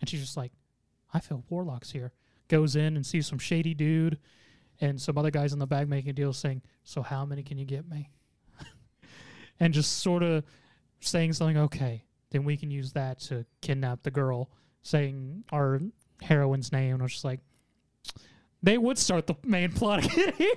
[0.00, 0.52] And she's just like,
[1.12, 2.12] I feel warlocks here.
[2.48, 4.18] Goes in and sees some shady dude
[4.80, 7.64] and some other guys in the bag making deals saying, So how many can you
[7.64, 8.10] get me?
[9.60, 10.44] and just sort of
[11.00, 14.50] saying something, okay, then we can use that to kidnap the girl,
[14.82, 15.80] saying our
[16.22, 16.94] heroine's name.
[16.94, 17.40] And I was just like,
[18.62, 20.54] they would start the main plot again here.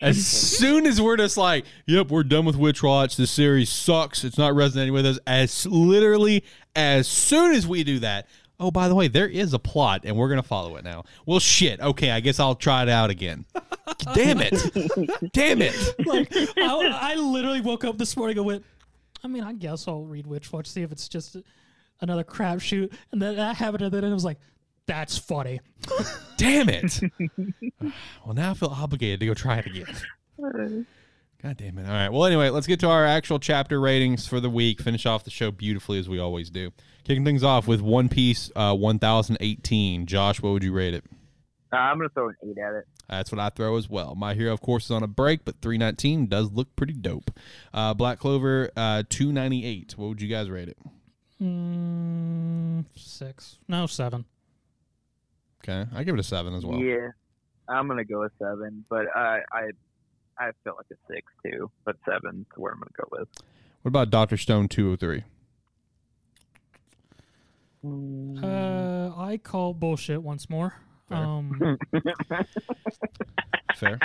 [0.00, 3.16] As soon as we're just like, yep, we're done with Witch Watch.
[3.16, 4.24] This series sucks.
[4.24, 5.18] It's not resonating with us.
[5.26, 6.44] As literally
[6.74, 8.26] as soon as we do that,
[8.58, 11.04] oh, by the way, there is a plot and we're going to follow it now.
[11.26, 11.80] Well, shit.
[11.80, 13.44] Okay, I guess I'll try it out again.
[14.14, 15.32] Damn it.
[15.32, 15.74] Damn it.
[16.06, 18.64] like I, I literally woke up this morning and went,
[19.24, 21.36] I mean, I guess I'll read Witch Watch, see if it's just
[22.00, 22.92] another crapshoot.
[23.12, 24.38] And then that happened, and then it was like,
[24.86, 25.60] that's funny.
[26.36, 27.00] Damn it.
[28.24, 30.86] well, now I feel obligated to go try it again.
[31.42, 31.86] God damn it.
[31.86, 32.08] All right.
[32.08, 34.80] Well, anyway, let's get to our actual chapter ratings for the week.
[34.80, 36.70] Finish off the show beautifully as we always do.
[37.04, 40.06] Kicking things off with One Piece uh, 1018.
[40.06, 41.04] Josh, what would you rate it?
[41.72, 42.84] Uh, I'm gonna throw an eight at it.
[43.08, 44.14] That's what I throw as well.
[44.14, 47.30] My Hero, of course, is on a break, but 319 does look pretty dope.
[47.72, 49.94] Uh, Black Clover, uh, 298.
[49.96, 50.78] What would you guys rate it?
[51.42, 53.58] Mm, six.
[53.68, 54.26] No, seven.
[55.64, 55.88] Okay.
[55.94, 56.80] I give it a 7 as well.
[56.80, 57.08] Yeah,
[57.68, 59.70] I'm gonna go with seven, but I I
[60.38, 63.28] I feel like a six too, but seven's where I'm gonna go with.
[63.82, 64.36] What about Dr.
[64.36, 65.24] Stone 203?
[67.84, 70.74] Uh, I call bullshit once more.
[71.08, 71.18] Fair.
[71.18, 71.78] Um,
[73.76, 73.98] Fair.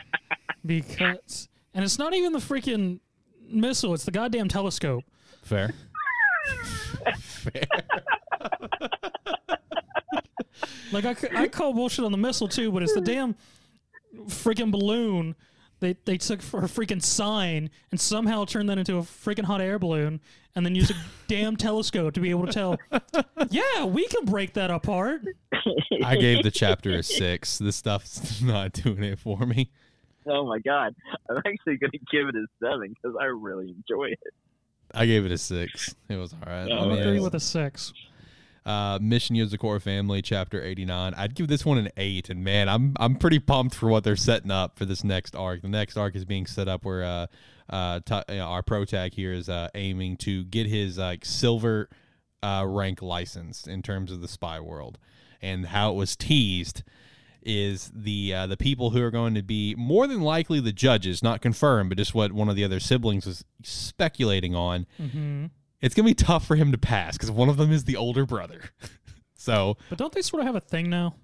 [0.65, 2.99] because, and it's not even the freaking
[3.47, 5.03] missile; it's the goddamn telescope.
[5.43, 5.73] Fair.
[7.19, 7.63] Fair.
[10.91, 13.35] Like I, I call bullshit on the missile too, but it's the damn
[14.27, 15.35] freaking balloon.
[15.79, 19.61] They they took for a freaking sign and somehow turned that into a freaking hot
[19.61, 20.19] air balloon,
[20.55, 20.95] and then used a
[21.27, 22.77] damn telescope to be able to tell.
[23.49, 25.21] Yeah, we can break that apart.
[26.03, 27.57] I gave the chapter a 6.
[27.59, 29.69] This stuff's not doing it for me.
[30.27, 30.95] oh my god,
[31.29, 34.19] I'm actually gonna give it a seven because I really enjoy it.
[34.93, 35.95] I gave it a six.
[36.09, 36.69] It was all right.
[36.71, 37.93] Oh, I mean, agree with a six.
[38.67, 41.13] Uh, Mission Yozakura Family, chapter eighty nine.
[41.15, 42.29] I'd give this one an eight.
[42.29, 45.61] And man, I'm I'm pretty pumped for what they're setting up for this next arc.
[45.61, 47.27] The next arc is being set up where uh,
[47.69, 51.25] uh, ta- you know, our pro tag here is uh, aiming to get his like
[51.25, 51.89] silver
[52.43, 54.99] uh, rank license in terms of the spy world,
[55.41, 56.83] and how it was teased
[57.43, 61.23] is the uh, the people who are going to be more than likely the judges,
[61.23, 64.85] not confirmed, but just what one of the other siblings was speculating on.
[64.97, 65.45] hmm
[65.81, 68.25] It's gonna be tough for him to pass because one of them is the older
[68.25, 68.61] brother.
[69.35, 71.15] so But don't they sort of have a thing now?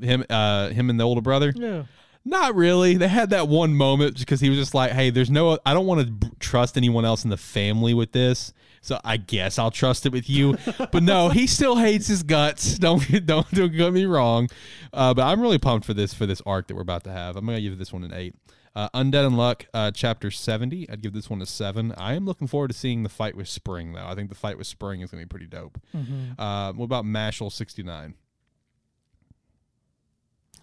[0.00, 1.84] him, uh, him and the older brother, Yeah.
[2.24, 2.96] not really.
[2.96, 5.86] They had that one moment because he was just like, "Hey, there's no, I don't
[5.86, 10.04] want to trust anyone else in the family with this." So I guess I'll trust
[10.04, 10.58] it with you,
[10.92, 12.76] but no, he still hates his guts.
[12.78, 14.48] Don't don't don't get me wrong,
[14.92, 17.36] uh, but I'm really pumped for this for this arc that we're about to have.
[17.36, 18.34] I'm gonna give this one an eight.
[18.76, 20.90] Uh, Undead Unluck, uh, chapter 70.
[20.90, 21.92] I'd give this one a seven.
[21.96, 24.04] I am looking forward to seeing the fight with Spring, though.
[24.06, 25.78] I think the fight with Spring is going to be pretty dope.
[25.92, 28.14] hmm Uh, what about Mashle 69?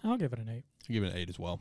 [0.04, 0.64] I'll give it an eight.
[0.88, 1.60] I'll give it an eight as well.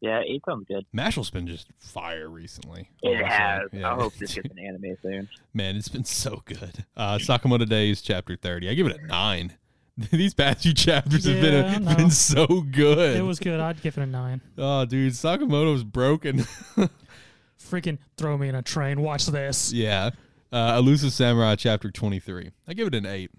[0.00, 0.84] Yeah, eight sounds good.
[0.94, 2.90] Mashle's been just fire recently.
[3.02, 3.62] It has.
[3.72, 3.90] Yeah.
[3.90, 5.28] I hope this gets an anime soon.
[5.54, 6.84] Man, it's been so good.
[6.96, 8.68] Uh, Sakamoto Days, chapter 30.
[8.68, 9.54] I give it a nine.
[10.10, 11.42] These past few chapters have Yeah,
[11.78, 11.94] been no.
[11.94, 13.16] been so good.
[13.16, 13.60] It was good.
[13.60, 14.40] I'd give it a nine.
[14.58, 16.38] oh, dude, Sakamoto's broken.
[17.60, 19.00] Freaking throw me in a train.
[19.00, 19.72] Watch this.
[19.72, 20.10] yeah.
[20.52, 22.50] Uh, Elusive Samurai chapter 23.
[22.68, 23.30] I give it an 8.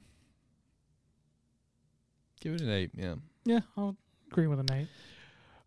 [2.41, 3.15] Give it an 8, yeah.
[3.45, 3.95] Yeah, I'll
[4.32, 4.88] agree with an eight.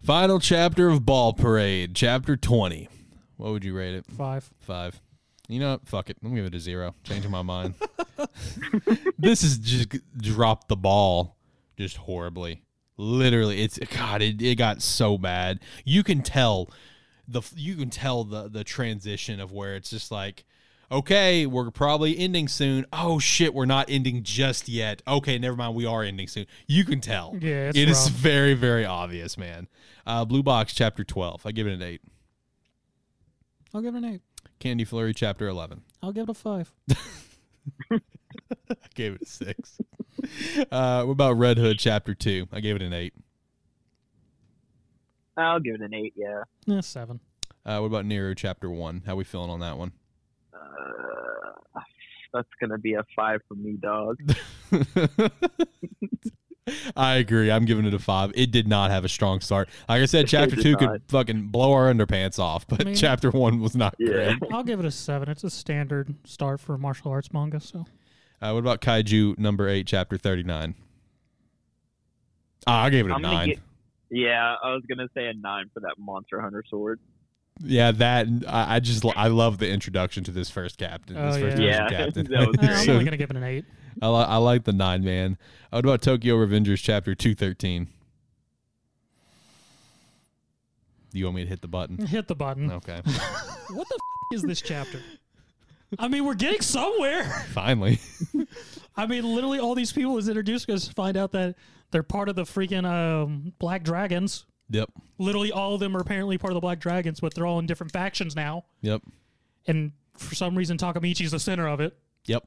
[0.03, 2.89] Final chapter of Ball Parade, chapter 20.
[3.37, 4.05] What would you rate it?
[4.07, 4.51] Five.
[4.61, 5.01] Five.
[5.49, 5.89] You know what?
[5.89, 6.19] Fuck it.
[6.23, 6.95] Let me give it a zero.
[7.05, 7.75] Changing my mind.
[9.19, 9.89] this is just
[10.19, 11.37] dropped the ball
[11.77, 12.63] just horribly.
[12.99, 14.21] Literally, it's God.
[14.21, 15.61] It, it got so bad.
[15.85, 16.69] You can tell
[17.27, 20.45] the you can tell the the transition of where it's just like,
[20.93, 22.85] okay, we're probably ending soon.
[22.93, 25.01] Oh shit, we're not ending just yet.
[25.09, 25.77] Okay, never mind.
[25.77, 26.47] We are ending soon.
[26.67, 27.37] You can tell.
[27.41, 28.11] Yeah, it's It is rough.
[28.19, 29.69] very very obvious, man.
[30.07, 31.47] Uh, Blue Box chapter 12.
[31.47, 32.01] I give it an eight.
[33.75, 34.23] I'll give it an eight.
[34.59, 35.83] Candy Flurry chapter 11.
[36.03, 36.73] I'll give it a five.
[37.91, 38.01] I
[38.95, 39.79] gave it a six.
[40.73, 42.49] uh, what about Red Hood Chapter Two?
[42.53, 43.15] I gave it an eight.
[45.37, 46.15] I'll give it an eight.
[46.17, 46.43] Yeah.
[46.67, 47.21] Yeah, seven.
[47.65, 49.03] Uh, what about Neru Chapter One?
[49.07, 49.93] How we feeling on that one?
[50.53, 51.81] Uh,
[52.33, 54.19] that's gonna be a five for me, dog.
[56.97, 57.51] I agree.
[57.51, 58.33] I'm giving it a five.
[58.35, 59.69] It did not have a strong start.
[59.89, 62.95] Like I said, Chapter did Two could fucking blow our underpants off, but I mean-
[62.95, 64.35] Chapter One was not Yeah.
[64.37, 64.39] great.
[64.53, 65.29] I'll give it a seven.
[65.29, 67.61] It's a standard start for martial arts manga.
[67.61, 67.87] So
[68.41, 70.75] Uh, what about Kaiju Number Eight, Chapter Thirty Nine?
[72.67, 73.49] Ah, I gave it a I'm nine.
[73.49, 73.59] get-
[74.11, 77.01] Yeah, I was gonna say a nine for that Monster Hunter sword.
[77.61, 81.17] Yeah, that I, I just I love the introduction to this first captain.
[81.17, 81.87] This Oh, first yeah.
[81.87, 82.27] division Yeah, captain.
[82.27, 83.65] that was Uh, I'm only gonna give it an eight.
[84.01, 85.37] I, li- I like the nine man.
[85.71, 87.89] What about Tokyo Revengers chapter two thirteen?
[91.11, 92.05] Do you want me to hit the button?
[92.07, 92.71] Hit the button.
[92.71, 93.01] Okay,
[93.71, 95.01] What the f- is this chapter?
[95.99, 97.25] I mean, we're getting somewhere.
[97.53, 97.99] finally.
[98.97, 101.55] I mean, literally, all these people is introduced us find out that
[101.91, 104.45] they're part of the freaking um, Black Dragons.
[104.71, 107.59] Yep, Literally, all of them are apparently part of the Black Dragons, but they're all
[107.59, 108.67] in different factions now.
[108.83, 109.01] yep,
[109.67, 111.97] And for some reason, Takemichi's the center of it.
[112.27, 112.47] yep.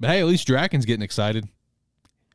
[0.00, 1.48] But hey, at least Draken's getting excited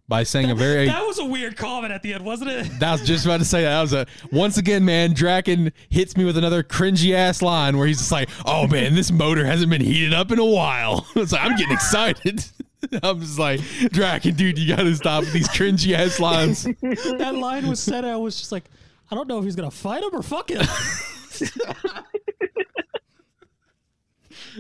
[0.07, 0.87] by saying a very.
[0.91, 2.79] That was a weird comment at the end, wasn't it?
[2.79, 3.69] That was just about to say that.
[3.69, 5.13] that was a once again, man.
[5.13, 9.11] Draken hits me with another cringy ass line where he's just like, "Oh man, this
[9.11, 12.43] motor hasn't been heated up in a while." It's like I'm getting excited.
[13.03, 13.61] I'm just like,
[13.91, 16.63] Draken, dude, you got to stop with these cringy ass lines.
[16.63, 18.03] that line was said.
[18.05, 18.63] I was just like,
[19.11, 20.65] I don't know if he's gonna fight him or fuck him.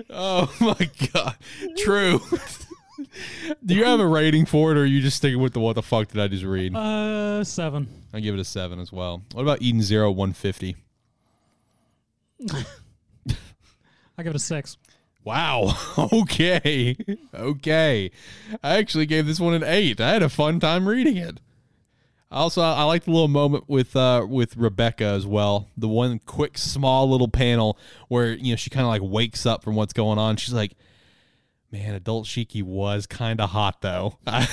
[0.09, 1.35] Oh my god,
[1.77, 2.21] true.
[3.65, 5.73] Do you have a rating for it, or are you just sticking with the what
[5.75, 6.75] the fuck did I just read?
[6.75, 7.87] uh, seven.
[8.13, 9.23] I give it a seven as well.
[9.33, 10.75] What about Eden Zero One Fifty?
[14.17, 14.77] I give it a six.
[15.23, 15.77] Wow.
[16.13, 16.95] Okay.
[17.33, 18.11] Okay.
[18.63, 20.01] I actually gave this one an eight.
[20.01, 21.39] I had a fun time reading it.
[22.31, 25.67] Also, I like the little moment with uh, with Rebecca as well.
[25.77, 27.77] The one quick, small little panel
[28.07, 30.37] where you know she kind of like wakes up from what's going on.
[30.37, 30.73] She's like,
[31.71, 34.41] "Man, Adult Shiki was kind of hot though." I,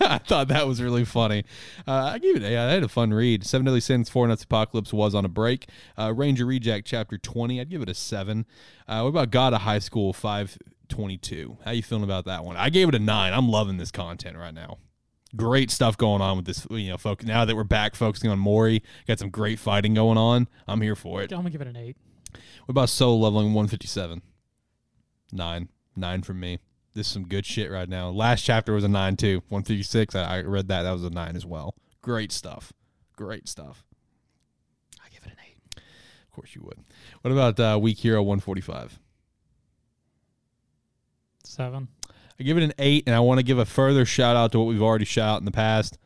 [0.00, 1.44] I thought that was really funny.
[1.86, 2.42] Uh, I gave it.
[2.42, 3.44] A, I had a fun read.
[3.44, 5.68] Seven Deadly Sins, Four Knights Apocalypse was on a break.
[5.98, 7.60] Uh, Ranger Reject Chapter Twenty.
[7.60, 8.46] I'd give it a seven.
[8.86, 10.58] Uh, what about God of High School Five
[10.88, 11.58] Twenty Two?
[11.64, 12.56] How you feeling about that one?
[12.56, 13.32] I gave it a nine.
[13.32, 14.78] I'm loving this content right now
[15.34, 16.66] great stuff going on with this.
[16.70, 17.24] You know, folk.
[17.24, 20.48] Now that we're back focusing on Mori, got some great fighting going on.
[20.66, 21.32] I'm here for it.
[21.32, 21.96] I'm gonna give it an eight.
[22.66, 24.22] What about Solo leveling 157?
[25.32, 26.58] Nine, nine from me.
[26.94, 28.08] This is some good shit right now.
[28.08, 29.42] Last chapter was a nine too.
[29.48, 30.14] 156.
[30.14, 30.82] I, I read that.
[30.82, 31.74] That was a nine as well.
[32.00, 32.72] Great stuff.
[33.16, 33.84] Great stuff.
[35.04, 35.76] I give it an eight.
[35.76, 36.78] Of course you would.
[37.20, 38.98] What about uh, Weak Hero 145?
[41.44, 41.88] Seven.
[42.38, 44.58] I give it an eight, and I want to give a further shout out to
[44.58, 45.98] what we've already shout out in the past.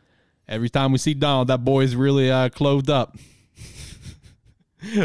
[0.48, 3.16] Every time we see Donald, that boy's really uh, clothed up.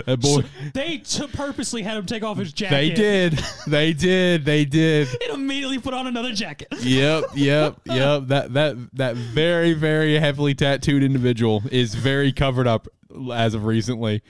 [0.06, 0.44] That boy.
[0.74, 2.76] They t- purposely had him take off his jacket.
[2.76, 3.40] They did.
[3.68, 4.46] They did.
[4.46, 5.08] They did.
[5.26, 6.68] And immediately put on another jacket.
[6.82, 8.28] Yep, yep, yep.
[8.28, 12.88] That that that very very heavily tattooed individual is very covered up
[13.34, 14.22] as of recently.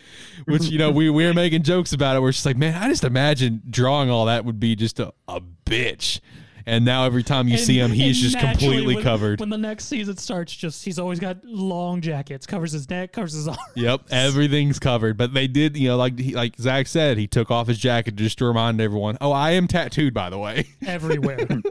[0.46, 2.22] Which you know we we were making jokes about it.
[2.22, 5.42] We're just like, man, I just imagine drawing all that would be just a, a
[5.66, 6.20] bitch.
[6.68, 9.40] And now every time you And- see him, he's just completely when- covered.
[9.40, 13.34] When the next season starts, just he's always got long jackets, covers his neck, covers
[13.34, 13.58] his arm.
[13.76, 15.16] Yep, everything's covered.
[15.16, 18.16] But they did, you know, like he, like Zach said, he took off his jacket
[18.16, 21.38] just to remind everyone, "Oh, I am tattooed, by the way," everywhere.
[21.40, 21.64] and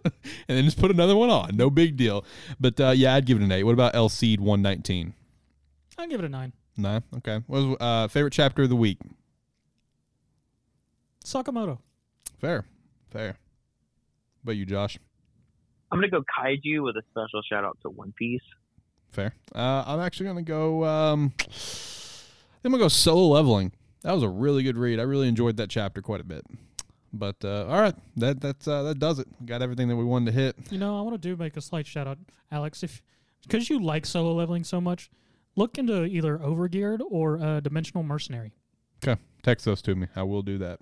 [0.47, 1.57] then just put another one on.
[1.57, 2.25] No big deal.
[2.61, 3.65] But uh, yeah, I'd give it an eight.
[3.65, 5.15] What about Eleceed one nineteen?
[5.99, 6.53] I'll give it a nine.
[6.77, 7.03] Nine.
[7.17, 7.41] Okay.
[7.49, 8.99] What was uh, favorite chapter of the week?
[11.25, 11.79] Sakamoto.
[12.39, 12.65] Fair,
[13.11, 13.37] fair.
[14.45, 14.99] What about you, Josh?
[15.91, 18.43] I'm gonna go kaiju with a special shout out to One Piece.
[19.11, 19.33] Fair.
[19.55, 20.85] Uh, I'm actually gonna go.
[20.85, 21.33] Um,
[22.63, 23.73] I'm gonna go solo leveling.
[24.03, 25.01] That was a really good read.
[25.01, 26.45] I really enjoyed that chapter quite a bit.
[27.11, 29.29] But uh, all right, that that's uh, that does it.
[29.47, 30.57] Got everything that we wanted to hit.
[30.71, 32.19] You know, I want to do make a slight shout out,
[32.53, 32.83] Alex.
[32.83, 33.03] If
[33.45, 35.11] because you like solo leveling so much,
[35.57, 38.53] look into either Overgeared or uh, Dimensional Mercenary.
[39.03, 40.09] Okay, text those to me.
[40.15, 40.81] I will do that.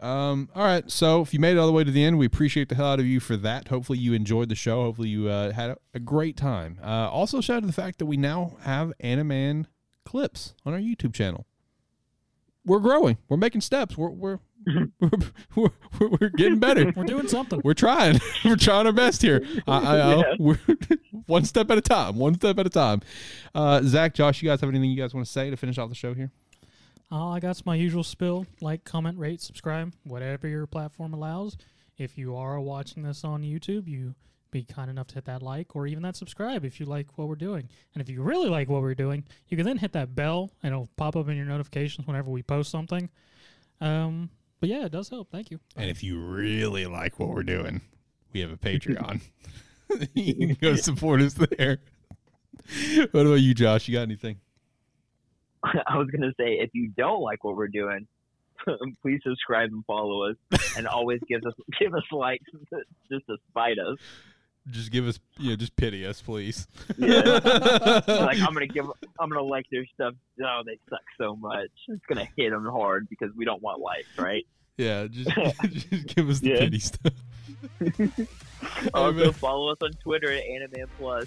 [0.00, 2.26] Um, all right, so if you made it all the way to the end, we
[2.26, 3.68] appreciate the hell out of you for that.
[3.68, 4.82] Hopefully, you enjoyed the show.
[4.82, 6.78] Hopefully, you uh, had a, a great time.
[6.82, 9.66] Uh, also, shout out to the fact that we now have Animan
[10.04, 11.46] clips on our YouTube channel.
[12.66, 13.18] We're growing.
[13.28, 13.96] We're making steps.
[13.96, 14.88] We're we're we're,
[15.54, 15.68] we're,
[16.00, 16.90] we're, we're getting better.
[16.96, 17.60] We're doing something.
[17.62, 18.18] We're trying.
[18.46, 19.44] we're trying our best here.
[19.66, 20.22] I, I, I- Yeah.
[20.38, 20.58] we're
[21.26, 22.16] one step at a time.
[22.16, 23.02] One step at a time.
[23.54, 25.90] Uh, Zach, Josh, you guys have anything you guys want to say to finish off
[25.90, 26.30] the show here?
[27.10, 31.56] Uh, I got my usual spill: like, comment, rate, subscribe, whatever your platform allows.
[31.96, 34.14] If you are watching this on YouTube, you
[34.50, 37.28] be kind enough to hit that like or even that subscribe if you like what
[37.28, 37.68] we're doing.
[37.92, 40.72] And if you really like what we're doing, you can then hit that bell and
[40.72, 43.10] it'll pop up in your notifications whenever we post something.
[43.80, 45.30] Um, but yeah, it does help.
[45.30, 45.58] Thank you.
[45.76, 47.80] And if you really like what we're doing,
[48.32, 49.20] we have a Patreon.
[50.14, 51.78] you can go support us there.
[53.10, 53.88] What about you, Josh?
[53.88, 54.36] You got anything?
[55.86, 58.06] I was gonna say if you don't like what we're doing,
[59.02, 60.36] please subscribe and follow us,
[60.76, 62.44] and always give us give us likes
[63.10, 63.98] just to spite us.
[64.70, 66.66] Just give us, you know, just pity us, please.
[66.96, 67.20] Yeah.
[68.06, 68.86] like I'm gonna give
[69.20, 70.14] I'm gonna like their stuff.
[70.42, 71.68] Oh, they suck so much.
[71.88, 74.46] It's gonna hit them hard because we don't want likes, right?
[74.76, 75.30] yeah, just,
[75.70, 76.58] just give us the Yeah.
[76.60, 77.12] pity stuff.
[78.92, 81.26] Also follow us on Twitter at Animan Plus.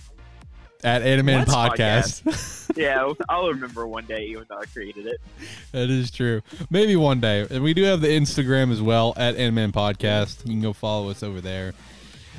[0.84, 1.72] At Animan What?
[1.78, 2.54] Podcast.
[2.78, 5.20] Yeah, I'll remember one day, even though I created it.
[5.72, 6.44] that is true.
[6.70, 7.48] Maybe one day.
[7.50, 10.46] And we do have the Instagram as well at Animan Podcast.
[10.46, 11.74] You can go follow us over there.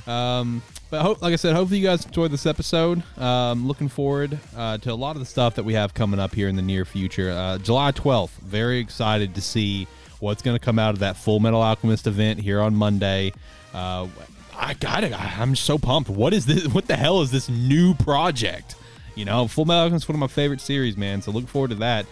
[0.06, 3.02] Um, but hope, like I said, hopefully you guys enjoyed this episode.
[3.18, 6.32] Um, looking forward uh, to a lot of the stuff that we have coming up
[6.32, 7.32] here in the near future.
[7.32, 9.88] Uh, July 12th, very excited to see
[10.20, 13.32] what's going to come out of that Full Metal Alchemist event here on Monday.
[13.74, 14.06] Uh,
[14.58, 15.12] I got it.
[15.18, 16.10] I'm so pumped.
[16.10, 16.66] What is this?
[16.66, 18.74] What the hell is this new project?
[19.14, 21.22] You know, Full Metal Alchemist is one of my favorite series, man.
[21.22, 22.06] So look forward to that.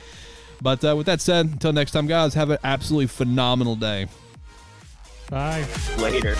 [0.63, 4.07] But uh, with that said, until next time, guys, have an absolutely phenomenal day.
[5.29, 5.67] Bye.
[5.99, 6.37] Later.